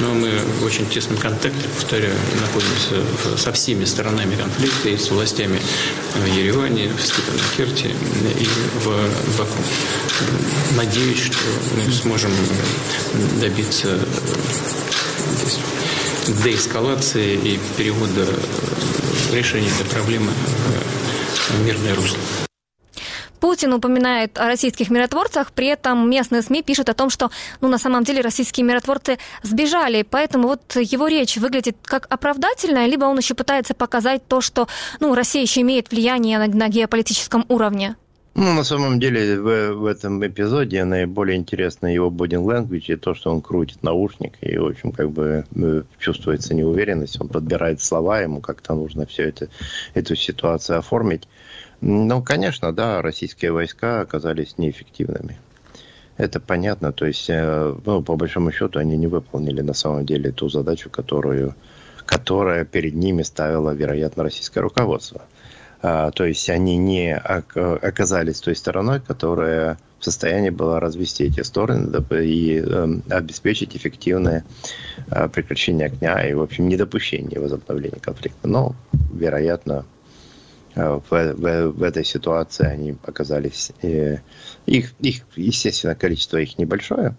Но 0.01 0.13
мы 0.15 0.31
в 0.61 0.65
очень 0.65 0.87
тесном 0.87 1.19
контакте, 1.19 1.69
повторяю, 1.69 2.17
находимся 2.41 3.39
со 3.39 3.53
всеми 3.53 3.85
сторонами 3.85 4.35
конфликта 4.35 4.89
и 4.89 4.99
с 4.99 5.11
властями 5.11 5.61
в 6.15 6.27
Ереване, 6.27 6.91
в 6.93 7.01
Степанакерте 7.01 7.95
и 8.41 8.49
в 8.81 9.39
Баку. 9.39 9.59
Надеюсь, 10.77 11.21
что 11.21 11.39
мы 11.77 11.93
сможем 11.93 12.33
добиться 13.41 14.01
деэскалации 16.27 17.35
и 17.35 17.61
перевода 17.77 18.27
решения 19.33 19.69
этой 19.69 19.91
проблемы 19.91 20.31
в 21.51 21.67
мирное 21.67 21.95
русло. 21.95 22.19
Путин 23.41 23.75
упоминает 23.75 24.39
о 24.39 24.47
российских 24.47 24.89
миротворцах, 24.89 25.53
при 25.53 25.67
этом 25.67 26.09
местные 26.09 26.41
СМИ 26.41 26.63
пишут 26.63 26.89
о 26.89 26.95
том, 26.95 27.11
что 27.11 27.31
ну, 27.61 27.69
на 27.69 27.77
самом 27.77 28.03
деле 28.03 28.23
российские 28.23 28.65
миротворцы 28.65 29.19
сбежали, 29.43 30.01
поэтому 30.01 30.49
вот 30.49 30.77
его 30.77 31.09
речь 31.09 31.37
выглядит 31.37 31.77
как 31.83 32.07
оправдательная, 32.09 32.87
либо 32.87 33.05
он 33.05 33.19
еще 33.19 33.35
пытается 33.35 33.75
показать 33.75 34.27
то, 34.27 34.41
что 34.41 34.67
ну, 34.99 35.15
Россия 35.15 35.43
еще 35.43 35.61
имеет 35.61 35.91
влияние 35.91 36.39
на, 36.39 36.47
на 36.47 36.69
геополитическом 36.69 37.45
уровне. 37.49 37.97
Ну, 38.37 38.53
на 38.53 38.65
самом 38.65 38.99
деле, 38.99 39.41
в, 39.41 39.75
в 39.75 39.87
этом 39.87 40.27
эпизоде 40.27 40.85
наиболее 40.85 41.37
интересно 41.37 41.87
его 41.87 42.11
body 42.11 42.43
language 42.45 42.93
и 42.93 42.97
то, 42.97 43.15
что 43.15 43.31
он 43.31 43.41
крутит 43.41 43.85
наушник, 43.85 44.33
и, 44.41 44.59
в 44.59 44.67
общем, 44.67 44.91
как 44.91 45.13
бы 45.13 45.45
э, 45.55 45.83
чувствуется 45.99 46.53
неуверенность, 46.53 47.21
он 47.21 47.29
подбирает 47.29 47.81
слова, 47.81 48.21
ему 48.21 48.41
как-то 48.41 48.75
нужно 48.75 49.07
все 49.07 49.29
это, 49.29 49.49
эту 49.95 50.17
ситуацию 50.17 50.79
оформить. 50.79 51.29
Ну, 51.81 52.23
конечно, 52.23 52.73
да, 52.73 53.03
российские 53.03 53.53
войска 53.53 54.01
оказались 54.01 54.59
неэффективными. 54.59 55.39
Это 56.17 56.41
понятно, 56.41 56.93
то 56.93 57.07
есть, 57.07 57.31
э, 57.31 57.77
ну, 57.87 58.03
по 58.03 58.17
большому 58.17 58.51
счету, 58.51 58.81
они 58.81 58.97
не 58.97 59.07
выполнили 59.07 59.61
на 59.61 59.75
самом 59.75 60.07
деле 60.07 60.33
ту 60.33 60.49
задачу, 60.49 60.91
которую, 60.91 61.55
которая 62.05 62.65
перед 62.65 62.95
ними 62.95 63.23
ставило, 63.23 63.71
вероятно, 63.71 64.25
российское 64.25 64.61
руководство– 64.61 65.23
то 65.85 66.25
есть 66.25 66.49
они 66.49 66.79
не 66.79 67.15
оказались 67.15 68.41
той 68.41 68.57
стороной, 68.57 69.01
которая 69.01 69.77
в 69.99 70.05
состоянии 70.05 70.51
была 70.51 70.81
развести 70.81 71.25
эти 71.25 71.41
стороны 71.41 71.91
и 72.23 72.59
эм, 72.59 73.03
обеспечить 73.09 73.75
эффективное 73.75 74.45
а, 75.11 75.29
прекращение 75.29 75.87
огня 75.87 76.29
и, 76.29 76.35
в 76.35 76.43
общем, 76.43 76.69
недопущение 76.69 77.41
возобновления 77.41 78.01
конфликта. 78.01 78.47
Но, 78.47 78.75
вероятно, 79.13 79.87
а, 80.75 81.01
в, 81.01 81.11
в, 81.11 81.69
в 81.71 81.83
этой 81.83 82.05
ситуации 82.05 82.67
они 82.67 82.97
оказались... 83.03 83.73
Э, 83.81 84.19
их, 84.67 84.93
их, 85.01 85.23
естественно, 85.37 85.95
количество 85.95 86.37
их 86.37 86.59
небольшое, 86.59 87.17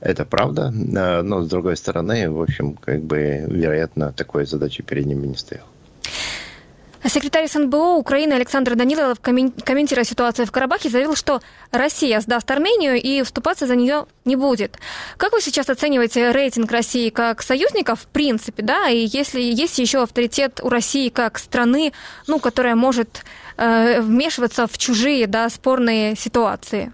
это 0.00 0.26
правда, 0.26 0.70
но, 0.70 1.42
с 1.42 1.48
другой 1.48 1.76
стороны, 1.76 2.30
в 2.30 2.42
общем, 2.42 2.74
как 2.74 3.02
бы, 3.02 3.44
вероятно, 3.48 4.12
такой 4.12 4.46
задачи 4.46 4.82
перед 4.82 5.06
ними 5.06 5.26
не 5.28 5.36
стояло. 5.36 5.66
Секретарь 7.08 7.48
СНБО 7.48 7.96
Украины 7.96 8.34
Александр 8.34 8.74
Данилов, 8.74 9.18
комментируя 9.20 10.04
ситуацию 10.04 10.46
в 10.46 10.52
Карабахе, 10.52 10.90
заявил, 10.90 11.16
что 11.16 11.40
Россия 11.70 12.20
сдаст 12.20 12.50
Армению 12.50 13.00
и 13.00 13.22
вступаться 13.22 13.66
за 13.66 13.76
нее 13.76 14.06
не 14.26 14.36
будет. 14.36 14.78
Как 15.16 15.32
вы 15.32 15.40
сейчас 15.40 15.70
оцениваете 15.70 16.32
рейтинг 16.32 16.70
России 16.70 17.08
как 17.08 17.40
союзника 17.42 17.96
в 17.96 18.06
принципе, 18.08 18.62
да, 18.62 18.88
и 18.88 19.08
если 19.10 19.40
есть 19.40 19.78
еще 19.78 20.02
авторитет 20.02 20.60
у 20.62 20.68
России 20.68 21.08
как 21.08 21.38
страны, 21.38 21.92
ну, 22.26 22.40
которая 22.40 22.74
может 22.74 23.24
э, 23.56 24.02
вмешиваться 24.02 24.66
в 24.66 24.76
чужие, 24.76 25.26
да, 25.26 25.48
спорные 25.48 26.14
ситуации? 26.14 26.92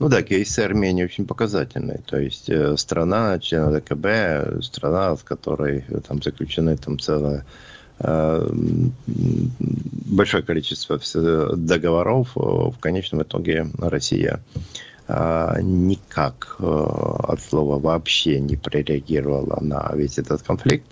Ну 0.00 0.08
да, 0.08 0.22
кейс 0.22 0.58
Армении 0.58 1.04
очень 1.04 1.26
показательный. 1.26 1.98
То 2.06 2.18
есть 2.18 2.50
э, 2.50 2.76
страна, 2.76 3.38
член 3.38 3.72
ДКБ, 3.72 4.64
страна, 4.64 5.16
с 5.16 5.22
которой 5.22 5.84
там 6.08 6.20
заключены 6.20 6.76
там 6.76 6.98
целая 6.98 7.44
большое 10.06 10.42
количество 10.42 11.00
договоров, 11.56 12.36
э, 12.36 12.40
в 12.40 12.76
конечном 12.80 13.22
итоге 13.22 13.66
Россия 13.78 14.40
э, 15.06 15.56
никак 15.62 16.56
от 16.58 17.40
слова 17.40 17.78
вообще 17.78 18.40
не 18.40 18.56
прореагировала 18.56 19.60
на 19.60 19.92
весь 19.94 20.18
этот 20.18 20.42
конфликт, 20.42 20.86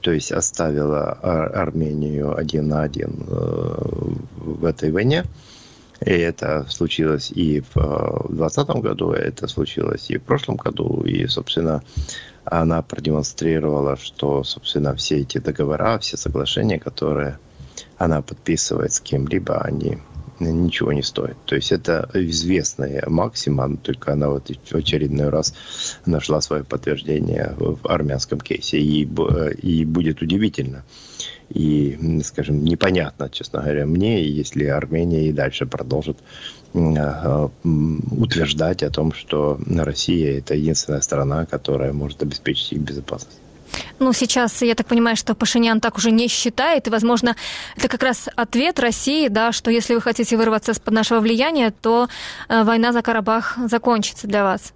то 0.00 0.10
есть 0.10 0.32
оставила 0.32 1.12
Армению 1.12 2.36
один 2.36 2.68
на 2.68 2.82
один 2.82 3.24
в 4.36 4.64
этой 4.64 4.90
войне. 4.90 5.24
И 6.04 6.10
это 6.10 6.66
случилось 6.68 7.30
и 7.30 7.60
в 7.60 8.26
2020 8.28 8.68
году, 8.82 9.12
это 9.12 9.46
случилось 9.46 10.10
и 10.10 10.18
в 10.18 10.22
прошлом 10.22 10.56
году, 10.56 11.02
и, 11.04 11.28
собственно, 11.28 11.82
она 12.44 12.82
продемонстрировала, 12.82 13.96
что, 13.96 14.42
собственно, 14.44 14.94
все 14.94 15.18
эти 15.18 15.38
договора, 15.38 15.98
все 15.98 16.16
соглашения, 16.16 16.78
которые 16.78 17.38
она 17.98 18.22
подписывает 18.22 18.92
с 18.92 19.00
кем-либо, 19.00 19.60
они 19.60 19.98
ничего 20.40 20.92
не 20.92 21.02
стоят. 21.02 21.36
То 21.46 21.54
есть 21.54 21.72
это 21.72 22.10
известная 22.14 23.04
максима, 23.06 23.76
только 23.76 24.12
она 24.12 24.28
вот 24.28 24.50
в 24.50 24.74
очередной 24.74 25.28
раз 25.28 25.54
нашла 26.04 26.40
свое 26.40 26.64
подтверждение 26.64 27.54
в 27.56 27.86
армянском 27.86 28.40
кейсе. 28.40 28.78
И, 28.80 29.08
и 29.62 29.84
будет 29.84 30.20
удивительно, 30.22 30.84
И, 31.54 32.20
скажем, 32.24 32.64
непонятно, 32.64 33.28
честно 33.28 33.60
говоря, 33.60 33.84
мне, 33.84 34.24
если 34.24 34.64
Армения 34.64 35.28
и 35.28 35.32
дальше 35.32 35.66
продолжит 35.66 36.18
э, 36.74 37.48
утверждать 38.10 38.82
о 38.82 38.90
том, 38.90 39.12
что 39.12 39.58
Россия– 39.66 40.38
это 40.38 40.54
единственная 40.54 41.02
страна, 41.02 41.44
которая 41.44 41.92
может 41.92 42.22
обеспечить 42.22 42.72
их 42.72 42.78
безопасность. 42.78 43.38
Ну, 43.98 44.12
сейчас, 44.12 44.62
я 44.62 44.74
так 44.74 44.86
понимаю, 44.86 45.16
что 45.16 45.34
Пашинян 45.34 45.80
так 45.80 45.96
уже 45.96 46.10
не 46.10 46.28
считает, 46.28 46.86
и, 46.86 46.90
возможно, 46.90 47.36
это 47.76 47.88
как 47.88 48.02
раз 48.02 48.28
ответ 48.36 48.80
России, 48.80 49.28
да, 49.28 49.52
что 49.52 49.70
если 49.70 49.94
вы 49.94 50.00
хотите 50.00 50.36
вырваться 50.36 50.72
из-под 50.72 50.94
нашего 50.94 51.20
влияния, 51.20 51.72
то 51.82 52.08
э, 52.48 52.64
война 52.64 52.92
за 52.92 53.02
Карабах 53.02 53.58
закончится 53.68 54.26
для 54.26 54.42
вас. 54.42 54.72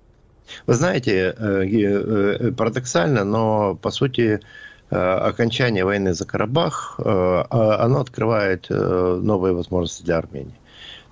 Вы 0.66 0.74
знаете, 0.74 1.34
э, 1.36 2.52
парадоксально, 2.52 3.24
но, 3.24 3.74
по 3.74 3.90
сути, 3.90 4.40
окончание 4.90 5.84
войны 5.84 6.14
за 6.14 6.24
Карабах, 6.24 6.98
а, 6.98 7.46
оно 7.84 8.00
открывает 8.00 8.68
новые 8.70 9.52
возможности 9.52 10.04
для 10.04 10.18
Армении. 10.18 10.54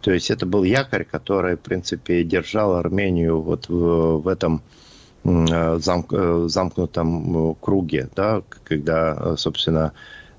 То 0.00 0.12
есть 0.12 0.30
это 0.30 0.46
был 0.46 0.64
якорь, 0.64 1.04
который, 1.04 1.56
в 1.56 1.60
принципе, 1.60 2.22
держал 2.24 2.74
Армению 2.74 3.40
вот 3.40 3.68
в, 3.68 4.18
в 4.18 4.28
этом 4.28 4.62
Э, 5.24 5.78
замк, 5.80 6.12
э, 6.12 6.44
замкнутом 6.48 7.52
э, 7.52 7.54
круге, 7.58 8.08
да, 8.14 8.42
когда, 8.64 9.36
собственно, 9.38 9.92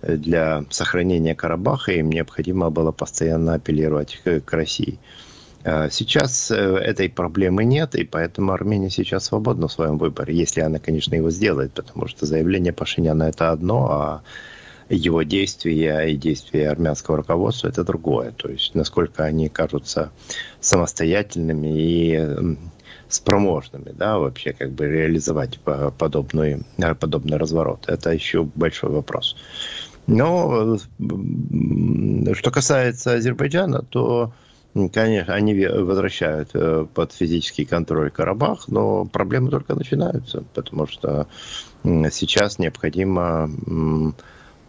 для 0.03 0.63
сохранения 0.69 1.33
Карабаха 1.33 1.91
им 1.93 2.11
необходимо 2.11 2.69
было 2.69 2.91
постоянно 2.91 3.55
апеллировать 3.55 4.21
к, 4.23 4.41
к 4.41 4.53
России. 4.53 4.99
Сейчас 5.65 6.51
этой 6.51 7.09
проблемы 7.09 7.65
нет, 7.65 7.95
и 7.95 8.03
поэтому 8.03 8.51
Армения 8.51 8.91
сейчас 8.91 9.25
свободна 9.25 9.67
в 9.67 9.71
своем 9.71 9.97
выборе, 9.97 10.35
если 10.35 10.61
она, 10.61 10.77
конечно, 10.77 11.15
его 11.15 11.31
сделает, 11.31 11.73
потому 11.73 12.07
что 12.07 12.27
заявление 12.27 12.71
Пашиняна– 12.71 13.23
это 13.29 13.49
одно, 13.49 13.87
а 13.89 14.21
его 14.89 15.23
действия 15.23 16.03
и 16.03 16.15
действия 16.15 16.69
армянского 16.69 17.17
руководства– 17.17 17.67
это 17.69 17.83
другое. 17.83 18.31
То 18.31 18.49
есть, 18.49 18.75
насколько 18.75 19.23
они 19.23 19.49
кажутся 19.49 20.11
самостоятельными 20.59 21.67
и 21.73 22.57
спроможными, 23.09 23.91
да, 23.91 24.19
вообще 24.19 24.53
как 24.53 24.71
бы 24.71 24.85
реализовать 24.85 25.59
подобный, 25.97 26.63
подобный 26.99 27.37
разворот. 27.37 27.85
Это 27.87 28.11
еще 28.11 28.43
большой 28.43 28.91
вопрос. 28.91 29.35
Но 30.05 30.77
что 32.33 32.51
касается 32.51 33.13
Азербайджана, 33.13 33.81
то, 33.81 34.31
конечно, 34.91 35.33
они 35.33 35.65
возвращают 35.65 36.49
э, 36.53 36.85
под 36.93 37.13
физический 37.13 37.63
контроль 37.63 38.11
Карабах, 38.11 38.67
но 38.67 39.05
проблемы 39.05 39.49
только 39.49 39.73
начинаются, 39.73 40.43
потому 40.53 40.85
что 40.85 41.27
сейчас 41.83 42.59
необходимо 42.59 43.49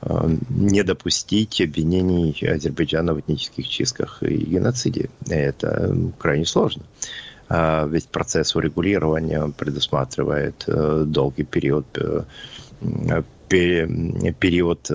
э, 0.02 0.28
не 0.48 0.82
допустить 0.84 1.60
обвинений 1.60 2.36
Азербайджана 2.46 3.14
в 3.14 3.20
этнических 3.20 3.68
чистках 3.68 4.22
и 4.22 4.36
геноциде. 4.36 5.10
Это 5.28 5.96
крайне 6.18 6.46
сложно. 6.46 6.84
А, 7.48 7.86
ведь 7.86 8.08
процесс 8.08 8.54
урегулирования 8.54 9.48
предусматривает 9.58 10.64
э, 10.68 11.02
долгий 11.04 11.44
период, 11.44 11.86
период 13.48 14.90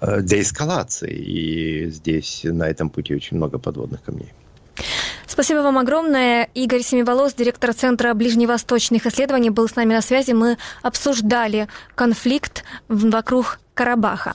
деэскалации. 0.00 1.12
И 1.12 1.90
здесь 1.90 2.40
на 2.44 2.68
этом 2.68 2.90
пути 2.90 3.14
очень 3.14 3.36
много 3.36 3.58
подводных 3.58 4.02
камней. 4.02 4.32
Спасибо 5.26 5.58
вам 5.58 5.78
огромное. 5.78 6.48
Игорь 6.54 6.82
Семиволос, 6.82 7.34
директор 7.34 7.72
Центра 7.72 8.14
ближневосточных 8.14 9.06
исследований, 9.06 9.50
был 9.50 9.68
с 9.68 9.76
нами 9.76 9.94
на 9.94 10.02
связи. 10.02 10.32
Мы 10.32 10.58
обсуждали 10.82 11.68
конфликт 11.94 12.64
вокруг 12.88 13.60
Карабаха. 13.74 14.34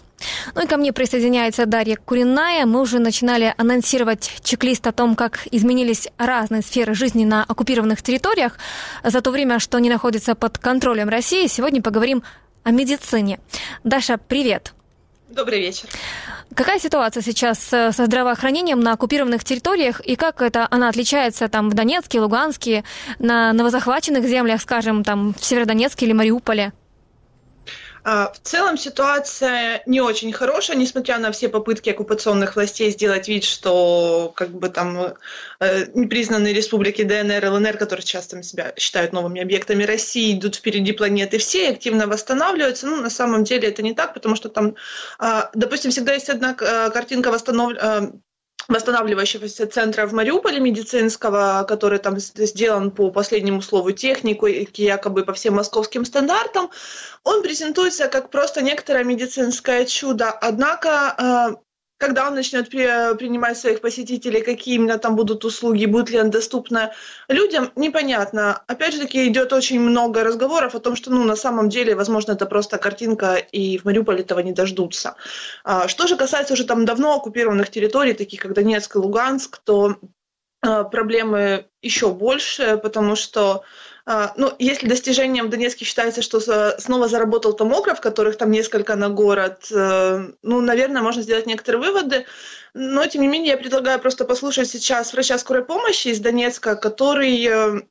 Ну 0.56 0.64
и 0.64 0.68
ко 0.68 0.78
мне 0.78 0.94
присоединяется 0.94 1.66
Дарья 1.66 1.98
Куриная. 1.98 2.66
Мы 2.66 2.82
уже 2.82 3.00
начинали 3.00 3.54
анонсировать 3.58 4.40
чек-лист 4.42 4.88
о 4.88 4.92
том, 4.92 5.16
как 5.16 5.48
изменились 5.52 6.08
разные 6.18 6.62
сферы 6.62 6.96
жизни 6.96 7.26
на 7.26 7.44
оккупированных 7.44 8.02
территориях 8.02 8.58
за 9.04 9.22
то 9.22 9.32
время, 9.32 9.60
что 9.60 9.78
они 9.78 9.90
находятся 9.90 10.34
под 10.34 10.58
контролем 10.58 11.10
России. 11.10 11.48
Сегодня 11.48 11.82
поговорим 11.82 12.24
о 12.64 12.72
медицине. 12.72 13.40
Даша, 13.84 14.18
привет. 14.18 14.74
Добрый 15.30 15.60
вечер. 15.60 15.90
Какая 16.54 16.80
ситуация 16.80 17.22
сейчас 17.22 17.60
со 17.60 17.92
здравоохранением 17.92 18.80
на 18.80 18.94
оккупированных 18.94 19.44
территориях 19.44 20.00
и 20.02 20.16
как 20.16 20.42
это 20.42 20.68
она 20.70 20.88
отличается 20.88 21.48
там 21.48 21.70
в 21.70 21.74
Донецке, 21.74 22.20
Луганске, 22.20 22.84
на 23.20 23.52
новозахваченных 23.54 24.26
землях, 24.26 24.62
скажем, 24.62 25.04
там 25.04 25.34
в 25.34 25.44
Северодонецке 25.44 26.06
или 26.06 26.14
Мариуполе? 26.14 26.74
А, 28.08 28.32
в 28.32 28.40
целом 28.40 28.78
ситуация 28.78 29.82
не 29.88 30.00
очень 30.00 30.32
хорошая, 30.32 30.78
несмотря 30.78 31.18
на 31.18 31.32
все 31.32 31.50
попытки 31.50 31.90
оккупационных 31.90 32.56
властей 32.56 32.92
сделать 32.92 33.28
вид, 33.28 33.44
что 33.44 34.32
как 34.36 34.52
бы 34.52 34.70
там 34.70 35.16
э, 35.60 35.86
непризнанные 35.96 36.54
республики 36.54 37.02
ДНР, 37.02 37.44
ЛНР, 37.44 37.78
которые 37.78 38.06
часто 38.06 38.44
себя 38.44 38.74
считают 38.78 39.12
новыми 39.12 39.42
объектами 39.42 39.84
России, 39.84 40.38
идут 40.38 40.58
впереди 40.58 40.92
планеты 40.92 41.40
все 41.40 41.64
и 41.66 41.72
активно 41.72 42.06
восстанавливаются. 42.06 42.86
Ну, 42.86 43.02
на 43.02 43.10
самом 43.10 43.44
деле 43.44 43.70
это 43.70 43.82
не 43.82 43.96
так, 43.96 44.14
потому 44.14 44.36
что 44.36 44.50
там, 44.50 44.76
э, 45.20 45.42
допустим, 45.56 45.90
всегда 45.90 46.14
есть 46.14 46.30
одна 46.30 46.56
э, 46.60 46.92
картинка 46.92 47.32
восстанов... 47.32 47.74
восстанавливающегося 48.68 49.68
центра 49.68 50.06
в 50.08 50.14
Мариуполе 50.14 50.60
медицинского, 50.60 51.66
который 51.68 52.00
там 52.00 52.20
сделан 52.20 52.92
по 52.92 53.12
последнему 53.12 53.62
слову 53.62 53.92
технику, 53.92 54.48
якобы 54.48 55.24
по 55.24 55.34
всем 55.34 55.56
московским 55.56 56.06
стандартам, 56.06 56.70
он 57.24 57.44
презентуется 57.44 58.08
как 58.08 58.30
просто 58.30 58.62
некоторое 58.62 59.04
медицинское 59.04 59.86
чудо. 59.86 60.32
Однако 60.32 61.16
э, 61.18 61.65
когда 62.06 62.28
он 62.28 62.36
начнет 62.36 62.70
при, 62.70 63.18
принимать 63.18 63.58
своих 63.58 63.82
посетителей, 63.82 64.42
какие 64.42 64.76
именно 64.76 65.00
там 65.00 65.16
будут 65.16 65.44
услуги, 65.44 65.88
будет 65.88 66.12
ли 66.12 66.20
он 66.20 66.30
доступна 66.30 66.94
людям, 67.28 67.72
непонятно. 67.76 68.62
Опять 68.68 68.94
же 68.94 69.00
таки 69.00 69.28
идет 69.28 69.52
очень 69.54 69.80
много 69.80 70.24
разговоров 70.24 70.76
о 70.76 70.80
том, 70.80 70.96
что 70.96 71.10
ну, 71.10 71.24
на 71.24 71.36
самом 71.36 71.68
деле, 71.68 71.96
возможно, 71.96 72.34
это 72.34 72.46
просто 72.46 72.78
картинка, 72.78 73.38
и 73.38 73.80
в 73.80 73.86
Мариуполе 73.86 74.20
этого 74.20 74.40
не 74.42 74.52
дождутся. 74.52 75.16
А, 75.64 75.88
что 75.88 76.06
же 76.06 76.16
касается 76.16 76.54
уже 76.54 76.66
там 76.66 76.86
давно 76.86 77.16
оккупированных 77.16 77.72
территорий, 77.72 78.14
таких 78.14 78.40
как 78.40 78.54
Донецк 78.54 78.96
и 78.96 79.00
Луганск, 79.00 79.58
то 79.64 79.98
а, 80.62 80.84
проблемы 80.84 81.66
еще 81.82 82.12
больше, 82.12 82.78
потому 82.78 83.16
что 83.16 83.64
ну, 84.06 84.54
если 84.60 84.88
достижением 84.88 85.48
в 85.48 85.50
Донецке 85.50 85.84
считается, 85.84 86.22
что 86.22 86.40
снова 86.80 87.08
заработал 87.08 87.54
томограф, 87.54 88.02
которых 88.02 88.38
там 88.38 88.52
несколько 88.52 88.96
на 88.96 89.10
город, 89.10 89.68
э, 89.72 90.30
ну, 90.44 90.62
наверное, 90.62 91.02
можно 91.02 91.24
сделать 91.24 91.48
некоторые 91.48 91.82
выводы. 91.82 92.26
Но, 92.76 93.06
тем 93.08 93.24
не 93.24 93.28
менее, 93.28 93.52
я 93.52 93.58
предлагаю 93.58 94.00
просто 94.00 94.26
послушать 94.26 94.70
сейчас 94.70 95.12
врача 95.12 95.38
скорой 95.40 95.66
помощи 95.66 96.10
из 96.10 96.20
Донецка, 96.20 96.76
который 96.76 97.44
э, 97.46 97.82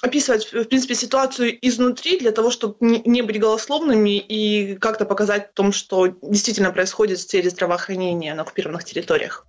описывает, 0.00 0.44
в 0.44 0.64
принципе, 0.64 0.94
ситуацию 0.94 1.58
изнутри 1.66 2.18
для 2.18 2.32
того, 2.32 2.50
чтобы 2.50 2.76
не 2.80 3.20
быть 3.20 3.38
голословными 3.38 4.18
и 4.18 4.76
как-то 4.76 5.04
показать 5.04 5.50
о 5.50 5.52
том, 5.52 5.72
что 5.72 6.06
действительно 6.22 6.72
происходит 6.72 7.18
в 7.18 7.22
сфере 7.22 7.50
здравоохранения 7.50 8.34
на 8.34 8.42
оккупированных 8.42 8.84
территориях. 8.84 9.46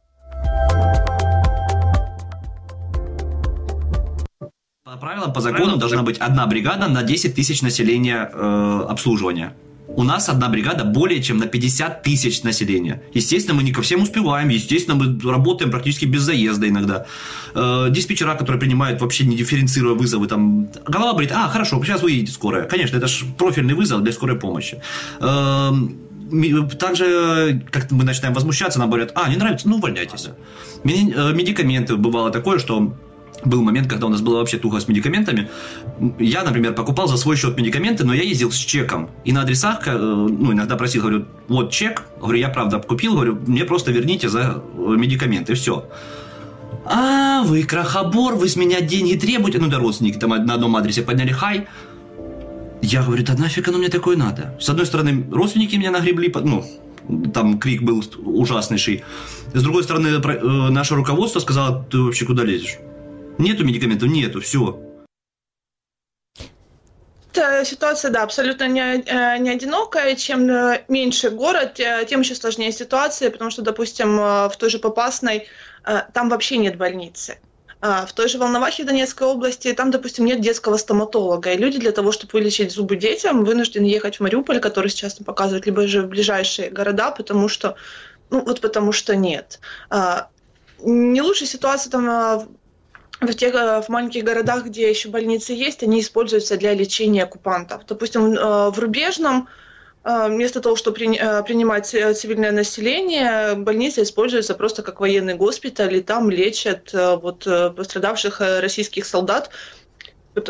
По 5.01 5.07
правилам, 5.07 5.33
по 5.33 5.41
закону 5.41 5.77
должна 5.77 6.03
быть 6.03 6.19
одна 6.19 6.45
бригада 6.45 6.87
на 6.87 7.01
10 7.01 7.33
тысяч 7.33 7.63
населения 7.63 8.29
э, 8.31 8.85
обслуживания. 8.87 9.55
У 9.87 10.03
нас 10.03 10.29
одна 10.29 10.47
бригада 10.47 10.83
более 10.83 11.23
чем 11.23 11.39
на 11.39 11.47
50 11.47 12.03
тысяч 12.03 12.43
населения. 12.43 13.01
Естественно, 13.11 13.57
мы 13.57 13.63
не 13.63 13.71
ко 13.71 13.81
всем 13.81 14.03
успеваем. 14.03 14.49
Естественно, 14.49 14.95
мы 14.95 15.19
работаем 15.31 15.71
практически 15.71 16.05
без 16.05 16.21
заезда 16.21 16.69
иногда. 16.69 17.05
Э, 17.55 17.87
диспетчера, 17.89 18.35
которые 18.35 18.59
принимают 18.59 19.01
вообще 19.01 19.25
не 19.25 19.35
дифференцируя 19.35 19.95
вызовы, 19.95 20.27
там 20.27 20.69
голова 20.87 21.13
говорит, 21.13 21.31
а, 21.33 21.49
хорошо, 21.49 21.83
сейчас 21.83 22.03
вы 22.03 22.11
едете 22.11 22.31
скорая. 22.31 22.65
Конечно, 22.65 22.97
это 22.97 23.07
же 23.07 23.25
профильный 23.39 23.73
вызов 23.73 24.03
для 24.03 24.13
скорой 24.13 24.37
помощи. 24.37 24.83
Э, 25.19 25.71
также, 26.79 27.63
как 27.71 27.89
мы 27.89 28.03
начинаем 28.03 28.35
возмущаться, 28.35 28.77
нам 28.77 28.89
говорят, 28.89 29.13
а, 29.15 29.27
не 29.29 29.37
нравится, 29.37 29.67
ну 29.67 29.77
увольняйтесь. 29.77 30.27
Э, 30.27 31.33
медикаменты, 31.33 31.95
бывало 31.95 32.29
такое, 32.29 32.59
что 32.59 32.93
был 33.45 33.61
момент, 33.63 33.87
когда 33.87 34.07
у 34.07 34.09
нас 34.09 34.21
было 34.21 34.37
вообще 34.37 34.57
туго 34.57 34.79
с 34.79 34.87
медикаментами. 34.87 35.49
Я, 36.19 36.43
например, 36.43 36.73
покупал 36.73 37.07
за 37.07 37.17
свой 37.17 37.35
счет 37.35 37.57
медикаменты, 37.57 38.03
но 38.03 38.13
я 38.13 38.23
ездил 38.23 38.51
с 38.51 38.57
чеком. 38.57 39.09
И 39.25 39.31
на 39.31 39.41
адресах, 39.41 39.87
э, 39.87 39.97
ну, 39.97 40.53
иногда 40.53 40.75
просил, 40.75 41.01
говорю, 41.01 41.25
вот 41.47 41.71
чек. 41.71 42.03
Говорю, 42.19 42.39
я 42.39 42.49
правда 42.49 42.79
купил, 42.79 43.13
говорю, 43.13 43.39
мне 43.47 43.65
просто 43.65 43.91
верните 43.91 44.29
за 44.29 44.61
э, 44.75 44.95
медикаменты, 44.97 45.53
все. 45.55 45.87
А, 46.85 47.43
вы 47.43 47.63
крахобор, 47.63 48.35
вы 48.35 48.49
с 48.49 48.55
меня 48.55 48.81
деньги 48.81 49.17
требуете. 49.17 49.59
Ну, 49.59 49.67
да, 49.67 49.79
родственники 49.79 50.17
там 50.17 50.29
на 50.31 50.53
одном 50.53 50.75
адресе 50.75 51.01
подняли 51.01 51.31
хай. 51.31 51.67
Я 52.81 53.03
говорю, 53.03 53.23
да 53.23 53.35
нафиг 53.35 53.67
оно 53.67 53.77
мне 53.77 53.89
такое 53.89 54.17
надо? 54.17 54.55
С 54.59 54.69
одной 54.69 54.85
стороны, 54.85 55.23
родственники 55.31 55.75
меня 55.75 55.91
нагребли, 55.91 56.33
ну, 56.43 56.65
там 57.33 57.59
крик 57.59 57.83
был 57.83 58.03
ужаснейший. 58.23 59.03
С 59.53 59.61
другой 59.61 59.83
стороны, 59.83 60.07
э, 60.07 60.69
наше 60.69 60.95
руководство 60.95 61.39
сказало, 61.39 61.85
ты 61.89 61.99
вообще 61.99 62.25
куда 62.25 62.43
лезешь? 62.43 62.77
Нету 63.41 63.65
медикаментов? 63.65 64.07
Нету, 64.07 64.39
все. 64.39 64.79
Ситуация, 67.63 68.11
да, 68.11 68.23
абсолютно 68.23 68.67
не, 68.67 68.97
не 69.39 69.49
одинокая. 69.49 70.15
Чем 70.15 70.47
меньше 70.87 71.31
город, 71.31 71.79
тем 72.07 72.19
еще 72.19 72.35
сложнее 72.35 72.71
ситуация, 72.71 73.31
потому 73.31 73.49
что, 73.49 73.63
допустим, 73.63 74.17
в 74.17 74.53
той 74.59 74.69
же 74.69 74.77
Попасной 74.77 75.47
там 76.13 76.29
вообще 76.29 76.57
нет 76.57 76.77
больницы. 76.77 77.39
В 77.81 78.09
той 78.13 78.27
же 78.27 78.37
Волновахе 78.37 78.83
Донецкой 78.83 79.27
области, 79.27 79.73
там, 79.73 79.89
допустим, 79.89 80.25
нет 80.25 80.39
детского 80.39 80.77
стоматолога, 80.77 81.51
и 81.51 81.57
люди 81.57 81.79
для 81.79 81.91
того, 81.91 82.11
чтобы 82.11 82.33
вылечить 82.33 82.71
зубы 82.71 82.95
детям, 82.95 83.43
вынуждены 83.43 83.85
ехать 83.85 84.17
в 84.17 84.19
Мариуполь, 84.19 84.59
который 84.59 84.89
сейчас 84.89 85.15
там 85.15 85.25
показывают, 85.25 85.65
либо 85.65 85.87
же 85.87 86.03
в 86.03 86.07
ближайшие 86.07 86.69
города, 86.69 87.09
потому 87.09 87.47
что, 87.47 87.75
ну, 88.29 88.41
вот 88.41 88.61
потому 88.61 88.91
что 88.91 89.15
нет. 89.15 89.59
Не 90.83 91.21
лучшая 91.21 91.47
ситуация 91.47 91.89
там 91.89 92.49
в 93.21 93.33
тех 93.35 93.53
в 93.53 93.85
маленьких 93.87 94.23
городах, 94.23 94.65
где 94.65 94.89
еще 94.89 95.09
больницы 95.09 95.53
есть, 95.53 95.83
они 95.83 96.01
используются 96.01 96.57
для 96.57 96.73
лечения 96.73 97.23
оккупантов. 97.23 97.85
Допустим, 97.85 98.33
в 98.33 98.77
Рубежном 98.77 99.47
а, 100.03 100.27
вместо 100.27 100.61
того, 100.61 100.75
чтобы 100.75 100.97
принимать 100.97 101.93
э, 101.93 102.13
цивильное 102.15 102.51
население, 102.51 103.53
больница 103.53 104.01
используется 104.01 104.55
просто 104.55 104.81
как 104.81 104.99
военный 104.99 105.35
госпиталь, 105.35 105.95
и 105.95 106.01
там 106.01 106.31
лечат 106.31 106.91
э, 106.93 107.17
вот, 107.17 107.45
э, 107.45 107.69
пострадавших 107.69 108.41
российских 108.61 109.05
солдат. 109.05 109.51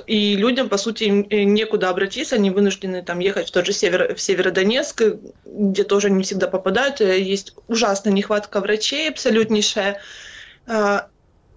И 0.06 0.36
людям, 0.36 0.70
по 0.70 0.78
сути, 0.78 1.06
некуда 1.06 1.90
обратиться, 1.90 2.36
они 2.36 2.52
вынуждены 2.52 3.02
там 3.02 3.20
ехать 3.20 3.50
в 3.50 3.52
тот 3.52 3.66
же 3.66 3.74
север, 3.74 4.16
в 4.16 4.22
Северодонецк, 4.22 5.02
где 5.44 5.84
тоже 5.84 6.12
не 6.12 6.24
всегда 6.24 6.48
попадают. 6.48 7.02
Есть 7.02 7.56
ужасная 7.68 8.14
нехватка 8.14 8.62
врачей 8.62 9.10
абсолютнейшая. 9.10 10.00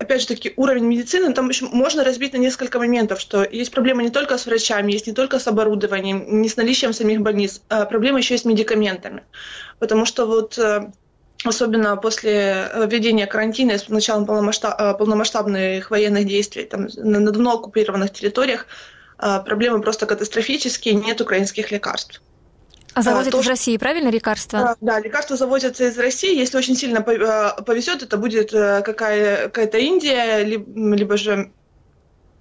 Опять 0.05 0.21
же 0.21 0.27
таки, 0.27 0.53
уровень 0.57 0.85
медицины, 0.85 1.33
там 1.33 1.49
еще 1.49 1.65
можно 1.65 2.05
разбить 2.05 2.35
на 2.35 2.37
несколько 2.37 2.79
моментов, 2.79 3.19
что 3.19 3.43
есть 3.43 3.71
проблема 3.71 4.03
не 4.03 4.11
только 4.11 4.37
с 4.37 4.45
врачами, 4.45 4.93
есть 4.93 5.07
не 5.07 5.15
только 5.15 5.39
с 5.39 5.49
оборудованием, 5.49 6.43
не 6.43 6.51
с 6.51 6.59
наличием 6.59 6.93
самих 6.93 7.23
больниц, 7.23 7.63
а 7.71 7.87
проблема 7.87 8.19
еще 8.19 8.35
и 8.35 8.39
с 8.39 8.45
медикаментами. 8.45 9.23
Потому 9.79 10.05
что 10.05 10.27
вот 10.27 10.59
э, 10.59 10.93
особенно 11.43 11.97
после 11.97 12.71
введения 12.87 13.27
карантина 13.27 13.73
и 13.73 13.79
с 13.79 13.89
началом 13.89 14.25
э, 14.25 14.95
полномасштабных 14.99 15.91
военных 15.91 16.27
действий 16.27 16.65
там, 16.65 16.89
на 16.97 17.25
давно 17.25 17.55
оккупированных 17.55 18.13
территориях, 18.13 18.67
э, 19.19 19.41
проблемы 19.43 19.81
просто 19.81 20.05
катастрофические, 20.05 20.97
нет 20.97 21.23
украинских 21.23 21.71
лекарств. 21.71 22.21
А 22.95 23.03
завозят 23.03 23.33
то, 23.33 23.41
из 23.41 23.47
России, 23.47 23.77
правильно, 23.77 24.09
лекарства? 24.09 24.77
Да, 24.81 25.01
лекарства 25.01 25.37
завозятся 25.37 25.85
из 25.85 25.99
России. 25.99 26.37
Если 26.37 26.57
очень 26.57 26.77
сильно 26.77 26.99
э, 26.99 27.63
повезет, 27.63 28.03
это 28.03 28.17
будет 28.17 28.55
э, 28.55 28.83
какая- 28.83 29.49
какая-то 29.49 29.79
Индия, 29.79 30.45
либо 30.45 31.17
же 31.17 31.51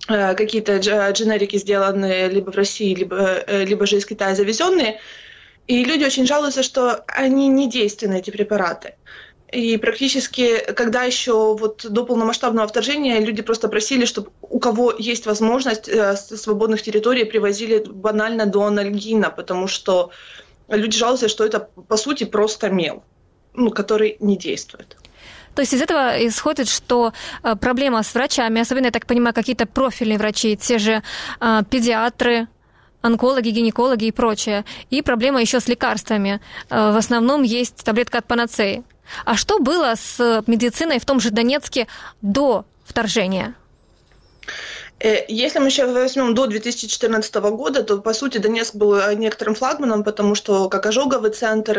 э, 0.07 0.35
какие-то 0.35 0.77
дженерики 0.77 1.57
сделанные 1.57 2.29
либо 2.29 2.51
в 2.51 2.55
России, 2.55 2.93
либо, 2.93 3.43
либо 3.47 3.85
же 3.87 3.97
из 3.97 4.05
Китая 4.05 4.35
завезенные. 4.35 4.99
И 5.67 5.83
люди 5.83 6.03
очень 6.03 6.27
жалуются, 6.27 6.61
что 6.61 7.03
они 7.07 7.47
не 7.47 7.67
действенны, 7.69 8.19
эти 8.19 8.29
препараты. 8.29 8.95
И 9.51 9.77
практически, 9.77 10.57
когда 10.73 11.03
еще 11.03 11.55
вот 11.55 11.85
до 11.87 12.05
полномасштабного 12.05 12.67
вторжения 12.67 13.19
люди 13.19 13.43
просто 13.43 13.69
просили, 13.69 14.05
чтобы 14.05 14.31
у 14.41 14.59
кого 14.59 14.93
есть 14.97 15.25
возможность 15.27 15.87
с 15.87 16.35
свободных 16.37 16.81
территорий 16.81 17.23
привозили 17.23 17.83
банально 17.87 18.47
до 18.47 18.63
анальгина, 18.63 19.29
потому 19.29 19.67
что 19.67 20.09
люди 20.67 20.97
жалуются, 20.97 21.27
что 21.27 21.45
это, 21.45 21.59
по 21.87 21.97
сути, 21.97 22.25
просто 22.25 22.69
мел, 22.69 23.03
ну, 23.53 23.71
который 23.71 24.17
не 24.19 24.37
действует. 24.37 24.97
То 25.55 25.61
есть 25.61 25.73
из 25.73 25.81
этого 25.81 26.25
исходит, 26.27 26.67
что 26.67 27.13
э, 27.43 27.55
проблема 27.55 28.01
с 28.01 28.13
врачами, 28.15 28.61
особенно, 28.61 28.85
я 28.85 28.91
так 28.91 29.05
понимаю, 29.05 29.33
какие-то 29.33 29.65
профильные 29.65 30.17
врачи, 30.17 30.57
те 30.57 30.79
же 30.79 31.03
э, 31.39 31.61
педиатры, 31.69 32.47
онкологи, 33.01 33.49
гинекологи 33.49 34.05
и 34.05 34.11
прочее. 34.11 34.65
И 34.89 35.01
проблема 35.01 35.41
еще 35.41 35.59
с 35.59 35.67
лекарствами. 35.67 36.39
Э, 36.69 36.91
в 36.91 36.97
основном 36.97 37.43
есть 37.43 37.83
таблетка 37.83 38.19
от 38.19 38.25
панацеи. 38.25 38.83
А 39.25 39.35
что 39.35 39.59
было 39.59 39.93
с 39.95 40.43
медициной 40.47 40.99
в 40.99 41.05
том 41.05 41.19
же 41.19 41.29
Донецке 41.29 41.87
до 42.21 42.65
вторжения? 42.85 43.53
Э, 45.03 45.25
если 45.27 45.59
мы 45.59 45.69
сейчас 45.69 45.91
возьмем 45.91 46.33
до 46.33 46.47
2014 46.47 47.35
года, 47.35 47.83
то, 47.83 47.97
по 47.99 48.13
сути, 48.13 48.37
Донецк 48.37 48.73
был 48.73 48.95
э, 48.95 49.13
некоторым 49.15 49.53
флагманом, 49.53 50.03
потому 50.05 50.33
что 50.33 50.69
как 50.69 50.85
ожоговый 50.85 51.31
центр, 51.31 51.77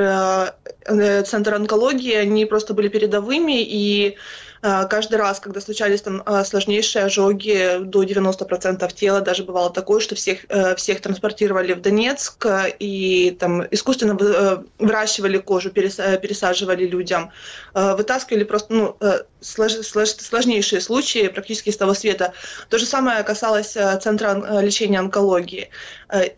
э, 0.87 1.22
центр 1.22 1.55
онкологии, 1.55 2.14
они 2.14 2.45
просто 2.45 2.75
были 2.75 2.89
передовыми, 2.89 3.62
и 3.62 4.18
каждый 4.64 5.16
раз, 5.16 5.40
когда 5.40 5.60
случались 5.60 6.00
там 6.00 6.22
а, 6.24 6.42
сложнейшие 6.42 7.04
ожоги 7.04 7.80
до 7.80 8.02
90% 8.02 8.94
тела, 8.94 9.20
даже 9.20 9.44
бывало 9.44 9.70
такое, 9.70 10.00
что 10.00 10.14
всех, 10.14 10.46
э, 10.48 10.74
всех 10.76 11.02
транспортировали 11.02 11.74
в 11.74 11.82
Донецк 11.82 12.46
и 12.78 13.36
там 13.38 13.62
искусственно 13.70 14.16
э, 14.18 14.62
выращивали 14.78 15.36
кожу, 15.36 15.68
э, 15.68 16.18
пересаживали 16.18 16.86
людям, 16.86 17.30
вытаскивали 17.74 18.44
просто 18.44 18.72
ну, 18.72 18.96
сложнейшие 19.40 20.80
случаи 20.80 21.28
практически 21.28 21.68
с 21.68 21.76
того 21.76 21.92
света. 21.92 22.32
То 22.70 22.78
же 22.78 22.86
самое 22.86 23.22
касалось 23.22 23.72
центра 23.72 24.60
лечения 24.62 24.98
онкологии. 24.98 25.68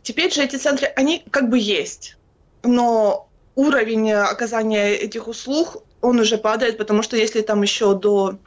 Теперь 0.03 0.33
же 0.33 0.43
эти 0.43 0.57
центры, 0.57 0.89
они 0.97 1.23
как 1.31 1.49
бы 1.49 1.59
есть, 1.59 2.17
но 2.65 3.29
уровень 3.55 4.13
оказания 4.13 4.95
этих 4.95 5.29
услуг 5.29 5.86
он 6.07 6.21
уже 6.21 6.39
падает, 6.39 6.79
потому 6.79 7.03
что 7.03 7.17
если 7.17 7.41
там 7.43 7.63
еще 7.63 7.95
до 7.95 8.39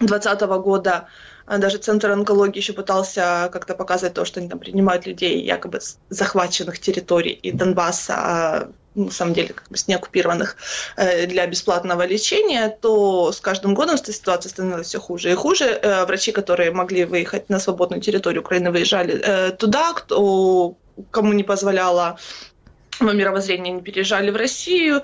2020 0.00 0.40
года 0.62 1.06
а, 1.46 1.58
даже 1.58 1.78
Центр 1.78 2.10
онкологии 2.10 2.58
еще 2.58 2.72
пытался 2.72 3.48
как-то 3.52 3.74
показывать 3.74 4.14
то, 4.14 4.24
что 4.24 4.40
они 4.40 4.48
там 4.48 4.58
принимают 4.58 5.06
людей 5.06 5.40
якобы 5.42 5.80
с 5.80 5.98
захваченных 6.08 6.78
территорий 6.78 7.32
и 7.32 7.52
Донбасса, 7.52 8.14
а 8.16 8.68
на 8.94 9.10
самом 9.10 9.34
деле 9.34 9.48
как 9.48 9.68
бы 9.68 9.76
с 9.76 9.88
неоккупированных 9.88 10.56
э, 10.96 11.26
для 11.26 11.46
бесплатного 11.46 12.06
лечения, 12.06 12.68
то 12.80 13.32
с 13.32 13.40
каждым 13.40 13.74
годом 13.74 13.98
ситуация 13.98 14.50
становилась 14.50 14.86
все 14.86 15.00
хуже 15.00 15.32
и 15.32 15.34
хуже. 15.34 15.64
Э, 15.64 16.04
врачи, 16.06 16.32
которые 16.32 16.70
могли 16.70 17.04
выехать 17.04 17.48
на 17.48 17.60
свободную 17.60 18.00
территорию 18.00 18.42
Украины, 18.42 18.70
выезжали 18.70 19.20
э, 19.22 19.50
туда, 19.52 19.92
кто, 19.92 20.76
кому 21.10 21.32
не 21.32 21.44
позволяло 21.44 22.18
мировоззрение, 23.00 23.74
не 23.74 23.82
переезжали 23.82 24.30
в 24.30 24.36
Россию. 24.36 25.02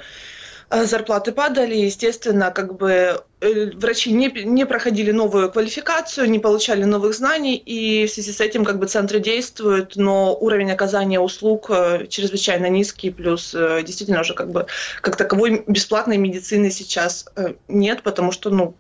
Э, 0.72 0.84
зарплаты 0.84 1.32
падали, 1.32 1.74
естественно, 1.74 2.52
как 2.52 2.76
бы 2.76 3.20
э, 3.40 3.70
врачи 3.74 4.12
не, 4.12 4.28
не 4.28 4.64
проходили 4.64 5.10
новую 5.10 5.50
квалификацию, 5.50 6.30
не 6.30 6.38
получали 6.38 6.84
новых 6.84 7.12
знаний, 7.14 7.56
и 7.56 8.06
в 8.06 8.10
связи 8.10 8.30
с 8.30 8.40
этим 8.40 8.64
как 8.64 8.78
бы 8.78 8.86
центры 8.86 9.18
действуют, 9.18 9.96
но 9.96 10.36
уровень 10.36 10.70
оказания 10.70 11.18
услуг 11.18 11.70
э, 11.70 12.06
чрезвычайно 12.08 12.66
низкий, 12.66 13.10
плюс 13.10 13.50
действительно 13.50 14.20
уже 14.20 14.34
как 14.34 14.52
бы 14.52 14.66
как 15.00 15.16
таковой 15.16 15.64
бесплатной 15.66 16.18
медицины 16.18 16.70
сейчас 16.70 17.26
нет, 17.66 18.02
потому 18.04 18.30
что, 18.30 18.50
ну, 18.50 18.74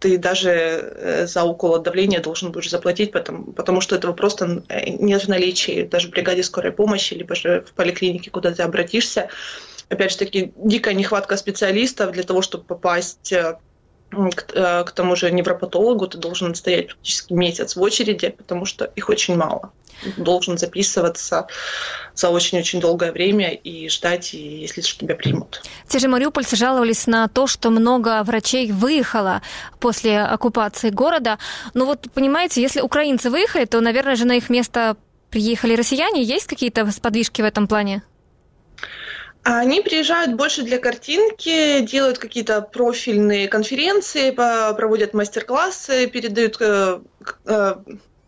ты 0.00 0.18
даже 0.18 1.26
за 1.28 1.44
укол 1.44 1.74
от 1.74 1.82
давления 1.82 2.20
должен 2.20 2.50
будешь 2.52 2.70
заплатить, 2.70 3.12
потому, 3.12 3.52
потому 3.52 3.80
что 3.80 3.96
этого 3.96 4.12
просто 4.12 4.62
нет 4.68 5.24
в 5.24 5.28
наличии. 5.28 5.82
Даже 5.82 6.08
в 6.08 6.10
бригаде 6.12 6.44
скорой 6.44 6.70
помощи, 6.70 7.14
либо 7.14 7.34
же 7.34 7.64
в 7.68 7.72
поликлинике, 7.72 8.30
куда 8.30 8.52
ты 8.52 8.62
обратишься 8.62 9.28
опять 9.88 10.12
же 10.12 10.18
таки, 10.18 10.52
дикая 10.56 10.94
нехватка 10.94 11.36
специалистов 11.36 12.12
для 12.12 12.22
того, 12.22 12.42
чтобы 12.42 12.64
попасть 12.64 13.32
э, 13.32 13.58
к, 14.10 14.52
э, 14.54 14.84
к 14.84 14.90
тому 14.92 15.16
же 15.16 15.30
невропатологу, 15.30 16.06
ты 16.06 16.18
должен 16.18 16.54
стоять 16.54 16.88
практически 16.88 17.32
месяц 17.32 17.76
в 17.76 17.82
очереди, 17.82 18.30
потому 18.30 18.64
что 18.64 18.84
их 18.84 19.08
очень 19.08 19.36
мало. 19.36 19.72
Должен 20.16 20.58
записываться 20.58 21.48
за 22.14 22.30
очень-очень 22.30 22.80
долгое 22.80 23.10
время 23.10 23.50
и 23.52 23.88
ждать, 23.88 24.32
если 24.32 24.80
что, 24.80 25.00
тебя 25.00 25.16
примут. 25.16 25.62
Те 25.88 25.98
же 25.98 26.06
мариупольцы 26.06 26.54
жаловались 26.54 27.08
на 27.08 27.26
то, 27.26 27.48
что 27.48 27.70
много 27.70 28.22
врачей 28.22 28.70
выехало 28.70 29.42
после 29.80 30.20
оккупации 30.20 30.90
города. 30.90 31.38
Но 31.74 31.84
вот, 31.84 32.06
понимаете, 32.14 32.62
если 32.62 32.80
украинцы 32.80 33.28
выехали, 33.28 33.64
то, 33.64 33.80
наверное 33.80 34.14
же, 34.14 34.24
на 34.24 34.36
их 34.36 34.50
место 34.50 34.96
приехали 35.30 35.74
россияне. 35.74 36.22
Есть 36.22 36.46
какие-то 36.46 36.88
сподвижки 36.92 37.42
в 37.42 37.44
этом 37.44 37.66
плане? 37.66 38.02
Они 39.50 39.80
приезжают 39.80 40.34
больше 40.34 40.62
для 40.62 40.76
картинки, 40.78 41.80
делают 41.80 42.18
какие-то 42.18 42.60
профильные 42.60 43.48
конференции, 43.48 44.30
проводят 44.30 45.14
мастер-классы, 45.14 46.06
передают 46.06 46.58
э, 46.60 47.00
э, 47.46 47.74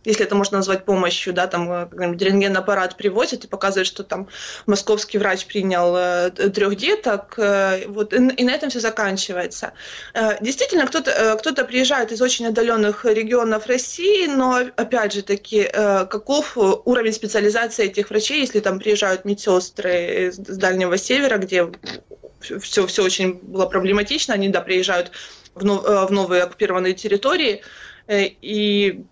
если 0.05 0.25
это 0.25 0.35
можно 0.35 0.59
назвать 0.59 0.85
помощью, 0.85 1.33
да, 1.33 1.47
там 1.47 1.71
э, 1.71 1.89
рентген-аппарат 1.93 2.97
привозят 2.97 3.45
и 3.45 3.49
показывают, 3.49 3.87
что 3.87 4.03
там 4.03 4.29
московский 4.67 5.19
врач 5.19 5.47
принял 5.47 5.95
э, 5.95 6.31
трех 6.31 6.77
деток, 6.77 7.35
э, 7.37 7.87
вот, 7.87 8.15
и, 8.15 8.19
на 8.19 8.51
этом 8.51 8.71
все 8.71 8.81
заканчивается. 8.81 9.73
Действительно, 10.41 10.87
кто-то 10.87 11.37
кто 11.39 11.53
приезжает 11.65 12.13
из 12.13 12.23
очень 12.23 12.47
отдаленных 12.47 13.05
регионов 13.05 13.67
России, 13.67 14.27
но, 14.27 14.61
опять 14.77 15.13
же 15.13 15.23
таки, 15.23 15.65
каков 15.65 16.57
уровень 16.57 17.13
специализации 17.13 17.87
этих 17.87 18.11
врачей, 18.11 18.41
если 18.41 18.61
там 18.61 18.79
приезжают 18.79 19.25
медсестры 19.25 20.33
с 20.33 20.37
Дальнего 20.37 20.97
Севера, 20.97 21.39
где 21.39 21.71
все, 22.41 22.87
все 22.87 23.05
очень 23.05 23.35
было 23.35 23.67
проблематично, 23.67 24.35
они, 24.35 24.49
да, 24.49 24.61
приезжают 24.61 25.13
в, 25.55 25.65
в 25.65 26.11
новые 26.11 26.43
оккупированные 26.43 26.95
территории, 26.95 27.63
и 28.09 29.05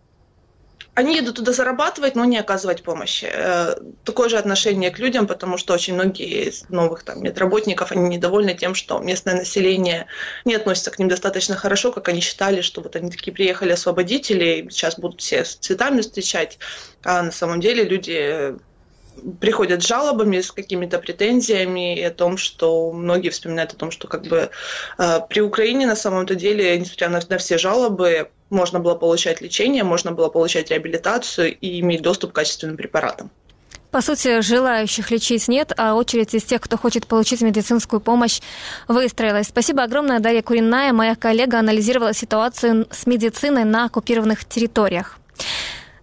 они 0.98 1.14
едут 1.14 1.36
туда 1.36 1.52
зарабатывать, 1.52 2.16
но 2.16 2.24
не 2.24 2.38
оказывать 2.38 2.82
помощи. 2.82 3.28
Э, 3.32 3.76
такое 4.02 4.28
же 4.28 4.36
отношение 4.36 4.90
к 4.90 4.98
людям, 4.98 5.28
потому 5.28 5.56
что 5.56 5.72
очень 5.72 5.94
многие 5.94 6.48
из 6.48 6.68
новых 6.70 7.04
там, 7.04 7.22
медработников, 7.22 7.92
они 7.92 8.16
недовольны 8.16 8.54
тем, 8.54 8.74
что 8.74 8.98
местное 8.98 9.36
население 9.36 10.06
не 10.44 10.56
относится 10.56 10.90
к 10.90 10.98
ним 10.98 11.08
достаточно 11.08 11.54
хорошо, 11.54 11.92
как 11.92 12.08
они 12.08 12.20
считали, 12.20 12.62
что 12.62 12.80
вот 12.80 12.96
они 12.96 13.12
такие 13.12 13.32
приехали 13.32 13.70
освободители, 13.70 14.66
сейчас 14.72 14.98
будут 14.98 15.20
все 15.20 15.44
с 15.44 15.54
цветами 15.54 16.00
встречать, 16.00 16.58
а 17.04 17.22
на 17.22 17.30
самом 17.30 17.60
деле 17.60 17.84
люди 17.84 18.56
приходят 19.40 19.84
с 19.84 19.86
жалобами, 19.86 20.40
с 20.40 20.50
какими-то 20.50 20.98
претензиями 20.98 22.02
о 22.02 22.10
том, 22.10 22.36
что 22.36 22.90
многие 22.90 23.28
вспоминают 23.30 23.72
о 23.72 23.76
том, 23.76 23.92
что 23.92 24.08
как 24.08 24.22
бы 24.26 24.50
э, 24.98 25.20
при 25.28 25.42
Украине 25.42 25.86
на 25.86 25.96
самом-то 25.96 26.34
деле, 26.34 26.76
несмотря 26.76 27.08
на, 27.08 27.20
на 27.28 27.38
все 27.38 27.56
жалобы, 27.56 28.30
можно 28.50 28.80
было 28.80 28.94
получать 28.94 29.40
лечение, 29.40 29.84
можно 29.84 30.12
было 30.12 30.28
получать 30.28 30.70
реабилитацию 30.70 31.56
и 31.56 31.80
иметь 31.80 32.02
доступ 32.02 32.32
к 32.32 32.34
качественным 32.34 32.76
препаратам. 32.76 33.30
По 33.90 34.02
сути, 34.02 34.42
желающих 34.42 35.10
лечить 35.10 35.48
нет, 35.48 35.72
а 35.78 35.94
очередь 35.94 36.34
из 36.34 36.44
тех, 36.44 36.60
кто 36.60 36.76
хочет 36.76 37.06
получить 37.06 37.40
медицинскую 37.40 38.00
помощь, 38.00 38.40
выстроилась. 38.86 39.46
Спасибо 39.48 39.82
огромное, 39.82 40.20
Дарья 40.20 40.42
Куриная. 40.42 40.92
Моя 40.92 41.14
коллега 41.14 41.58
анализировала 41.58 42.12
ситуацию 42.12 42.86
с 42.90 43.06
медициной 43.06 43.64
на 43.64 43.86
оккупированных 43.86 44.44
территориях. 44.44 45.17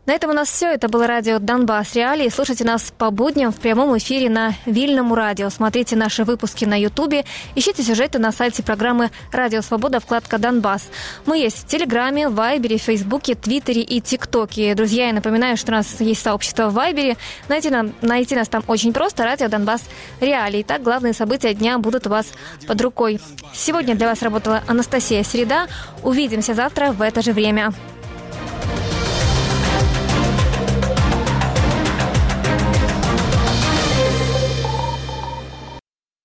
На 0.06 0.14
этом 0.14 0.30
у 0.30 0.34
нас 0.34 0.50
все. 0.50 0.68
Это 0.68 0.88
было 0.88 1.08
радио 1.08 1.40
Донбасс 1.40 1.96
Реалии. 1.96 2.30
Слушайте 2.30 2.64
нас 2.64 2.94
по 2.96 3.10
будням 3.10 3.52
в 3.52 3.60
прямом 3.60 3.98
эфире 3.98 4.30
на 4.30 4.54
Вильному 4.68 5.16
радио. 5.16 5.50
Смотрите 5.50 5.96
наши 5.96 6.24
выпуски 6.24 6.64
на 6.64 6.80
Ютубе. 6.80 7.26
Ищите 7.56 7.82
сюжеты 7.82 8.20
на 8.20 8.32
сайте 8.32 8.62
программы 8.62 9.10
«Радио 9.32 9.62
Свобода» 9.62 10.00
вкладка 10.00 10.38
«Донбасс». 10.38 10.90
Мы 11.26 11.40
есть 11.40 11.64
в 11.64 11.68
Телеграме, 11.68 12.30
Вайбере, 12.30 12.78
Фейсбуке, 12.78 13.34
Твиттере 13.34 13.82
и 13.82 14.00
ТикТоке. 14.00 14.76
Друзья, 14.76 15.08
я 15.08 15.14
напоминаю, 15.14 15.58
что 15.58 15.72
у 15.72 15.76
нас 15.76 16.00
есть 16.00 16.22
сообщество 16.22 16.70
в 16.70 16.74
Вайбере. 16.74 17.18
Найти, 17.48 17.72
нам, 17.72 17.92
найти 18.02 18.36
нас 18.36 18.48
там 18.48 18.64
очень 18.68 18.94
просто. 18.94 19.24
Радио 19.24 19.48
Донбасс 19.48 19.82
Реалии. 20.22 20.62
Так 20.62 20.84
главные 20.84 21.14
события 21.14 21.56
дня 21.56 21.80
будут 21.80 22.06
у 22.06 22.12
вас 22.12 22.28
под 22.68 22.80
рукой. 22.80 23.20
Сегодня 23.54 23.96
для 23.96 24.08
вас 24.08 24.22
работала 24.22 24.62
Анастасия 24.68 25.24
Середа. 25.24 25.66
Увидимся 26.04 26.54
завтра 26.54 26.92
в 26.92 27.02
это 27.02 27.24
же 27.24 27.32
время. 27.32 27.74